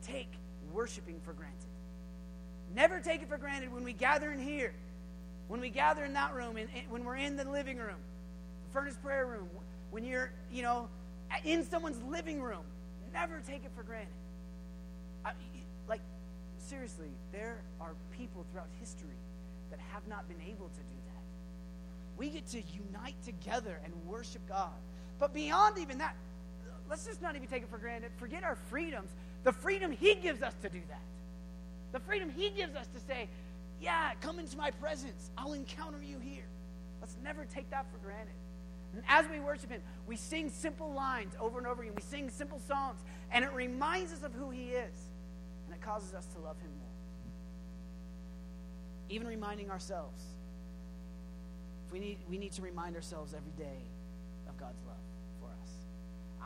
take 0.05 0.29
worshiping 0.73 1.19
for 1.23 1.33
granted. 1.33 1.57
Never 2.73 2.99
take 2.99 3.21
it 3.21 3.29
for 3.29 3.37
granted 3.37 3.73
when 3.73 3.83
we 3.83 3.93
gather 3.93 4.31
in 4.31 4.39
here, 4.39 4.73
when 5.51 5.59
we 5.59 5.69
gather 5.69 6.05
in 6.05 6.13
that 6.13 6.33
room, 6.33 6.55
and 6.55 6.69
when 6.89 7.03
we're 7.03 7.17
in 7.17 7.35
the 7.35 7.43
living 7.43 7.77
room, 7.77 7.97
the 8.65 8.71
furnace 8.71 8.95
prayer 9.03 9.25
room, 9.25 9.49
when 9.89 10.05
you're, 10.05 10.31
you 10.49 10.61
know, 10.61 10.87
in 11.43 11.65
someone's 11.65 12.01
living 12.09 12.41
room. 12.41 12.63
Never 13.11 13.41
take 13.45 13.65
it 13.65 13.71
for 13.75 13.83
granted. 13.83 14.13
I, 15.25 15.33
like, 15.89 15.99
seriously, 16.57 17.09
there 17.33 17.57
are 17.81 17.91
people 18.17 18.45
throughout 18.49 18.69
history 18.79 19.09
that 19.71 19.79
have 19.91 20.07
not 20.07 20.25
been 20.29 20.39
able 20.47 20.69
to 20.69 20.79
do 20.79 20.97
that. 21.07 21.23
We 22.17 22.29
get 22.29 22.47
to 22.51 22.61
unite 22.87 23.21
together 23.25 23.77
and 23.83 23.93
worship 24.07 24.47
God. 24.47 24.71
But 25.19 25.33
beyond 25.33 25.77
even 25.79 25.97
that, 25.97 26.15
let's 26.89 27.05
just 27.05 27.21
not 27.21 27.35
even 27.35 27.49
take 27.49 27.63
it 27.63 27.69
for 27.69 27.77
granted. 27.77 28.11
Forget 28.15 28.45
our 28.45 28.55
freedoms. 28.55 29.09
The 29.43 29.51
freedom 29.51 29.91
He 29.91 30.15
gives 30.15 30.41
us 30.41 30.53
to 30.61 30.69
do 30.69 30.79
that. 30.87 31.01
The 31.91 31.99
freedom 31.99 32.29
He 32.29 32.51
gives 32.51 32.73
us 32.73 32.87
to 32.93 33.01
say, 33.01 33.27
yeah, 33.81 34.11
come 34.21 34.39
into 34.39 34.55
my 34.55 34.71
presence. 34.71 35.31
I'll 35.37 35.53
encounter 35.53 36.01
you 36.01 36.19
here. 36.19 36.45
Let's 37.01 37.17
never 37.23 37.45
take 37.45 37.69
that 37.71 37.91
for 37.91 37.97
granted. 37.97 38.35
And 38.93 39.03
as 39.07 39.25
we 39.29 39.39
worship 39.39 39.71
Him, 39.71 39.81
we 40.05 40.15
sing 40.15 40.49
simple 40.49 40.93
lines 40.93 41.33
over 41.39 41.57
and 41.57 41.67
over 41.67 41.81
again. 41.81 41.95
We 41.95 42.03
sing 42.03 42.29
simple 42.29 42.59
songs, 42.59 42.99
and 43.31 43.43
it 43.43 43.51
reminds 43.53 44.13
us 44.13 44.23
of 44.23 44.33
who 44.33 44.51
He 44.51 44.69
is, 44.69 45.09
and 45.65 45.75
it 45.75 45.81
causes 45.81 46.13
us 46.13 46.27
to 46.27 46.39
love 46.39 46.57
Him 46.59 46.71
more. 46.77 46.87
Even 49.09 49.27
reminding 49.27 49.71
ourselves, 49.71 50.23
we 51.91 51.99
need, 51.99 52.17
we 52.29 52.37
need 52.37 52.51
to 52.53 52.61
remind 52.61 52.95
ourselves 52.95 53.33
every 53.33 53.51
day 53.57 53.81
of 54.47 54.57
God's 54.57 54.81
love 54.85 54.95
for 55.39 55.47
us. 55.47 55.71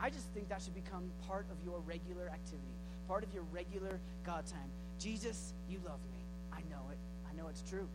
I 0.00 0.10
just 0.10 0.28
think 0.30 0.48
that 0.48 0.62
should 0.62 0.74
become 0.74 1.10
part 1.26 1.46
of 1.50 1.56
your 1.64 1.80
regular 1.80 2.28
activity, 2.32 2.74
part 3.06 3.24
of 3.24 3.34
your 3.34 3.44
regular 3.52 4.00
God 4.24 4.46
time. 4.46 4.70
Jesus, 4.98 5.52
you 5.68 5.80
love 5.84 6.00
me. 6.10 6.22
I 6.52 6.60
know 6.70 6.82
it. 6.90 6.98
Know 7.36 7.48
it's 7.48 7.62
true. 7.62 7.86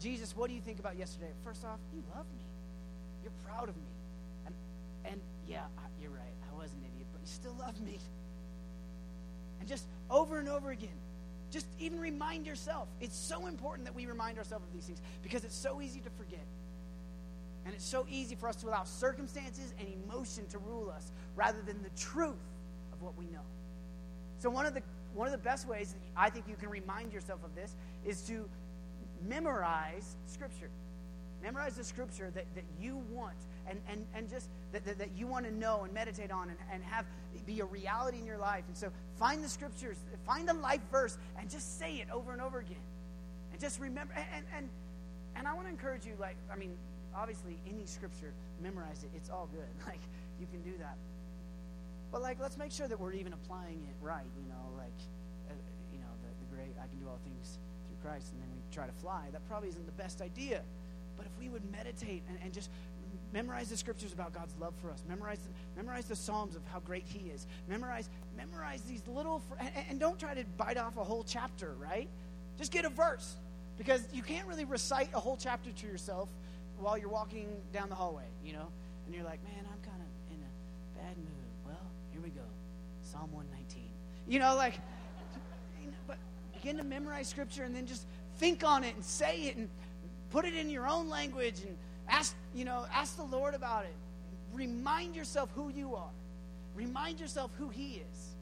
Jesus, 0.00 0.36
what 0.36 0.48
do 0.48 0.54
you 0.54 0.60
think 0.60 0.78
about 0.78 0.96
yesterday? 0.96 1.30
First 1.44 1.64
off, 1.64 1.78
you 1.92 2.02
love 2.14 2.26
me. 2.36 2.44
You're 3.22 3.32
proud 3.44 3.68
of 3.68 3.76
me. 3.76 3.90
And, 4.46 4.54
and 5.04 5.20
yeah, 5.46 5.64
you're 6.00 6.10
right. 6.10 6.34
I 6.50 6.56
was 6.56 6.70
an 6.72 6.80
idiot, 6.80 7.06
but 7.12 7.20
you 7.20 7.26
still 7.26 7.54
love 7.58 7.80
me. 7.80 7.98
And 9.60 9.68
just 9.68 9.84
over 10.10 10.38
and 10.38 10.48
over 10.48 10.70
again, 10.70 10.88
just 11.50 11.66
even 11.80 11.98
remind 11.98 12.46
yourself. 12.46 12.88
It's 13.00 13.16
so 13.16 13.46
important 13.46 13.86
that 13.86 13.94
we 13.94 14.06
remind 14.06 14.38
ourselves 14.38 14.64
of 14.66 14.72
these 14.72 14.84
things 14.84 15.00
because 15.22 15.44
it's 15.44 15.56
so 15.56 15.80
easy 15.80 16.00
to 16.00 16.10
forget. 16.10 16.46
And 17.64 17.74
it's 17.74 17.84
so 17.84 18.06
easy 18.08 18.34
for 18.34 18.48
us 18.48 18.56
to 18.56 18.68
allow 18.68 18.84
circumstances 18.84 19.74
and 19.78 19.88
emotion 20.04 20.46
to 20.50 20.58
rule 20.58 20.92
us 20.94 21.10
rather 21.36 21.60
than 21.66 21.82
the 21.82 21.90
truth 22.00 22.36
of 22.92 23.02
what 23.02 23.16
we 23.18 23.26
know. 23.26 23.42
So 24.38 24.48
one 24.48 24.66
of 24.66 24.74
the 24.74 24.82
one 25.14 25.26
of 25.26 25.32
the 25.32 25.38
best 25.38 25.66
ways 25.66 25.94
I 26.16 26.30
think 26.30 26.46
you 26.48 26.54
can 26.54 26.68
remind 26.68 27.12
yourself 27.12 27.40
of 27.42 27.54
this 27.54 27.74
is 28.04 28.20
to 28.22 28.48
memorize 29.26 30.16
scripture. 30.26 30.70
Memorize 31.42 31.76
the 31.76 31.84
scripture 31.84 32.30
that, 32.34 32.46
that 32.54 32.64
you 32.80 33.00
want 33.12 33.36
and, 33.68 33.80
and, 33.88 34.04
and 34.14 34.28
just 34.28 34.48
that, 34.72 34.84
that, 34.84 34.98
that 34.98 35.10
you 35.16 35.26
want 35.26 35.44
to 35.44 35.52
know 35.52 35.84
and 35.84 35.92
meditate 35.92 36.30
on 36.30 36.48
and, 36.48 36.58
and 36.72 36.82
have 36.82 37.04
be 37.46 37.60
a 37.60 37.64
reality 37.64 38.18
in 38.18 38.26
your 38.26 38.38
life. 38.38 38.64
And 38.68 38.76
so 38.76 38.90
find 39.18 39.42
the 39.42 39.48
scriptures, 39.48 39.96
find 40.26 40.48
a 40.50 40.54
life 40.54 40.80
verse, 40.90 41.16
and 41.38 41.48
just 41.48 41.78
say 41.78 41.96
it 41.96 42.08
over 42.12 42.32
and 42.32 42.42
over 42.42 42.58
again. 42.58 42.82
And 43.52 43.60
just 43.60 43.80
remember 43.80 44.14
and 44.14 44.44
and, 44.56 44.68
and 45.36 45.46
I 45.46 45.54
want 45.54 45.66
to 45.66 45.70
encourage 45.70 46.04
you, 46.04 46.14
like, 46.18 46.36
I 46.52 46.56
mean, 46.56 46.72
obviously 47.14 47.58
any 47.68 47.86
scripture, 47.86 48.32
memorize 48.60 49.04
it. 49.04 49.10
It's 49.14 49.30
all 49.30 49.48
good. 49.52 49.68
Like 49.86 50.00
you 50.40 50.46
can 50.46 50.62
do 50.62 50.76
that. 50.78 50.96
But 52.12 52.22
like 52.22 52.38
let's 52.40 52.58
make 52.58 52.72
sure 52.72 52.88
that 52.88 52.98
we're 52.98 53.14
even 53.14 53.32
applying 53.32 53.80
it 53.88 53.96
right, 54.00 54.28
you 54.42 54.48
know, 54.48 54.76
like 54.76 54.98
uh, 55.50 55.54
you 55.92 55.98
know, 55.98 56.12
the, 56.22 56.30
the 56.44 56.54
great 56.54 56.74
I 56.82 56.86
can 56.88 56.98
do 56.98 57.08
all 57.08 57.18
things 57.24 57.58
Christ 58.02 58.32
and 58.32 58.40
then 58.40 58.48
we 58.54 58.74
try 58.74 58.86
to 58.86 58.92
fly. 58.92 59.24
That 59.32 59.46
probably 59.48 59.68
isn't 59.68 59.86
the 59.86 60.02
best 60.02 60.20
idea. 60.20 60.62
But 61.16 61.26
if 61.26 61.32
we 61.38 61.48
would 61.48 61.62
meditate 61.72 62.22
and, 62.28 62.38
and 62.42 62.52
just 62.52 62.70
memorize 63.32 63.68
the 63.68 63.76
scriptures 63.76 64.12
about 64.12 64.32
God's 64.32 64.54
love 64.60 64.74
for 64.80 64.90
us, 64.90 65.02
memorize, 65.08 65.40
memorize 65.76 66.06
the 66.06 66.16
Psalms 66.16 66.56
of 66.56 66.62
how 66.72 66.80
great 66.80 67.04
He 67.06 67.30
is, 67.30 67.46
memorize, 67.68 68.08
memorize 68.36 68.80
these 68.82 69.02
little, 69.06 69.42
and, 69.58 69.70
and 69.90 70.00
don't 70.00 70.18
try 70.18 70.34
to 70.34 70.44
bite 70.56 70.78
off 70.78 70.96
a 70.96 71.04
whole 71.04 71.24
chapter, 71.26 71.74
right? 71.78 72.08
Just 72.56 72.72
get 72.72 72.84
a 72.84 72.88
verse 72.88 73.36
because 73.76 74.06
you 74.12 74.22
can't 74.22 74.46
really 74.46 74.64
recite 74.64 75.10
a 75.14 75.20
whole 75.20 75.36
chapter 75.36 75.70
to 75.70 75.86
yourself 75.86 76.28
while 76.78 76.96
you're 76.96 77.08
walking 77.08 77.48
down 77.72 77.88
the 77.88 77.94
hallway, 77.94 78.26
you 78.44 78.52
know? 78.52 78.68
And 79.06 79.14
you're 79.14 79.24
like, 79.24 79.42
man, 79.44 79.64
I'm 79.64 79.80
kind 79.88 80.00
of 80.00 80.34
in 80.34 80.42
a 80.42 81.02
bad 81.02 81.16
mood. 81.16 81.48
Well, 81.66 81.86
here 82.12 82.20
we 82.20 82.30
go. 82.30 82.42
Psalm 83.02 83.32
119. 83.32 83.84
You 84.28 84.38
know, 84.38 84.54
like, 84.56 84.74
but 86.06 86.18
begin 86.68 86.76
to 86.76 86.84
memorize 86.84 87.28
scripture 87.28 87.64
and 87.64 87.74
then 87.74 87.86
just 87.86 88.06
think 88.38 88.62
on 88.62 88.84
it 88.84 88.94
and 88.94 89.04
say 89.04 89.46
it 89.46 89.56
and 89.56 89.68
Put 90.30 90.44
it 90.44 90.54
in 90.54 90.68
your 90.68 90.86
own 90.86 91.08
language 91.08 91.60
and 91.66 91.76
ask, 92.08 92.34
you 92.54 92.64
know, 92.64 92.84
ask 92.92 93.16
the 93.16 93.24
Lord 93.24 93.54
about 93.54 93.84
it. 93.84 93.94
Remind 94.52 95.16
yourself 95.16 95.50
who 95.54 95.70
you 95.70 95.94
are. 95.94 96.10
Remind 96.74 97.18
yourself 97.18 97.50
who 97.58 97.70
He 97.70 98.02
is. 98.10 98.34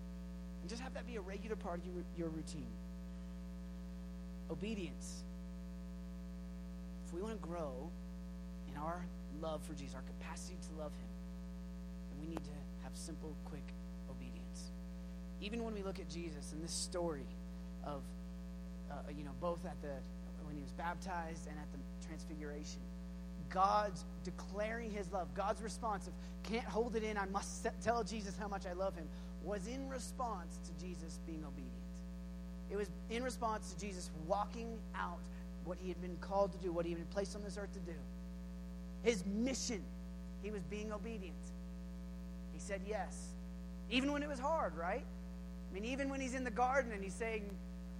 And 0.60 0.68
just 0.68 0.82
have 0.82 0.94
that 0.94 1.06
be 1.06 1.16
a 1.16 1.20
regular 1.20 1.56
part 1.56 1.78
of 1.78 1.86
your, 1.86 1.94
your 2.18 2.28
routine. 2.28 2.66
Obedience. 4.50 5.22
If 7.06 7.14
we 7.14 7.20
want 7.20 7.40
to 7.40 7.46
grow 7.46 7.88
in 8.68 8.80
our 8.80 9.04
love 9.40 9.62
for 9.62 9.74
Jesus, 9.74 9.94
our 9.94 10.02
capacity 10.02 10.56
to 10.68 10.82
love 10.82 10.92
Him, 10.92 11.08
then 12.10 12.20
we 12.20 12.34
need 12.34 12.42
to 12.44 12.50
have 12.82 12.92
simple, 12.94 13.32
quick 13.44 13.66
obedience. 14.10 14.72
Even 15.40 15.62
when 15.62 15.74
we 15.74 15.82
look 15.82 16.00
at 16.00 16.08
Jesus 16.08 16.52
and 16.52 16.62
this 16.64 16.72
story 16.72 17.26
of, 17.84 18.02
uh, 18.90 18.94
you 19.16 19.24
know, 19.24 19.32
both 19.40 19.64
at 19.64 19.80
the 19.82 19.94
when 20.46 20.56
he 20.56 20.62
was 20.62 20.72
baptized 20.72 21.48
and 21.48 21.58
at 21.58 21.66
the 21.72 22.06
transfiguration. 22.06 22.80
God's 23.50 24.04
declaring 24.24 24.90
his 24.90 25.10
love, 25.12 25.28
God's 25.34 25.62
response 25.62 26.06
of 26.06 26.12
can't 26.42 26.64
hold 26.64 26.96
it 26.96 27.02
in, 27.02 27.18
I 27.18 27.26
must 27.26 27.66
tell 27.82 28.04
Jesus 28.04 28.36
how 28.38 28.48
much 28.48 28.66
I 28.66 28.72
love 28.72 28.94
him, 28.94 29.06
was 29.42 29.66
in 29.66 29.88
response 29.88 30.58
to 30.64 30.84
Jesus 30.84 31.20
being 31.26 31.44
obedient. 31.44 31.72
It 32.70 32.76
was 32.76 32.90
in 33.10 33.22
response 33.22 33.72
to 33.72 33.80
Jesus 33.80 34.10
walking 34.26 34.78
out 34.94 35.18
what 35.64 35.78
he 35.80 35.88
had 35.88 36.00
been 36.00 36.16
called 36.20 36.52
to 36.52 36.58
do, 36.58 36.72
what 36.72 36.84
he 36.84 36.92
had 36.92 36.98
been 36.98 37.12
placed 37.12 37.36
on 37.36 37.42
this 37.42 37.56
earth 37.56 37.72
to 37.72 37.80
do. 37.80 37.96
His 39.02 39.24
mission, 39.26 39.82
he 40.42 40.50
was 40.50 40.62
being 40.64 40.92
obedient. 40.92 41.34
He 42.52 42.58
said 42.58 42.80
yes. 42.88 43.34
Even 43.90 44.12
when 44.12 44.22
it 44.22 44.28
was 44.28 44.40
hard, 44.40 44.76
right? 44.76 45.04
I 45.70 45.74
mean, 45.74 45.84
even 45.84 46.08
when 46.08 46.20
he's 46.20 46.34
in 46.34 46.42
the 46.42 46.50
garden 46.50 46.92
and 46.92 47.02
he's 47.02 47.14
saying, 47.14 47.50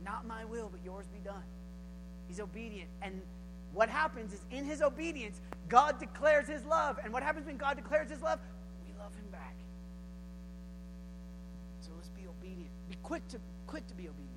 Not 0.07 0.25
my 0.25 0.45
will, 0.45 0.69
but 0.71 0.81
yours 0.85 1.07
be 1.13 1.19
done. 1.19 1.43
He's 2.29 2.39
obedient. 2.39 2.89
And 3.03 3.21
what 3.75 3.89
happens 3.89 4.33
is 4.33 4.41
in 4.53 4.65
his 4.65 4.81
obedience, 4.81 5.41
God 5.69 5.99
declares 5.99 6.47
his 6.47 6.65
love. 6.65 7.01
And 7.03 7.13
what 7.13 7.25
happens 7.25 7.47
when 7.47 7.57
God 7.57 7.77
declares 7.77 8.09
his 8.09 8.23
love? 8.23 8.39
We 8.87 8.95
love 9.03 9.15
him 9.17 9.27
back. 9.33 9.57
So 11.81 11.91
let's 11.97 12.09
be 12.11 12.23
obedient. 12.29 12.71
Be 12.89 12.97
quick 13.03 13.27
to 13.29 13.39
quick 13.67 13.87
to 13.89 13.95
be 13.95 14.05
obedient. 14.09 14.31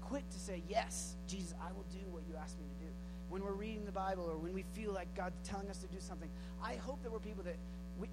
quick 0.00 0.28
to 0.30 0.38
say, 0.38 0.62
Yes, 0.68 1.14
Jesus, 1.28 1.54
I 1.62 1.72
will 1.72 1.86
do 1.92 2.00
what 2.10 2.24
you 2.28 2.34
asked 2.36 2.58
me 2.58 2.64
to 2.66 2.84
do. 2.84 2.90
When 3.28 3.44
we're 3.44 3.52
reading 3.52 3.84
the 3.84 3.92
Bible 3.92 4.24
or 4.24 4.38
when 4.38 4.52
we 4.54 4.64
feel 4.72 4.92
like 4.92 5.14
God's 5.14 5.38
telling 5.48 5.70
us 5.70 5.78
to 5.78 5.86
do 5.86 6.00
something, 6.00 6.28
I 6.64 6.74
hope 6.74 7.02
that 7.04 7.12
we're 7.12 7.20
people 7.20 7.44
that 7.44 7.56
we, 8.00 8.08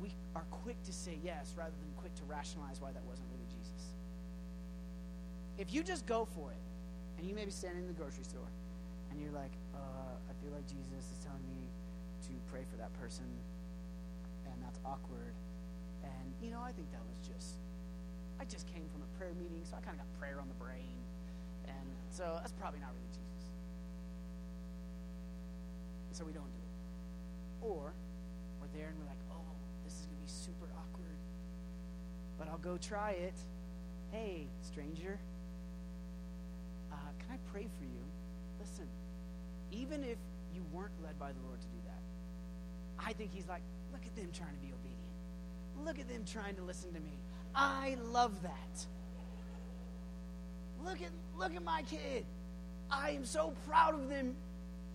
we 0.00 0.14
are 0.34 0.44
quick 0.50 0.82
to 0.84 0.92
say 0.92 1.18
yes 1.22 1.54
rather 1.58 1.74
than 1.82 1.92
quick 1.98 2.14
to 2.14 2.24
rationalize 2.24 2.80
why 2.80 2.92
that 2.92 3.04
wasn't 3.04 3.28
really. 3.32 3.49
If 5.60 5.74
you 5.76 5.84
just 5.84 6.06
go 6.06 6.24
for 6.24 6.56
it, 6.56 6.64
and 7.18 7.28
you 7.28 7.36
may 7.36 7.44
be 7.44 7.50
standing 7.52 7.84
in 7.84 7.86
the 7.86 7.92
grocery 7.92 8.24
store, 8.24 8.48
and 9.12 9.20
you're 9.20 9.36
like, 9.36 9.52
uh, 9.76 10.16
I 10.24 10.32
feel 10.40 10.56
like 10.56 10.64
Jesus 10.64 11.12
is 11.12 11.20
telling 11.20 11.44
me 11.44 11.68
to 12.24 12.32
pray 12.48 12.64
for 12.64 12.80
that 12.80 12.88
person, 12.96 13.28
and 14.48 14.56
that's 14.64 14.80
awkward. 14.88 15.36
And, 16.00 16.32
you 16.40 16.48
know, 16.48 16.64
I 16.64 16.72
think 16.72 16.88
that 16.96 17.04
was 17.04 17.20
just, 17.28 17.60
I 18.40 18.48
just 18.48 18.72
came 18.72 18.88
from 18.88 19.04
a 19.04 19.10
prayer 19.20 19.36
meeting, 19.36 19.60
so 19.68 19.76
I 19.76 19.84
kind 19.84 20.00
of 20.00 20.00
got 20.00 20.08
prayer 20.16 20.40
on 20.40 20.48
the 20.48 20.56
brain. 20.56 20.96
And 21.68 21.88
so 22.08 22.40
that's 22.40 22.56
probably 22.56 22.80
not 22.80 22.96
really 22.96 23.12
Jesus. 23.12 23.52
And 26.08 26.16
so 26.16 26.24
we 26.24 26.32
don't 26.32 26.48
do 26.56 26.64
it. 26.64 27.68
Or 27.68 27.92
we're 28.64 28.72
there 28.72 28.88
and 28.88 28.96
we're 28.96 29.12
like, 29.12 29.20
oh, 29.28 29.44
this 29.84 29.92
is 29.92 30.08
going 30.08 30.16
to 30.16 30.24
be 30.24 30.32
super 30.32 30.72
awkward. 30.72 31.20
But 32.40 32.48
I'll 32.48 32.64
go 32.64 32.80
try 32.80 33.12
it. 33.12 33.36
Hey, 34.08 34.48
stranger, 34.64 35.20
can 37.30 37.38
I 37.38 37.50
pray 37.52 37.68
for 37.78 37.84
you? 37.84 38.00
Listen, 38.58 38.86
even 39.70 40.02
if 40.02 40.18
you 40.54 40.62
weren't 40.72 40.92
led 41.02 41.18
by 41.18 41.32
the 41.32 41.38
Lord 41.46 41.60
to 41.60 41.66
do 41.68 41.78
that, 41.86 43.06
I 43.06 43.12
think 43.12 43.32
He's 43.32 43.46
like, 43.48 43.62
look 43.92 44.04
at 44.04 44.14
them 44.16 44.28
trying 44.32 44.54
to 44.54 44.60
be 44.60 44.72
obedient. 44.72 45.84
Look 45.84 45.98
at 45.98 46.08
them 46.08 46.24
trying 46.30 46.56
to 46.56 46.62
listen 46.62 46.92
to 46.92 47.00
me. 47.00 47.12
I 47.54 47.96
love 48.10 48.42
that. 48.42 48.86
Look 50.84 51.00
at 51.02 51.10
look 51.38 51.54
at 51.54 51.62
my 51.62 51.82
kid. 51.82 52.24
I 52.90 53.10
am 53.10 53.24
so 53.24 53.54
proud 53.68 53.94
of 53.94 54.08
them 54.08 54.34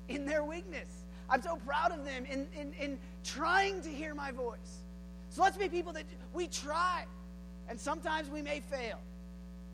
in 0.09 0.25
their 0.25 0.43
weakness. 0.43 0.89
I'm 1.29 1.41
so 1.41 1.55
proud 1.65 1.91
of 1.91 2.05
them 2.05 2.25
in, 2.25 2.47
in, 2.59 2.73
in 2.73 2.99
trying 3.23 3.81
to 3.81 3.89
hear 3.89 4.13
my 4.13 4.31
voice. 4.31 4.83
So 5.29 5.41
let's 5.41 5.57
be 5.57 5.69
people 5.69 5.93
that 5.93 6.03
we 6.33 6.47
try. 6.47 7.05
And 7.67 7.79
sometimes 7.79 8.29
we 8.29 8.41
may 8.41 8.59
fail. 8.59 8.99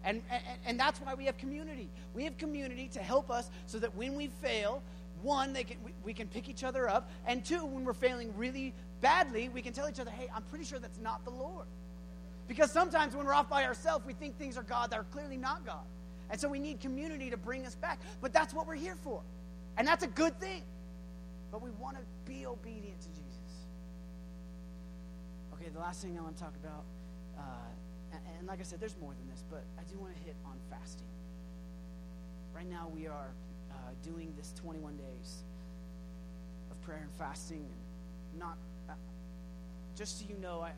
And, 0.04 0.22
and, 0.32 0.42
and 0.66 0.80
that's 0.80 1.00
why 1.00 1.14
we 1.14 1.26
have 1.26 1.38
community. 1.38 1.90
We 2.14 2.24
have 2.24 2.38
community 2.38 2.90
to 2.94 3.00
help 3.00 3.30
us 3.30 3.50
so 3.66 3.78
that 3.80 3.96
when 3.96 4.16
we 4.16 4.28
fail, 4.28 4.82
one, 5.22 5.54
they 5.54 5.64
can, 5.64 5.78
we, 5.84 5.92
we 6.04 6.14
can 6.14 6.28
pick 6.28 6.50
each 6.50 6.64
other 6.64 6.90
up. 6.90 7.10
And 7.28 7.46
two, 7.46 7.66
when 7.66 7.86
we're 7.86 7.94
failing 7.94 8.36
really 8.36 8.74
badly, 9.02 9.50
we 9.50 9.62
can 9.62 9.74
tell 9.74 9.88
each 9.88 10.00
other, 10.00 10.12
hey, 10.12 10.28
I'm 10.34 10.44
pretty 10.44 10.66
sure 10.66 10.80
that's 10.80 11.00
not 11.00 11.24
the 11.24 11.32
Lord. 11.32 11.66
Because 12.48 12.72
sometimes 12.72 13.16
when 13.16 13.26
we're 13.26 13.34
off 13.34 13.50
by 13.50 13.66
ourselves, 13.66 14.06
we 14.06 14.14
think 14.14 14.38
things 14.38 14.58
are 14.58 14.64
God 14.64 14.90
that 14.92 15.00
are 15.00 15.06
clearly 15.06 15.38
not 15.38 15.66
God. 15.66 15.86
And 16.30 16.40
so 16.40 16.50
we 16.50 16.60
need 16.60 16.80
community 16.80 17.30
to 17.30 17.38
bring 17.38 17.66
us 17.66 17.76
back. 17.76 18.00
But 18.22 18.34
that's 18.34 18.54
what 18.54 18.68
we're 18.68 18.76
here 18.76 18.96
for. 19.04 19.22
And 19.78 19.88
that's 19.88 20.04
a 20.04 20.08
good 20.08 20.40
thing. 20.40 20.64
But 21.52 21.62
we 21.62 21.70
want 21.72 21.98
to 21.98 22.04
be 22.26 22.46
obedient 22.46 23.00
to 23.02 23.08
Jesus. 23.10 23.22
Okay, 25.54 25.70
the 25.70 25.80
last 25.80 26.02
thing 26.02 26.18
I 26.18 26.22
want 26.22 26.38
to 26.38 26.44
talk 26.44 26.54
about, 26.64 26.84
uh, 27.38 27.42
and, 28.38 28.48
like 28.48 28.60
I 28.60 28.64
said, 28.64 28.80
there's 28.80 28.98
more 29.00 29.14
than 29.14 29.28
this, 29.30 29.44
but 29.50 29.64
I 29.78 29.84
do 29.92 29.98
want 30.00 30.16
to 30.16 30.24
hit 30.24 30.36
on 30.46 30.54
fasting. 30.70 31.08
Right 32.56 32.70
now, 32.70 32.90
we 32.94 33.08
are 33.08 33.32
uh, 33.72 33.76
doing 34.04 34.34
this 34.38 34.54
21 34.62 34.98
days 34.98 35.44
of 36.70 36.82
prayer 36.82 37.02
and 37.02 37.12
fasting. 37.14 37.66
And 37.66 38.40
not, 38.40 38.58
uh, 38.90 38.94
just 39.96 40.20
so 40.20 40.26
you 40.30 40.38
know, 40.42 40.62
I, 40.62 40.72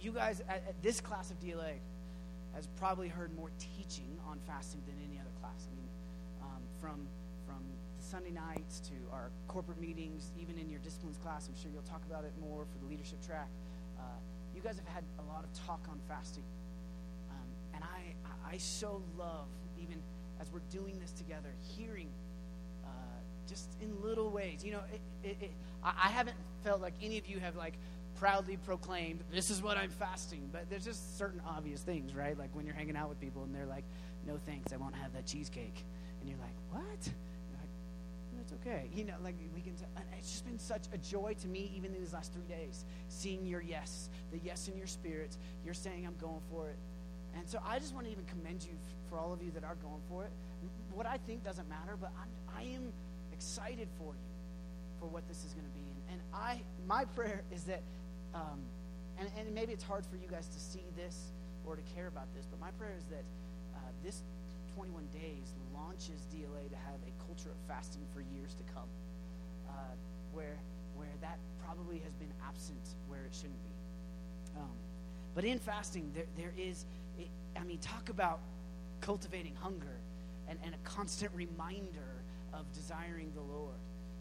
you 0.00 0.12
guys 0.12 0.40
at, 0.48 0.62
at 0.68 0.82
this 0.82 1.00
class 1.00 1.30
of 1.30 1.40
DLA 1.40 1.74
has 2.54 2.66
probably 2.78 3.08
heard 3.08 3.34
more 3.36 3.50
teaching 3.58 4.16
on 4.28 4.38
fasting 4.46 4.80
than 4.86 4.96
any 5.08 5.20
other 5.20 5.30
class. 5.40 5.68
I 5.70 5.76
mean, 5.76 5.88
um, 6.42 6.62
from 6.80 7.06
from 7.46 7.62
Sunday 8.00 8.30
nights 8.30 8.80
to 8.80 8.94
our 9.12 9.30
corporate 9.46 9.80
meetings, 9.80 10.32
even 10.40 10.58
in 10.58 10.68
your 10.68 10.80
disciplines 10.80 11.16
class, 11.18 11.48
I'm 11.48 11.54
sure 11.60 11.70
you'll 11.72 11.82
talk 11.82 12.02
about 12.08 12.24
it 12.24 12.32
more 12.40 12.64
for 12.64 12.78
the 12.82 12.86
leadership 12.86 13.24
track. 13.24 13.48
Uh, 13.98 14.02
you 14.54 14.60
guys 14.62 14.76
have 14.76 14.88
had 14.88 15.04
a 15.18 15.24
lot 15.32 15.44
of 15.44 15.52
talk 15.66 15.80
on 15.88 16.00
fasting, 16.08 16.42
and 17.76 17.84
I 17.84 18.54
I 18.54 18.58
so 18.58 19.02
love 19.16 19.46
even 19.80 20.02
as 20.40 20.50
we're 20.52 20.60
doing 20.70 20.98
this 20.98 21.12
together, 21.12 21.50
hearing 21.76 22.08
uh, 22.84 22.88
just 23.48 23.68
in 23.80 24.02
little 24.02 24.30
ways. 24.30 24.64
You 24.64 24.72
know, 24.72 24.80
it, 24.92 25.00
it, 25.28 25.36
it, 25.40 25.50
I 25.84 26.08
haven't 26.08 26.36
felt 26.64 26.80
like 26.80 26.94
any 27.02 27.18
of 27.18 27.26
you 27.26 27.38
have 27.40 27.56
like 27.56 27.74
proudly 28.18 28.56
proclaimed, 28.56 29.20
this 29.30 29.50
is 29.50 29.62
what 29.62 29.76
I'm 29.76 29.90
fasting. 29.90 30.48
But 30.52 30.68
there's 30.70 30.84
just 30.84 31.18
certain 31.18 31.40
obvious 31.46 31.82
things, 31.82 32.14
right? 32.14 32.36
Like 32.38 32.50
when 32.54 32.66
you're 32.66 32.74
hanging 32.74 32.96
out 32.96 33.08
with 33.08 33.20
people 33.20 33.44
and 33.44 33.54
they're 33.54 33.66
like, 33.66 33.84
no 34.26 34.38
thanks, 34.46 34.72
I 34.72 34.76
won't 34.76 34.94
have 34.94 35.12
that 35.12 35.26
cheesecake. 35.26 35.84
And 36.20 36.28
you're 36.28 36.38
like, 36.38 36.56
what? 36.70 37.12
It's 38.42 38.52
okay. 38.64 38.88
You 38.94 39.04
know, 39.04 39.14
like 39.24 39.34
we 39.54 39.60
can, 39.60 39.74
t- 39.74 39.84
it's 40.16 40.30
just 40.30 40.46
been 40.46 40.58
such 40.58 40.84
a 40.92 40.98
joy 40.98 41.34
to 41.40 41.48
me, 41.48 41.72
even 41.76 41.92
in 41.94 42.00
these 42.00 42.12
last 42.12 42.32
three 42.32 42.44
days, 42.44 42.84
seeing 43.08 43.44
your 43.44 43.60
yes, 43.60 44.08
the 44.30 44.38
yes 44.38 44.68
in 44.68 44.76
your 44.76 44.86
spirit. 44.86 45.36
You're 45.64 45.74
saying, 45.74 46.06
I'm 46.06 46.14
going 46.20 46.40
for 46.48 46.68
it. 46.68 46.76
And 47.36 47.48
so 47.48 47.58
I 47.66 47.78
just 47.78 47.94
want 47.94 48.06
to 48.06 48.12
even 48.12 48.24
commend 48.24 48.64
you 48.64 48.76
for 49.08 49.18
all 49.18 49.32
of 49.32 49.42
you 49.42 49.50
that 49.52 49.64
are 49.64 49.76
going 49.76 50.00
for 50.08 50.24
it. 50.24 50.30
What 50.92 51.06
I 51.06 51.18
think 51.18 51.44
doesn't 51.44 51.68
matter, 51.68 51.96
but 52.00 52.10
I'm, 52.18 52.56
I 52.56 52.62
am 52.74 52.92
excited 53.32 53.88
for 53.98 54.14
you 54.14 54.30
for 54.98 55.06
what 55.06 55.28
this 55.28 55.44
is 55.44 55.52
going 55.52 55.66
to 55.66 55.72
be. 55.72 55.84
And, 55.84 56.18
and 56.18 56.20
I, 56.32 56.60
my 56.88 57.04
prayer 57.04 57.42
is 57.52 57.64
that 57.64 57.82
um, 58.34 58.60
and, 59.18 59.28
and 59.38 59.54
maybe 59.54 59.72
it's 59.72 59.84
hard 59.84 60.04
for 60.04 60.16
you 60.16 60.28
guys 60.28 60.46
to 60.48 60.60
see 60.60 60.84
this 60.96 61.32
or 61.66 61.76
to 61.76 61.82
care 61.94 62.06
about 62.06 62.26
this, 62.36 62.46
but 62.46 62.60
my 62.60 62.70
prayer 62.72 62.94
is 62.96 63.04
that 63.04 63.24
uh, 63.74 63.78
this 64.04 64.22
21 64.74 65.04
days 65.12 65.56
launches 65.74 66.28
DLA 66.32 66.68
to 66.68 66.76
have 66.76 67.00
a 67.08 67.12
culture 67.24 67.48
of 67.48 67.56
fasting 67.66 68.02
for 68.12 68.20
years 68.20 68.54
to 68.54 68.62
come, 68.74 68.88
uh, 69.68 69.72
where 70.32 70.56
where 70.96 71.12
that 71.20 71.36
probably 71.64 71.98
has 71.98 72.14
been 72.14 72.32
absent 72.48 72.80
where 73.08 73.20
it 73.24 73.34
shouldn't 73.34 73.62
be. 73.64 73.74
Um, 74.56 74.72
but 75.34 75.44
in 75.44 75.58
fasting, 75.58 76.10
there 76.14 76.28
there 76.36 76.52
is, 76.56 76.84
I 77.58 77.64
mean, 77.64 77.78
talk 77.78 78.08
about 78.08 78.40
cultivating 79.00 79.54
hunger 79.60 79.98
and, 80.48 80.58
and 80.64 80.74
a 80.74 80.78
constant 80.88 81.32
reminder 81.34 82.22
of 82.52 82.70
desiring 82.72 83.32
the 83.34 83.40
Lord 83.40 83.74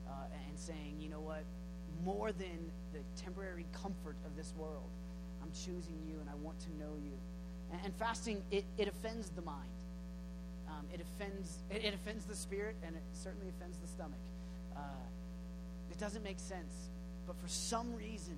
uh, 0.07 0.11
and 0.47 0.57
saying, 0.57 0.95
you 0.99 1.09
know 1.09 1.19
what, 1.19 1.43
more 2.03 2.31
than 2.31 2.71
the 2.93 2.99
temporary 3.21 3.65
comfort 3.73 4.15
of 4.25 4.35
this 4.35 4.53
world. 4.57 4.89
I'm 5.41 5.51
choosing 5.51 5.97
you 6.07 6.19
and 6.19 6.29
I 6.29 6.35
want 6.35 6.59
to 6.61 6.69
know 6.77 6.93
you. 7.03 7.13
And, 7.71 7.81
and 7.85 7.95
fasting, 7.95 8.41
it, 8.51 8.65
it 8.77 8.87
offends 8.87 9.29
the 9.29 9.41
mind. 9.41 9.69
Um, 10.67 10.85
it 10.93 10.99
offends 10.99 11.59
it, 11.69 11.85
it, 11.85 11.93
offends 11.93 12.25
the 12.25 12.35
spirit 12.35 12.75
and 12.85 12.95
it 12.95 13.03
certainly 13.13 13.47
offends 13.49 13.77
the 13.77 13.87
stomach. 13.87 14.19
Uh, 14.75 14.79
it 15.91 15.97
doesn't 15.99 16.23
make 16.23 16.39
sense. 16.39 16.89
But 17.27 17.37
for 17.37 17.47
some 17.47 17.95
reason, 17.95 18.37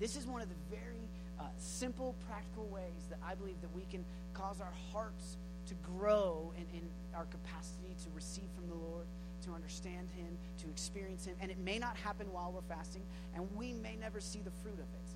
this 0.00 0.16
is 0.16 0.26
one 0.26 0.42
of 0.42 0.48
the 0.48 0.76
very 0.76 1.07
uh, 1.40 1.44
simple, 1.58 2.14
practical 2.28 2.66
ways 2.66 3.06
that 3.10 3.18
I 3.26 3.34
believe 3.34 3.60
that 3.60 3.74
we 3.74 3.82
can 3.90 4.04
cause 4.34 4.60
our 4.60 4.72
hearts 4.92 5.36
to 5.66 5.74
grow 5.96 6.52
in, 6.56 6.78
in 6.78 6.84
our 7.14 7.26
capacity 7.26 7.94
to 8.04 8.10
receive 8.14 8.48
from 8.56 8.68
the 8.68 8.74
Lord 8.74 9.06
to 9.48 9.54
understand 9.54 10.08
Him, 10.16 10.36
to 10.62 10.68
experience 10.68 11.26
Him. 11.26 11.34
And 11.40 11.50
it 11.50 11.58
may 11.58 11.78
not 11.78 11.96
happen 11.96 12.26
while 12.32 12.52
we're 12.52 12.74
fasting, 12.74 13.02
and 13.34 13.46
we 13.56 13.72
may 13.72 13.96
never 13.96 14.20
see 14.20 14.40
the 14.40 14.50
fruit 14.62 14.74
of 14.74 14.80
it. 14.80 15.08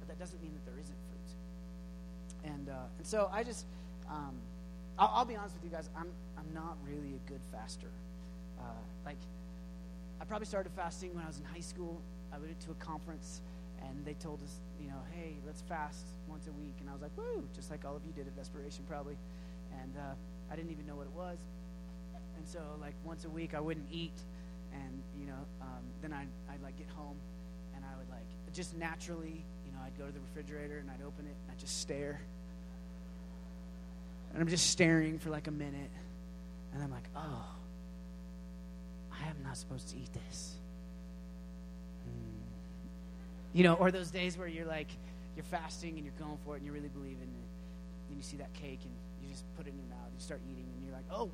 But 0.00 0.08
that 0.08 0.18
doesn't 0.18 0.42
mean 0.42 0.52
that 0.52 0.64
there 0.64 0.80
isn't 0.80 0.96
fruit. 1.08 2.52
And, 2.52 2.68
uh, 2.68 2.98
and 2.98 3.06
so 3.06 3.30
I 3.32 3.44
just, 3.44 3.66
um, 4.08 4.34
I'll, 4.98 5.12
I'll, 5.14 5.24
be 5.24 5.36
honest 5.36 5.54
with 5.56 5.64
you 5.64 5.76
guys, 5.76 5.88
I'm, 5.96 6.08
I'm 6.38 6.54
not 6.54 6.76
really 6.86 7.14
a 7.14 7.28
good 7.28 7.40
faster. 7.52 7.88
Uh, 8.58 8.64
like, 9.04 9.18
I 10.20 10.24
probably 10.24 10.46
started 10.46 10.72
fasting 10.76 11.14
when 11.14 11.24
I 11.24 11.26
was 11.26 11.38
in 11.38 11.44
high 11.44 11.60
school. 11.60 12.00
I 12.32 12.38
went 12.38 12.58
to 12.60 12.70
a 12.70 12.74
conference, 12.74 13.42
and 13.86 14.04
they 14.04 14.14
told 14.14 14.42
us, 14.42 14.60
you 14.80 14.88
know, 14.88 15.00
hey, 15.14 15.36
let's 15.46 15.62
fast 15.62 16.06
once 16.28 16.46
a 16.46 16.52
week. 16.52 16.74
And 16.80 16.88
I 16.88 16.92
was 16.92 17.02
like, 17.02 17.16
woo, 17.16 17.46
just 17.54 17.70
like 17.70 17.84
all 17.84 17.96
of 17.96 18.04
you 18.04 18.12
did 18.12 18.26
at 18.26 18.36
Desperation, 18.36 18.84
probably. 18.88 19.16
And 19.82 19.96
uh, 19.96 20.14
I 20.50 20.56
didn't 20.56 20.70
even 20.70 20.86
know 20.86 20.96
what 20.96 21.06
it 21.06 21.12
was. 21.12 21.38
And 22.36 22.46
so, 22.46 22.60
like, 22.80 22.94
once 23.04 23.24
a 23.24 23.28
week, 23.28 23.54
I 23.54 23.60
wouldn't 23.60 23.88
eat. 23.90 24.18
And, 24.72 25.02
you 25.18 25.26
know, 25.26 25.38
um, 25.60 25.84
then 26.00 26.12
I'd, 26.12 26.28
I'd, 26.50 26.62
like, 26.62 26.76
get 26.78 26.88
home 26.88 27.16
and 27.74 27.84
I 27.84 27.96
would, 27.98 28.08
like, 28.10 28.26
just 28.52 28.76
naturally, 28.76 29.44
you 29.66 29.72
know, 29.72 29.78
I'd 29.84 29.96
go 29.98 30.06
to 30.06 30.12
the 30.12 30.20
refrigerator 30.20 30.78
and 30.78 30.90
I'd 30.90 31.02
open 31.06 31.26
it 31.26 31.36
and 31.42 31.50
I'd 31.50 31.58
just 31.58 31.80
stare. 31.80 32.20
And 34.32 34.40
I'm 34.42 34.48
just 34.48 34.70
staring 34.70 35.18
for, 35.18 35.30
like, 35.30 35.46
a 35.46 35.50
minute. 35.52 35.90
And 36.72 36.82
I'm 36.82 36.90
like, 36.90 37.08
oh, 37.14 37.44
I 39.12 39.28
am 39.28 39.36
not 39.44 39.58
supposed 39.58 39.88
to 39.90 39.96
eat 39.96 40.10
this. 40.12 40.56
You 43.52 43.64
know, 43.64 43.74
or 43.74 43.90
those 43.90 44.10
days 44.10 44.38
where 44.38 44.48
you're, 44.48 44.66
like, 44.66 44.88
you're 45.36 45.44
fasting 45.44 45.96
and 45.96 46.04
you're 46.04 46.14
going 46.18 46.38
for 46.44 46.54
it 46.54 46.58
and 46.58 46.66
you 46.66 46.72
really 46.72 46.88
believe 46.88 47.16
in 47.16 47.28
it. 47.28 47.48
And 48.08 48.16
you 48.16 48.22
see 48.22 48.36
that 48.38 48.52
cake 48.54 48.80
and 48.82 48.92
you 49.22 49.30
just 49.30 49.44
put 49.56 49.66
it 49.66 49.70
in 49.70 49.76
your 49.76 49.88
mouth. 49.88 50.06
and 50.06 50.14
You 50.14 50.24
start 50.24 50.40
eating 50.50 50.66
and 50.76 50.84
you're 50.84 50.94
like, 50.94 51.04
oh, 51.10 51.30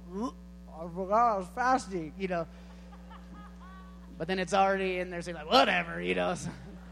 I 0.80 0.86
forgot 0.94 1.34
I 1.34 1.38
was 1.38 1.48
fasting, 1.54 2.12
you 2.18 2.28
know. 2.28 2.46
But 4.16 4.26
then 4.26 4.38
it's 4.38 4.54
already 4.54 4.98
in 4.98 5.10
there, 5.10 5.22
so 5.22 5.30
you're 5.30 5.38
like, 5.38 5.50
whatever, 5.50 6.00
you 6.00 6.14
know. 6.14 6.34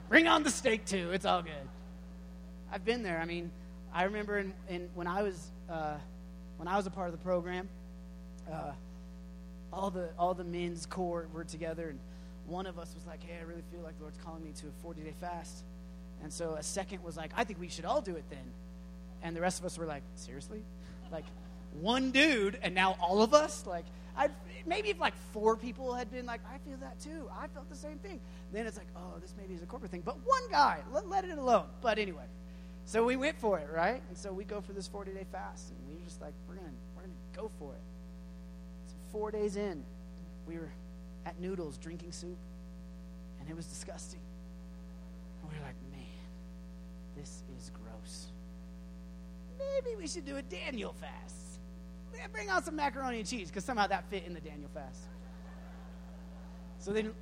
Bring 0.09 0.29
on 0.29 0.45
the 0.45 0.51
steak 0.51 0.85
too. 0.85 1.11
It's 1.13 1.25
all 1.25 1.43
good. 1.43 1.53
I've 2.73 2.85
been 2.85 3.03
there. 3.03 3.19
I 3.19 3.25
mean, 3.25 3.51
I 3.93 4.05
remember 4.05 4.39
in, 4.39 4.53
in 4.69 4.89
when 4.95 5.07
I 5.07 5.23
was 5.23 5.51
uh, 5.69 5.97
when 6.59 6.69
I 6.69 6.77
was 6.77 6.87
a 6.87 6.91
part 6.91 7.09
of 7.09 7.13
the 7.13 7.25
program, 7.25 7.69
uh, 8.51 8.73
all 9.73 9.91
the 9.91 10.11
all 10.19 10.35
the 10.35 10.45
men's 10.45 10.87
corps 10.87 11.27
were 11.33 11.45
together, 11.45 11.89
and 11.89 11.99
one 12.47 12.67
of 12.67 12.79
us 12.79 12.95
was 12.95 13.07
like, 13.07 13.23
"Hey, 13.23 13.39
I 13.41 13.45
really 13.45 13.63
feel 13.73 13.81
like 13.81 13.97
the 13.97 14.03
Lord's 14.03 14.19
calling 14.19 14.45
me 14.45 14.53
to 14.61 14.67
a 14.69 14.83
40 14.83 15.03
day 15.03 15.15
fast," 15.21 15.65
and 16.23 16.33
so 16.33 16.55
a 16.55 16.63
second 16.63 17.03
was 17.03 17.17
like, 17.17 17.31
"I 17.37 17.45
think 17.45 17.61
we 17.61 17.69
should 17.69 17.85
all 17.85 18.01
do 18.01 18.17
it 18.17 18.25
then," 18.31 18.53
and 19.23 19.37
the 19.37 19.41
rest 19.41 19.61
of 19.61 19.67
us 19.67 19.79
were 19.79 19.87
like, 19.87 20.03
"Seriously?" 20.15 20.63
Like 21.11 21.25
one 21.81 22.11
dude, 22.11 22.59
and 22.63 22.75
now 22.75 22.97
all 23.01 23.23
of 23.23 23.35
us 23.35 23.67
like. 23.67 23.85
I'd, 24.19 24.31
maybe 24.65 24.89
if 24.89 24.99
like 24.99 25.15
four 25.35 25.57
people 25.57 25.93
had 25.93 26.11
been 26.11 26.25
like, 26.25 26.41
I 26.51 26.57
feel 26.67 26.79
that 26.79 26.99
too. 27.01 27.29
I 27.39 27.49
felt 27.49 27.69
the 27.69 27.77
same 27.77 27.99
thing. 27.99 28.19
Then 28.51 28.67
it's 28.67 28.79
like, 28.79 28.87
oh, 28.97 29.19
this 29.21 29.35
maybe 29.39 29.53
is 29.53 29.63
a 29.63 29.67
corporate 29.67 29.91
thing. 29.91 30.01
But 30.03 30.17
one 30.25 30.51
guy, 30.51 30.81
let, 30.91 31.07
let 31.07 31.27
it 31.27 31.37
alone. 31.37 31.67
But 31.83 31.99
anyway, 31.99 32.25
so 32.87 33.05
we 33.05 33.17
went 33.17 33.39
for 33.39 33.59
it, 33.59 33.69
right? 33.75 34.01
And 34.09 34.17
so 34.17 34.33
we 34.33 34.45
go 34.45 34.61
for 34.61 34.73
this 34.73 34.87
40 34.87 35.13
day 35.13 35.27
fast, 35.33 35.71
and 35.71 35.79
we 35.89 35.95
were 35.95 36.05
just 36.07 36.21
like, 36.21 36.33
we're 36.49 36.55
gonna 36.55 36.69
we're 36.95 37.03
gonna 37.03 37.15
go 37.35 37.51
for 37.59 37.73
it. 37.73 37.81
So 38.87 38.95
four 39.11 39.31
days 39.31 39.57
in, 39.57 39.85
we 40.47 40.57
were 40.57 40.71
at 41.27 41.39
Noodles 41.39 41.77
drinking 41.77 42.13
soup, 42.13 42.39
and 43.41 43.51
it 43.51 43.55
was 43.55 43.67
disgusting. 43.67 44.21
And 45.43 45.51
we 45.51 45.59
were 45.59 45.65
like, 45.65 45.77
man, 45.91 46.01
this 47.19 47.43
is 47.59 47.71
gross. 47.75 48.29
Maybe 49.59 49.97
we 49.97 50.07
should 50.07 50.25
do 50.25 50.37
a 50.37 50.43
Daniel 50.43 50.95
fast 50.95 51.47
yeah, 52.17 52.27
bring 52.33 52.49
out 52.49 52.65
some 52.65 52.77
macaroni 52.77 53.19
and 53.19 53.29
cheese 53.29 53.49
because 53.49 53.65
somehow 53.65 53.87
that 53.87 54.05
fit 54.11 54.25
in 54.27 54.35
the 54.35 54.41
Daniel 54.41 54.71
fast. 54.73 55.01
So 56.79 56.93
then, 56.93 57.13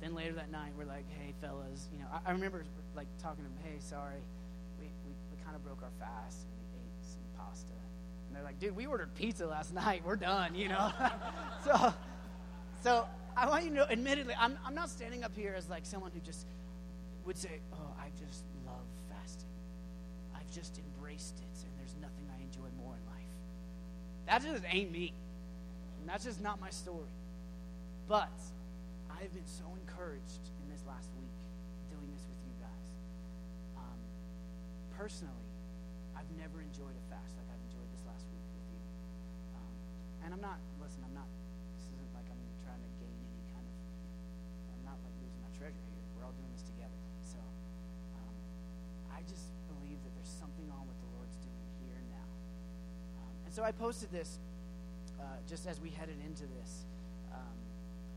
then 0.00 0.14
later 0.14 0.32
that 0.34 0.50
night, 0.50 0.72
we're 0.76 0.86
like, 0.86 1.04
hey, 1.18 1.34
fellas, 1.40 1.88
you 1.92 1.98
know, 2.00 2.06
I, 2.12 2.30
I 2.30 2.32
remember 2.32 2.64
like 2.96 3.06
talking 3.18 3.44
to 3.44 3.50
them, 3.50 3.58
hey, 3.64 3.76
sorry, 3.78 4.20
we, 4.78 4.86
we, 5.06 5.12
we 5.30 5.44
kind 5.44 5.54
of 5.54 5.64
broke 5.64 5.82
our 5.82 5.90
fast 5.98 6.42
and 6.42 6.72
we 6.72 6.80
ate 6.80 7.04
some 7.04 7.22
pasta. 7.36 7.66
And 8.26 8.36
they're 8.36 8.44
like, 8.44 8.58
dude, 8.58 8.74
we 8.74 8.86
ordered 8.86 9.14
pizza 9.14 9.46
last 9.46 9.74
night. 9.74 10.02
We're 10.04 10.16
done, 10.16 10.54
you 10.54 10.68
know? 10.68 10.92
so, 11.64 11.94
so 12.82 13.06
I 13.36 13.48
want 13.48 13.64
you 13.64 13.70
to 13.70 13.76
know, 13.76 13.86
admittedly, 13.90 14.34
I'm, 14.38 14.58
I'm 14.66 14.74
not 14.74 14.90
standing 14.90 15.24
up 15.24 15.32
here 15.34 15.54
as 15.56 15.68
like 15.68 15.86
someone 15.86 16.10
who 16.12 16.20
just 16.20 16.46
would 17.24 17.38
say, 17.38 17.60
oh, 17.72 17.94
I 17.98 18.08
just 18.18 18.44
love 18.66 18.86
fasting. 19.08 19.48
I've 20.34 20.50
just 20.50 20.78
embraced 20.78 21.38
it 21.38 21.64
and 21.64 21.72
there's 21.78 21.94
nothing 22.00 22.26
I 22.32 22.42
enjoy 22.42 22.68
more 22.82 22.94
in 22.94 23.04
life. 23.06 23.32
that 24.26 24.42
just 24.42 24.64
ain't 24.68 24.90
me. 24.92 25.12
And 26.00 26.08
that's 26.08 26.24
just 26.24 26.40
not 26.40 26.60
my 26.60 26.70
story. 26.70 27.12
But 28.08 28.32
I've 29.12 29.32
been 29.34 29.46
so 29.46 29.68
encouraged 29.84 30.48
in 30.64 30.72
this 30.72 30.82
last 30.88 31.12
week 31.20 31.36
doing 31.92 32.08
this 32.10 32.24
with 32.24 32.40
you 32.48 32.54
guys. 32.56 32.86
Um, 33.76 34.00
personally, 34.96 35.50
I've 36.16 36.30
never 36.40 36.64
enjoyed 36.64 36.96
a 36.96 37.04
fast 37.12 37.36
like 37.36 37.48
I've 37.52 37.64
enjoyed 37.68 37.86
this 37.92 38.02
last 38.08 38.24
week 38.32 38.44
with 38.56 38.66
you. 38.72 38.80
Um, 39.60 39.74
and 40.24 40.28
I'm 40.32 40.42
not, 40.42 40.56
listen, 40.80 41.04
I'm 41.04 41.12
not, 41.12 41.28
this 41.76 41.86
isn't 41.92 42.12
like 42.16 42.26
I'm 42.32 42.40
trying 42.64 42.80
to 42.80 42.90
gain 42.96 43.12
any 43.28 43.44
kind 43.52 43.66
of, 43.68 43.76
I'm 44.72 44.84
not 44.88 44.96
like 45.04 45.14
losing 45.20 45.40
my 45.44 45.52
treasure 45.52 45.84
here. 45.92 46.04
We're 46.16 46.19
all 46.30 46.38
doing 46.38 46.54
this 46.54 46.62
together. 46.62 46.94
So 47.26 47.42
um, 48.14 48.34
I 49.10 49.26
just 49.26 49.50
believe 49.66 49.98
that 50.06 50.14
there's 50.14 50.30
something 50.30 50.70
on 50.70 50.86
with 50.86 50.94
and 51.98 52.06
now. 52.14 52.30
Um, 53.18 53.34
and 53.46 53.50
so 53.50 53.66
I 53.66 53.74
posted 53.74 54.14
this 54.14 54.38
uh, 55.18 55.42
just 55.50 55.66
as 55.66 55.82
we 55.82 55.90
headed 55.90 56.22
into 56.22 56.46
this 56.54 56.86
um, 57.34 57.58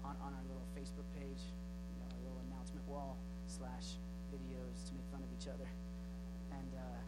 on, 0.05 0.13
on 0.21 0.31
our 0.37 0.45
little 0.45 0.67
Facebook 0.77 1.09
page, 1.17 1.41
you 1.41 1.97
know, 1.97 2.05
our 2.13 2.21
little 2.21 2.41
announcement 2.53 2.85
wall 2.85 3.17
slash 3.49 3.97
videos 4.29 4.85
to 4.85 4.93
make 4.93 5.09
fun 5.09 5.25
of 5.25 5.29
each 5.33 5.49
other. 5.49 5.65
And, 6.53 6.71
uh, 6.77 7.01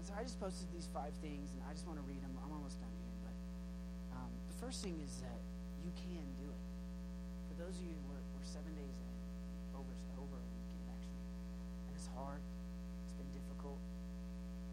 and 0.00 0.04
so 0.08 0.16
I 0.16 0.24
just 0.24 0.40
posted 0.40 0.72
these 0.72 0.88
five 0.88 1.12
things, 1.20 1.52
and 1.52 1.60
I 1.68 1.76
just 1.76 1.84
want 1.84 2.00
to 2.00 2.06
read 2.08 2.20
them. 2.24 2.32
I'm 2.40 2.52
almost 2.56 2.80
done 2.80 2.92
here. 2.96 3.12
But 3.28 3.36
um, 4.16 4.32
the 4.48 4.56
first 4.56 4.80
thing 4.80 4.96
is 5.04 5.20
that 5.20 5.40
you 5.84 5.92
can 6.00 6.24
do 6.40 6.48
it. 6.48 6.62
For 7.52 7.60
those 7.60 7.76
of 7.76 7.84
you, 7.84 7.92
who 7.92 8.16
are, 8.16 8.24
we're 8.32 8.48
seven 8.48 8.72
days 8.72 8.96
in, 8.96 9.07
over, 9.78 9.94
and 9.94 10.10
over 10.18 10.34
a 10.34 10.46
actually. 10.90 11.22
And 11.86 11.92
it's 11.94 12.10
hard. 12.18 12.42
It's 13.06 13.14
been 13.14 13.30
difficult. 13.30 13.78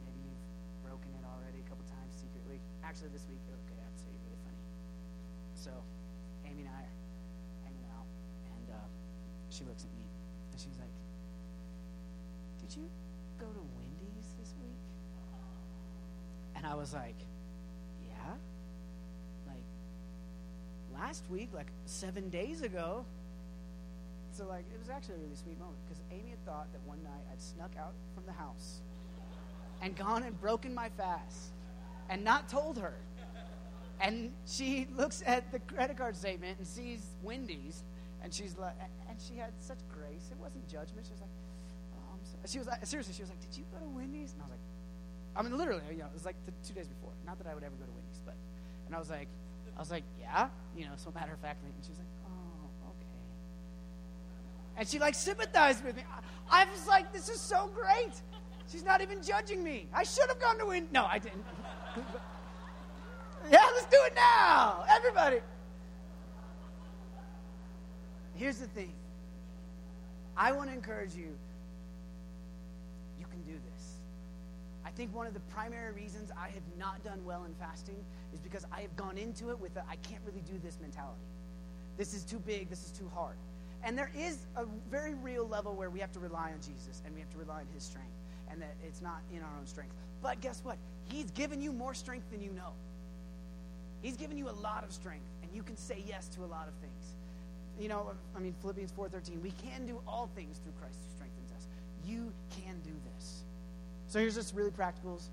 Maybe 0.10 0.26
you've 0.26 0.46
broken 0.82 1.14
it 1.14 1.22
already 1.22 1.62
a 1.62 1.68
couple 1.70 1.86
times 1.86 2.18
secretly. 2.18 2.58
Actually 2.82 3.14
this 3.14 3.30
week, 3.30 3.42
okay, 3.46 3.78
I 3.78 3.86
have 3.86 3.94
to 3.94 4.02
say 4.02 4.14
really 4.26 4.42
funny. 4.42 4.64
So, 5.54 5.72
Amy 6.50 6.66
and 6.66 6.74
I 6.74 6.82
are 6.90 6.98
hanging 7.70 7.88
out, 7.94 8.10
and 8.58 8.66
uh, 8.74 8.90
she 9.54 9.62
looks 9.70 9.86
at 9.86 9.94
me, 9.94 10.10
and 10.52 10.58
she's 10.58 10.78
like, 10.82 10.94
"Did 12.66 12.74
you 12.74 12.90
go 13.38 13.46
to 13.46 13.64
Wendy's 13.78 14.34
this 14.42 14.58
week?" 14.62 14.82
And 16.58 16.66
I 16.66 16.74
was 16.74 16.94
like, 16.94 17.18
"Yeah." 18.02 18.34
Like 19.46 19.66
last 20.94 21.30
week, 21.30 21.50
like 21.54 21.70
seven 21.86 22.30
days 22.30 22.62
ago. 22.62 23.06
So 24.36 24.46
like 24.48 24.66
it 24.74 24.80
was 24.80 24.90
actually 24.90 25.16
a 25.16 25.20
really 25.20 25.36
sweet 25.36 25.58
moment 25.58 25.78
because 25.88 26.04
Amy 26.12 26.32
had 26.32 26.44
thought 26.46 26.68
that 26.74 26.82
one 26.86 27.02
night 27.04 27.24
I'd 27.32 27.42
snuck 27.42 27.72
out 27.80 27.94
from 28.14 28.26
the 28.26 28.34
house 28.34 28.82
and 29.82 29.96
gone 29.96 30.24
and 30.24 30.40
broken 30.42 30.74
my 30.74 30.90
fast 30.90 31.54
and 32.10 32.22
not 32.22 32.50
told 32.50 32.78
her. 32.78 32.96
And 34.02 34.34
she 34.46 34.88
looks 34.98 35.24
at 35.26 35.54
the 35.54 35.60
credit 35.60 35.96
card 35.96 36.18
statement 36.18 36.58
and 36.58 36.68
sees 36.68 37.00
Wendy's, 37.24 37.84
and 38.22 38.34
she's 38.34 38.58
like, 38.58 38.76
and 39.10 39.18
she 39.22 39.38
had 39.38 39.52
such 39.62 39.80
grace. 39.88 40.28
It 40.32 40.38
wasn't 40.38 40.68
judgment. 40.68 41.08
She 41.08 41.14
was 41.14 41.22
like, 41.22 41.32
oh, 41.96 42.20
so. 42.24 42.36
she 42.52 42.60
was 42.60 42.68
like, 42.68 42.86
seriously, 42.86 43.14
she 43.14 43.22
was 43.22 43.30
like, 43.30 43.40
did 43.40 43.58
you 43.58 43.64
go 43.72 43.80
to 43.80 43.88
Wendy's? 43.88 44.34
And 44.34 44.42
I 44.42 44.46
was 44.46 44.52
like, 44.52 44.66
I 45.38 45.42
mean, 45.44 45.58
literally, 45.58 45.82
you 45.92 46.00
know, 46.00 46.12
it 46.12 46.14
was 46.14 46.26
like 46.26 46.36
the 46.46 46.52
two 46.68 46.74
days 46.74 46.90
before. 46.90 47.12
Not 47.26 47.38
that 47.38 47.48
I 47.48 47.56
would 47.56 47.64
ever 47.64 47.76
go 47.80 47.86
to 47.86 47.92
Wendy's, 47.96 48.20
but, 48.26 48.36
and 48.86 48.94
I 48.94 49.00
was 49.00 49.10
like, 49.10 49.30
I 49.78 49.80
was 49.80 49.92
like, 49.92 50.04
yeah, 50.20 50.50
you 50.76 50.84
know, 50.84 50.96
so 50.98 51.12
matter 51.16 51.32
of 51.32 51.40
factly. 51.40 51.72
And 51.72 51.80
she 51.86 51.92
was 51.92 52.00
like, 52.00 52.12
oh. 52.28 52.45
And 54.78 54.88
she 54.88 55.00
like 55.00 55.16
sympathized 55.16 55.84
with 55.84 55.96
me. 55.96 56.04
I, 56.52 56.66
was 56.66 56.88
like, 56.88 57.12
this 57.14 57.30
is 57.30 57.40
so 57.40 57.70
great. 57.74 58.14
She's 58.72 58.84
not 58.84 59.02
even 59.02 59.22
judging 59.22 59.64
me. 59.64 59.88
I 59.94 60.04
should 60.04 60.28
have 60.28 60.40
gone 60.40 60.58
to 60.60 60.66
Wendy's. 60.66 60.92
No, 60.92 61.06
I 61.06 61.20
didn't. 61.20 61.46
yeah, 63.52 63.66
let's 63.74 63.86
do 63.86 63.98
it 64.02 64.14
now. 64.16 64.84
Everybody. 64.90 65.38
Here's 68.36 68.58
the 68.58 68.68
thing 68.68 68.92
I 70.36 70.52
want 70.52 70.70
to 70.70 70.76
encourage 70.76 71.16
you. 71.16 71.30
You 73.18 73.26
can 73.28 73.42
do 73.44 73.54
this. 73.54 73.94
I 74.86 74.90
think 74.92 75.16
one 75.16 75.26
of 75.26 75.34
the 75.34 75.40
primary 75.40 75.94
reasons 75.94 76.32
I 76.38 76.50
have 76.50 76.64
not 76.78 77.04
done 77.04 77.24
well 77.26 77.46
in 77.46 77.54
fasting 77.56 77.96
is 78.34 78.40
because 78.40 78.66
I 78.72 78.82
have 78.82 78.96
gone 78.96 79.18
into 79.18 79.50
it 79.52 79.60
with 79.60 79.76
a 79.78 79.84
I 79.90 79.96
can't 79.98 80.22
really 80.26 80.42
do 80.42 80.60
this 80.64 80.78
mentality. 80.82 81.22
This 81.98 82.14
is 82.14 82.24
too 82.24 82.40
big, 82.40 82.70
this 82.70 82.86
is 82.86 82.92
too 82.92 83.10
hard. 83.14 83.38
And 83.86 83.96
there 83.96 84.10
is 84.18 84.40
a 84.58 84.66
very 84.90 85.14
real 85.14 85.48
level 85.48 85.76
where 85.76 85.92
we 85.92 86.00
have 86.00 86.12
to 86.14 86.20
rely 86.20 86.52
on 86.52 86.58
Jesus 86.60 87.04
and 87.06 87.14
we 87.14 87.22
have 87.22 87.30
to 87.30 87.38
rely 87.38 87.60
on 87.60 87.68
his 87.74 87.84
strength 87.84 88.10
and 88.50 88.60
that 88.62 88.76
it's 88.84 89.02
not 89.02 89.22
in 89.32 89.42
our 89.42 89.58
own 89.60 89.68
strength. 89.68 89.94
But 90.24 90.42
guess 90.42 90.62
what? 90.64 90.78
He's 91.06 91.30
given 91.32 91.62
you 91.62 91.72
more 91.72 91.94
strength 91.94 92.32
than 92.32 92.42
you 92.42 92.52
know. 92.52 92.72
He's 94.02 94.18
given 94.18 94.38
you 94.38 94.50
a 94.50 94.58
lot 94.62 94.84
of 94.84 94.92
strength, 94.92 95.26
and 95.42 95.52
you 95.54 95.64
can 95.64 95.78
say 95.78 96.04
yes 96.08 96.28
to 96.30 96.44
a 96.44 96.46
lot 96.46 96.68
of 96.68 96.74
things. 96.76 97.16
You 97.80 97.90
know, 97.90 98.12
I 98.36 98.40
mean, 98.40 98.54
Philippians 98.62 98.92
4.13, 98.92 99.42
we 99.42 99.52
can 99.52 99.86
do 99.86 100.00
all 100.08 100.30
things 100.36 100.60
through 100.60 100.74
Christ 100.80 101.00
who 101.04 101.16
strengthens 101.16 101.52
us. 101.52 101.68
You 102.06 102.32
can 102.52 102.80
do 102.84 102.92
this. 103.14 103.44
So 104.08 104.20
here's 104.20 104.36
just 104.36 104.56
really 104.56 104.72
practicals. 104.72 105.30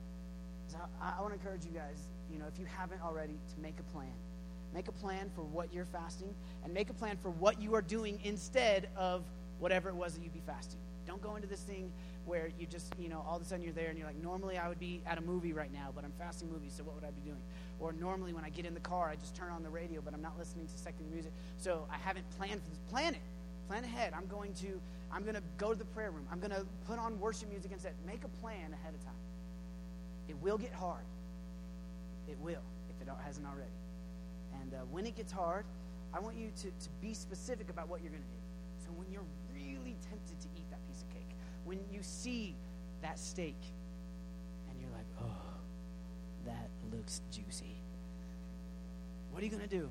I, 1.01 1.13
I 1.19 1.21
want 1.21 1.35
to 1.35 1.41
encourage 1.41 1.65
you 1.65 1.73
guys, 1.73 2.09
you 2.33 2.39
know, 2.39 2.47
if 2.53 2.59
you 2.59 2.67
haven't 2.67 3.03
already, 3.03 3.35
to 3.55 3.61
make 3.61 3.75
a 3.79 3.83
plan. 3.93 4.13
Make 4.75 4.89
a 4.89 4.93
plan 4.93 5.31
for 5.35 5.43
what 5.43 5.73
you're 5.73 5.85
fasting, 5.85 6.35
and 6.65 6.73
make 6.73 6.89
a 6.91 6.95
plan 6.95 7.17
for 7.17 7.31
what 7.31 7.61
you 7.61 7.75
are 7.75 7.83
doing 7.83 8.19
instead 8.25 8.89
of 8.97 9.23
whatever 9.59 9.89
it 9.89 9.95
was 9.95 10.15
that 10.15 10.23
you'd 10.23 10.33
be 10.33 10.43
fasting. 10.47 10.81
Don't 11.07 11.21
go 11.21 11.37
into 11.37 11.49
this 11.49 11.61
thing 11.61 11.91
where 12.25 12.51
you 12.59 12.67
just, 12.67 12.95
you 12.99 13.09
know, 13.09 13.25
all 13.29 13.37
of 13.37 13.43
a 13.43 13.45
sudden 13.45 13.65
you're 13.65 13.73
there 13.73 13.89
and 13.89 13.99
you're 13.99 14.07
like, 14.07 14.23
normally 14.23 14.57
I 14.57 14.69
would 14.69 14.79
be 14.79 15.03
at 15.07 15.19
a 15.19 15.21
movie 15.21 15.53
right 15.53 15.73
now, 15.73 15.91
but 15.95 16.05
I'm 16.05 16.13
fasting 16.19 16.51
movies, 16.51 16.73
so 16.77 16.85
what 16.85 16.95
would 16.95 17.05
I 17.05 17.11
be 17.11 17.29
doing? 17.29 17.43
Or 17.81 17.93
normally 17.93 18.33
when 18.33 18.45
I 18.45 18.51
get 18.51 18.65
in 18.65 18.75
the 18.75 18.81
car, 18.81 19.09
I 19.09 19.17
just 19.17 19.35
turn 19.35 19.51
on 19.51 19.63
the 19.63 19.69
radio, 19.69 20.01
but 20.01 20.15
I'm 20.15 20.23
not 20.23 20.39
listening 20.39 20.67
to 20.67 20.79
secular 20.79 21.11
music. 21.11 21.33
So 21.59 21.87
I 21.91 21.97
haven't 21.97 22.25
planned 22.39 22.63
for 22.63 22.71
this. 22.71 22.79
Plan 22.89 23.15
it. 23.15 23.21
Plan 23.69 23.83
ahead. 23.83 24.13
I'm 24.17 24.27
going 24.27 24.55
to, 24.55 24.81
I'm 25.13 25.23
going 25.23 25.35
to 25.35 25.43
go 25.59 25.73
to 25.73 25.79
the 25.79 25.85
prayer 25.87 26.13
room. 26.13 26.27
I'm 26.31 26.39
going 26.39 26.53
to 26.53 26.65
put 26.87 26.99
on 26.99 27.19
worship 27.19 27.51
music 27.51 27.73
instead. 27.73 27.95
Make 28.07 28.23
a 28.25 28.29
plan 28.41 28.73
ahead 28.73 28.95
of 28.95 29.05
time. 29.05 29.15
It 30.29 30.37
will 30.41 30.59
get 30.59 30.73
hard. 30.73 31.05
It 32.29 32.39
will, 32.41 32.63
if 32.89 33.07
it 33.07 33.13
hasn't 33.25 33.47
already. 33.47 33.71
And 34.61 34.75
uh, 34.75 34.79
when 34.91 35.07
it 35.07 35.17
gets 35.17 35.33
hard, 35.33 35.65
I 36.15 36.21
want 36.21 36.37
you 36.37 36.51
to, 36.57 36.63
to 36.65 36.91
be 37.01 37.15
specific 37.15 37.71
about 37.71 37.89
what 37.89 38.03
you're 38.03 38.11
going 38.11 38.23
to 38.23 38.29
do. 38.29 38.85
So 38.85 38.91
when 38.93 39.11
you're 39.11 39.27
really 39.55 39.97
tempted 40.11 40.41
to 40.41 40.49
eat 40.57 40.69
that 40.71 40.87
piece 40.89 41.03
of 41.03 41.09
cake, 41.11 41.29
when 41.65 41.79
you 41.91 42.01
see 42.03 42.55
that 43.03 43.19
steak 43.19 43.57
and 44.71 44.81
you're 44.81 44.91
like, 44.91 45.07
oh, 45.23 45.53
that 46.47 46.69
looks 46.95 47.21
juicy. 47.31 47.77
What 49.31 49.43
are 49.43 49.47
you 49.47 49.51
going 49.51 49.69
to 49.69 49.77
do? 49.77 49.89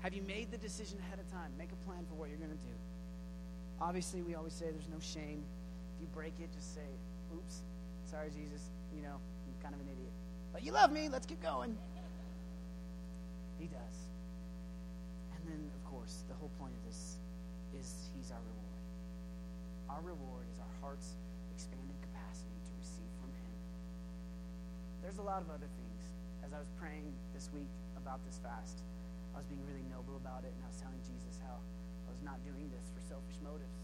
Have 0.00 0.14
you 0.14 0.22
made 0.22 0.50
the 0.50 0.58
decision 0.58 0.98
ahead 1.06 1.18
of 1.18 1.30
time? 1.30 1.50
Make 1.56 1.70
a 1.72 1.86
plan 1.86 2.04
for 2.08 2.14
what 2.14 2.28
you're 2.28 2.38
going 2.38 2.50
to 2.50 2.56
do. 2.56 2.74
Obviously, 3.80 4.22
we 4.22 4.34
always 4.34 4.52
say 4.52 4.66
there's 4.70 4.88
no 4.92 5.00
shame. 5.00 5.42
If 5.96 6.02
you 6.02 6.08
break 6.12 6.34
it, 6.40 6.52
just 6.52 6.74
say, 6.74 6.86
oops, 7.34 7.62
sorry, 8.04 8.28
Jesus. 8.28 8.70
You 8.94 9.02
know, 9.02 9.14
I'm 9.14 9.62
kind 9.62 9.74
of 9.74 9.80
an 9.80 9.86
idiot. 9.86 10.12
But 10.52 10.64
you 10.64 10.72
love 10.72 10.92
me. 10.92 11.08
Let's 11.08 11.26
keep 11.26 11.42
going. 11.42 11.76
He 13.62 13.70
does. 13.70 13.98
And 15.38 15.46
then, 15.46 15.62
of 15.70 15.82
course, 15.86 16.26
the 16.26 16.34
whole 16.34 16.50
point 16.58 16.74
of 16.74 16.82
this 16.82 17.22
is 17.78 18.10
He's 18.10 18.34
our 18.34 18.42
reward. 18.42 18.82
Our 19.86 20.02
reward 20.02 20.50
is 20.50 20.58
our 20.58 20.74
heart's 20.82 21.14
expanded 21.54 21.94
capacity 22.02 22.58
to 22.58 22.72
receive 22.82 23.06
from 23.22 23.30
Him. 23.30 23.54
There's 24.98 25.22
a 25.22 25.26
lot 25.26 25.46
of 25.46 25.48
other 25.54 25.70
things. 25.78 26.00
As 26.42 26.50
I 26.50 26.58
was 26.58 26.66
praying 26.74 27.06
this 27.30 27.54
week 27.54 27.70
about 27.94 28.18
this 28.26 28.42
fast, 28.42 28.82
I 29.30 29.38
was 29.38 29.46
being 29.46 29.62
really 29.62 29.86
noble 29.94 30.18
about 30.18 30.42
it, 30.42 30.50
and 30.50 30.60
I 30.66 30.68
was 30.68 30.82
telling 30.82 30.98
Jesus 31.06 31.38
how 31.46 31.54
I 31.54 32.10
was 32.10 32.18
not 32.26 32.42
doing 32.42 32.66
this 32.74 32.90
for 32.90 32.98
selfish 32.98 33.38
motives. 33.46 33.78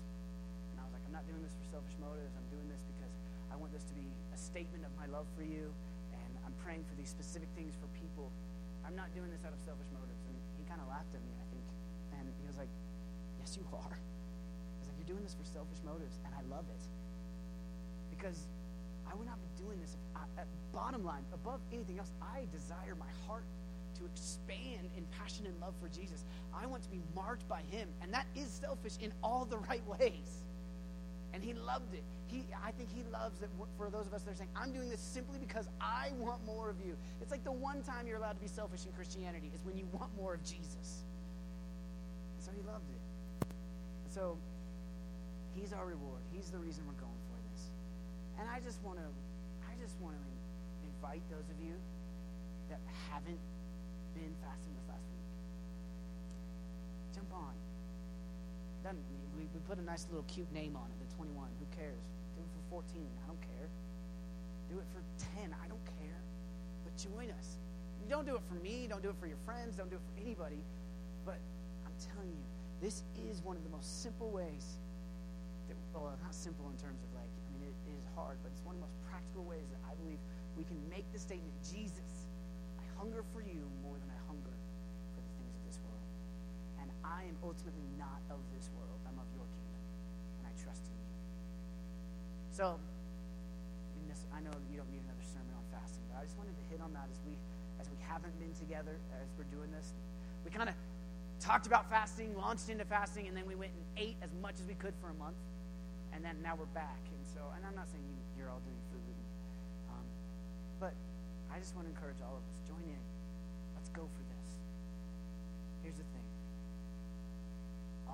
And 0.74 0.82
I 0.82 0.90
was 0.90 0.90
like, 0.90 1.06
I'm 1.06 1.14
not 1.14 1.22
doing 1.30 1.38
this 1.46 1.54
for 1.54 1.78
selfish 1.78 1.94
motives. 2.02 2.34
I'm 2.34 2.50
doing 2.50 2.66
this 2.66 2.82
because 2.98 3.14
I 3.46 3.54
want 3.54 3.70
this 3.70 3.86
to 3.86 3.94
be 3.94 4.10
a 4.34 4.38
statement 4.42 4.82
of 4.82 4.90
my 4.98 5.06
love 5.06 5.30
for 5.38 5.46
you, 5.46 5.70
and 6.10 6.30
I'm 6.42 6.56
praying 6.66 6.82
for 6.90 6.98
these 6.98 7.14
specific 7.14 7.46
things 7.54 7.78
for 7.78 7.86
people. 7.94 8.34
I'm 8.88 8.96
not 8.96 9.12
doing 9.12 9.28
this 9.28 9.44
out 9.44 9.52
of 9.52 9.60
selfish 9.60 9.92
motives. 9.92 10.24
And 10.24 10.32
he 10.56 10.64
kind 10.64 10.80
of 10.80 10.88
laughed 10.88 11.12
at 11.12 11.20
me, 11.20 11.36
I 11.36 11.44
think. 11.52 11.68
And 12.16 12.24
he 12.40 12.44
was 12.48 12.56
like, 12.56 12.72
Yes, 13.36 13.52
you 13.52 13.68
are. 13.68 14.00
He's 14.80 14.88
like, 14.88 14.96
You're 14.96 15.12
doing 15.12 15.20
this 15.20 15.36
for 15.36 15.44
selfish 15.44 15.84
motives, 15.84 16.16
and 16.24 16.32
I 16.32 16.40
love 16.48 16.64
it. 16.72 16.80
Because 18.08 18.48
I 19.04 19.12
would 19.12 19.28
not 19.28 19.36
be 19.44 19.52
doing 19.60 19.76
this 19.84 20.00
I, 20.16 20.24
at 20.40 20.48
bottom 20.72 21.04
line, 21.04 21.20
above 21.36 21.60
anything 21.68 22.00
else, 22.00 22.16
I 22.24 22.48
desire 22.48 22.96
my 22.96 23.12
heart 23.28 23.44
to 24.00 24.08
expand 24.08 24.88
in 24.96 25.04
passion 25.20 25.44
and 25.44 25.52
love 25.60 25.74
for 25.76 25.92
Jesus. 25.92 26.24
I 26.56 26.64
want 26.64 26.82
to 26.84 26.90
be 26.90 27.04
marked 27.14 27.46
by 27.46 27.60
him, 27.68 27.88
and 28.00 28.08
that 28.14 28.24
is 28.34 28.48
selfish 28.48 28.96
in 29.00 29.12
all 29.22 29.44
the 29.44 29.58
right 29.68 29.84
ways. 30.00 30.47
And 31.32 31.42
he 31.42 31.52
loved 31.52 31.94
it. 31.94 32.02
He, 32.26 32.44
I 32.64 32.72
think 32.72 32.90
he 32.92 33.02
loves 33.12 33.42
it 33.42 33.50
for 33.76 33.90
those 33.90 34.06
of 34.06 34.14
us 34.14 34.22
that 34.22 34.32
are 34.32 34.34
saying, 34.34 34.50
I'm 34.56 34.72
doing 34.72 34.88
this 34.88 35.00
simply 35.00 35.38
because 35.38 35.68
I 35.80 36.10
want 36.18 36.44
more 36.44 36.68
of 36.68 36.76
you. 36.84 36.96
It's 37.20 37.30
like 37.30 37.44
the 37.44 37.52
one 37.52 37.82
time 37.82 38.06
you're 38.06 38.18
allowed 38.18 38.34
to 38.34 38.40
be 38.40 38.48
selfish 38.48 38.84
in 38.86 38.92
Christianity 38.92 39.50
is 39.54 39.64
when 39.64 39.76
you 39.76 39.86
want 39.92 40.14
more 40.16 40.34
of 40.34 40.42
Jesus. 40.42 41.04
And 42.36 42.44
so 42.44 42.50
he 42.54 42.60
loved 42.66 42.88
it. 42.90 43.00
So 44.10 44.36
he's 45.54 45.72
our 45.72 45.86
reward. 45.86 46.20
He's 46.32 46.50
the 46.50 46.58
reason 46.58 46.84
we're 46.86 47.00
going 47.00 47.22
for 47.28 47.38
this. 47.52 47.70
And 48.40 48.48
I 48.48 48.60
just 48.60 48.82
want 48.82 48.98
to 48.98 49.08
I 49.68 49.74
just 49.80 50.00
want 50.00 50.16
to 50.16 50.24
invite 50.84 51.22
those 51.30 51.48
of 51.48 51.58
you 51.64 51.74
that 52.70 52.80
haven't 53.10 53.40
been 54.14 54.32
fasting 54.42 54.74
this 54.74 54.88
last 54.88 55.06
week. 55.12 55.28
Jump 57.14 57.32
on. 57.32 57.54
Doesn't, 58.88 59.04
we, 59.36 59.44
we 59.52 59.60
put 59.68 59.76
a 59.76 59.84
nice 59.84 60.08
little 60.08 60.24
cute 60.32 60.48
name 60.48 60.72
on 60.72 60.88
it, 60.88 60.96
the 60.96 61.12
21. 61.20 61.36
Who 61.60 61.68
cares? 61.76 62.00
Do 62.32 62.40
it 62.40 62.48
for 62.56 62.80
14. 62.88 63.04
I 63.04 63.24
don't 63.28 63.44
care. 63.44 63.68
Do 64.72 64.80
it 64.80 64.88
for 64.88 65.04
10. 65.36 65.52
I 65.52 65.68
don't 65.68 65.84
care. 66.00 66.16
But 66.88 66.96
join 66.96 67.28
us. 67.36 67.60
You 68.00 68.08
don't 68.08 68.24
do 68.24 68.32
it 68.32 68.40
for 68.48 68.56
me. 68.64 68.88
Don't 68.88 69.04
do 69.04 69.12
it 69.12 69.18
for 69.20 69.28
your 69.28 69.36
friends. 69.44 69.76
Don't 69.76 69.92
do 69.92 70.00
it 70.00 70.06
for 70.08 70.16
anybody. 70.16 70.64
But 71.28 71.36
I'm 71.84 71.92
telling 72.00 72.32
you, 72.32 72.40
this 72.80 73.04
is 73.28 73.44
one 73.44 73.60
of 73.60 73.62
the 73.68 73.68
most 73.68 74.00
simple 74.00 74.32
ways. 74.32 74.80
That, 75.68 75.76
well, 75.92 76.16
not 76.24 76.32
simple 76.32 76.64
in 76.72 76.80
terms 76.80 77.04
of 77.04 77.12
like, 77.12 77.28
I 77.28 77.48
mean, 77.52 77.68
it, 77.68 77.76
it 77.92 77.94
is 78.00 78.08
hard, 78.16 78.40
but 78.40 78.56
it's 78.56 78.64
one 78.64 78.72
of 78.72 78.80
the 78.80 78.88
most 78.88 78.96
practical 79.04 79.44
ways 79.44 79.68
that 79.68 79.84
I 79.84 79.92
believe 80.00 80.16
we 80.56 80.64
can 80.64 80.80
make 80.88 81.04
the 81.12 81.20
statement 81.20 81.52
Jesus, 81.60 82.24
I 82.80 82.88
hunger 82.96 83.20
for 83.36 83.44
you 83.44 83.68
more 83.84 84.00
than 84.00 84.08
I 84.08 84.16
hunger 84.32 84.56
for 85.12 85.20
the 85.20 85.32
things 85.36 85.52
of 85.60 85.62
this 85.68 85.76
world. 85.84 86.08
And 86.80 86.88
I 87.08 87.24
am 87.24 87.36
ultimately 87.40 87.88
not 87.96 88.20
of 88.28 88.44
this 88.52 88.68
world, 88.76 89.00
I'm 89.08 89.16
of 89.16 89.28
your 89.32 89.48
kingdom. 89.48 89.82
And 90.38 90.44
I 90.44 90.52
trust 90.60 90.84
in 90.84 90.96
you. 91.00 91.16
So, 92.52 92.76
I 94.38 94.40
know 94.46 94.54
you 94.70 94.78
don't 94.78 94.86
need 94.94 95.02
another 95.02 95.26
sermon 95.26 95.50
on 95.50 95.66
fasting, 95.74 96.06
but 96.06 96.20
I 96.20 96.22
just 96.22 96.38
wanted 96.38 96.54
to 96.54 96.64
hit 96.70 96.78
on 96.78 96.94
that 96.94 97.10
as 97.10 97.18
we 97.26 97.34
as 97.82 97.90
we 97.90 97.98
haven't 98.06 98.34
been 98.38 98.54
together 98.54 98.94
as 99.18 99.26
we're 99.34 99.50
doing 99.50 99.66
this. 99.74 99.94
We 100.46 100.54
kind 100.54 100.70
of 100.70 100.78
talked 101.42 101.66
about 101.66 101.90
fasting, 101.90 102.38
launched 102.38 102.70
into 102.70 102.86
fasting, 102.86 103.26
and 103.26 103.34
then 103.34 103.50
we 103.50 103.58
went 103.58 103.74
and 103.74 103.82
ate 103.98 104.14
as 104.22 104.30
much 104.38 104.62
as 104.62 104.66
we 104.70 104.78
could 104.78 104.94
for 105.02 105.10
a 105.10 105.18
month, 105.18 105.38
and 106.14 106.22
then 106.22 106.38
now 106.38 106.54
we're 106.54 106.70
back. 106.70 107.02
And 107.10 107.22
so, 107.26 107.42
and 107.58 107.66
I'm 107.66 107.74
not 107.74 107.90
saying 107.90 108.02
you, 108.06 108.14
you're 108.38 108.50
all 108.50 108.62
doing 108.62 108.82
food, 108.94 109.18
um, 109.90 110.06
but 110.78 110.94
I 111.50 111.58
just 111.58 111.74
want 111.74 111.90
to 111.90 111.92
encourage 111.94 112.22
all 112.22 112.38
of 112.38 112.44
us: 112.46 112.62
join 112.62 112.82
in. 112.86 113.02
Let's 113.74 113.90
go 113.90 114.06
for 114.06 114.22
this. 114.22 114.48
Here's 115.82 115.98
the 115.98 116.06
thing. 116.14 116.17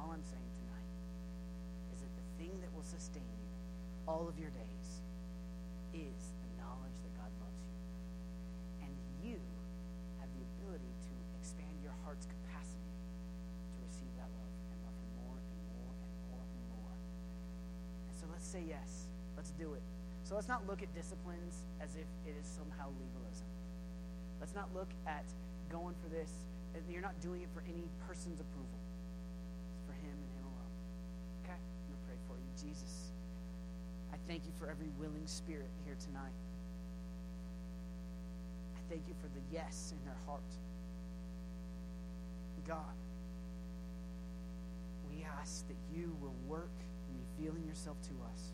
All 0.05 0.13
I'm 0.13 0.21
saying 0.29 0.53
tonight 0.61 0.91
is 1.97 2.05
that 2.05 2.13
the 2.13 2.27
thing 2.37 2.53
that 2.61 2.69
will 2.77 2.85
sustain 2.85 3.25
you 3.25 3.49
all 4.05 4.29
of 4.29 4.37
your 4.37 4.53
days 4.53 5.01
is 5.97 6.37
the 6.45 6.51
knowledge 6.61 6.93
that 7.01 7.13
God 7.17 7.33
loves 7.41 7.65
you. 7.65 7.81
And 8.85 8.93
you 9.25 9.41
have 10.21 10.29
the 10.37 10.45
ability 10.61 10.93
to 10.93 11.13
expand 11.41 11.73
your 11.81 11.97
heart's 12.05 12.29
capacity 12.29 12.93
to 13.73 13.77
receive 13.81 14.13
that 14.21 14.29
love 14.29 14.53
and 14.77 14.79
love 14.85 14.93
Him 14.93 15.09
more 15.25 15.41
and 15.41 15.61
more 15.73 15.95
and 15.97 16.13
more 16.29 16.45
and 16.45 16.63
more. 16.77 16.95
And 18.13 18.15
so 18.21 18.29
let's 18.29 18.45
say 18.45 18.61
yes. 18.61 19.09
Let's 19.41 19.57
do 19.57 19.73
it. 19.73 19.81
So 20.29 20.37
let's 20.37 20.53
not 20.53 20.69
look 20.69 20.85
at 20.85 20.93
disciplines 20.93 21.65
as 21.81 21.97
if 21.97 22.05
it 22.29 22.37
is 22.37 22.45
somehow 22.45 22.93
legalism. 23.01 23.49
Let's 24.37 24.53
not 24.53 24.69
look 24.77 24.93
at 25.09 25.25
going 25.73 25.97
for 26.05 26.13
this. 26.13 26.45
You're 26.93 27.01
not 27.01 27.17
doing 27.25 27.41
it 27.41 27.49
for 27.57 27.65
any 27.65 27.89
person's 28.05 28.41
approval. 28.41 28.81
It's 29.75 29.85
for 29.87 29.95
Him 29.95 30.17
and 30.17 30.33
Him 30.39 30.45
alone. 30.49 30.75
Okay? 31.45 31.59
I'm 31.59 31.87
going 31.91 31.99
to 31.99 32.07
pray 32.07 32.19
for 32.27 32.37
you. 32.39 32.51
Jesus. 32.67 33.11
I 34.13 34.17
thank 34.27 34.45
you 34.47 34.53
for 34.59 34.71
every 34.71 34.89
willing 34.99 35.27
spirit 35.27 35.71
here 35.85 35.97
tonight. 36.01 36.33
I 38.77 38.81
thank 38.89 39.03
you 39.09 39.15
for 39.21 39.29
the 39.29 39.41
yes 39.53 39.93
in 39.97 40.05
their 40.05 40.17
heart. 40.27 40.43
God, 42.67 42.97
we 45.11 45.25
ask 45.39 45.69
that 45.69 45.77
you 45.95 46.17
will 46.21 46.35
work 46.47 46.73
in 47.11 47.21
revealing 47.37 47.67
yourself 47.67 48.01
to 48.03 48.15
us, 48.33 48.53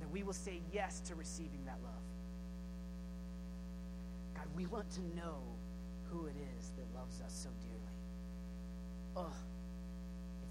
that 0.00 0.10
we 0.10 0.22
will 0.22 0.34
say 0.34 0.60
yes 0.72 1.00
to 1.00 1.14
receiving 1.14 1.64
that 1.64 1.78
love. 1.82 1.92
God, 4.34 4.44
we 4.54 4.66
want 4.66 4.90
to 4.90 5.00
know 5.16 5.38
who 6.10 6.26
it 6.26 6.36
is 6.58 6.72
that 6.76 6.98
loves 6.98 7.22
us 7.22 7.32
so 7.32 7.48
dearly. 7.62 9.26
If 9.28 9.49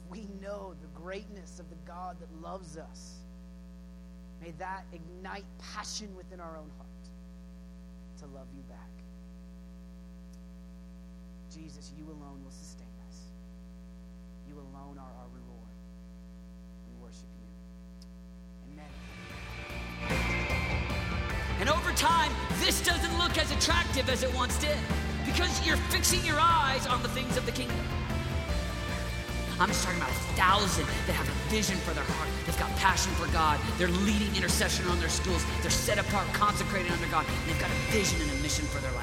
we 0.09 0.27
know 0.41 0.73
the 0.81 0.87
greatness 0.99 1.59
of 1.59 1.69
the 1.69 1.77
God 1.85 2.17
that 2.19 2.41
loves 2.41 2.77
us, 2.77 3.19
May 4.41 4.51
that 4.51 4.85
ignite 4.93 5.43
passion 5.73 6.15
within 6.15 6.39
our 6.39 6.55
own 6.57 6.69
heart 6.77 6.87
to 8.19 8.25
love 8.27 8.47
you 8.55 8.63
back. 8.69 8.77
Jesus, 11.53 11.91
you 11.97 12.05
alone 12.05 12.41
will 12.43 12.51
sustain 12.51 12.87
us. 13.07 13.17
You 14.47 14.55
alone 14.55 14.97
are 14.97 15.11
our 15.19 15.27
reward. 15.33 15.75
We 16.87 17.03
worship 17.03 17.27
you. 17.37 17.47
Amen. 18.71 18.91
And 21.59 21.69
over 21.69 21.91
time, 21.91 22.31
this 22.59 22.81
doesn't 22.81 23.17
look 23.17 23.37
as 23.37 23.51
attractive 23.51 24.09
as 24.09 24.23
it 24.23 24.33
once 24.33 24.57
did 24.59 24.77
because 25.25 25.65
you're 25.67 25.77
fixing 25.91 26.23
your 26.25 26.39
eyes 26.39 26.87
on 26.87 27.03
the 27.03 27.09
things 27.09 27.35
of 27.35 27.45
the 27.45 27.51
kingdom. 27.51 27.98
I'm 29.59 29.67
just 29.67 29.83
talking 29.83 29.99
about 29.99 30.09
a 30.09 30.21
thousand 30.39 30.85
that 31.05 31.13
have 31.13 31.27
a 31.27 31.35
vision 31.51 31.75
for 31.77 31.93
their 31.93 32.03
heart. 32.03 32.29
They've 32.45 32.57
got 32.57 32.73
passion 32.77 33.11
for 33.13 33.27
God. 33.33 33.59
They're 33.77 33.89
leading 34.07 34.33
intercession 34.35 34.87
on 34.87 34.99
their 34.99 35.09
schools. 35.09 35.45
They're 35.61 35.69
set 35.69 35.97
apart, 35.97 36.27
consecrated 36.33 36.91
under 36.91 37.07
God. 37.07 37.25
They've 37.45 37.59
got 37.59 37.69
a 37.69 37.91
vision 37.91 38.21
and 38.21 38.31
a 38.31 38.41
mission 38.41 38.65
for 38.65 38.79
their 38.79 38.91
life. 38.93 38.98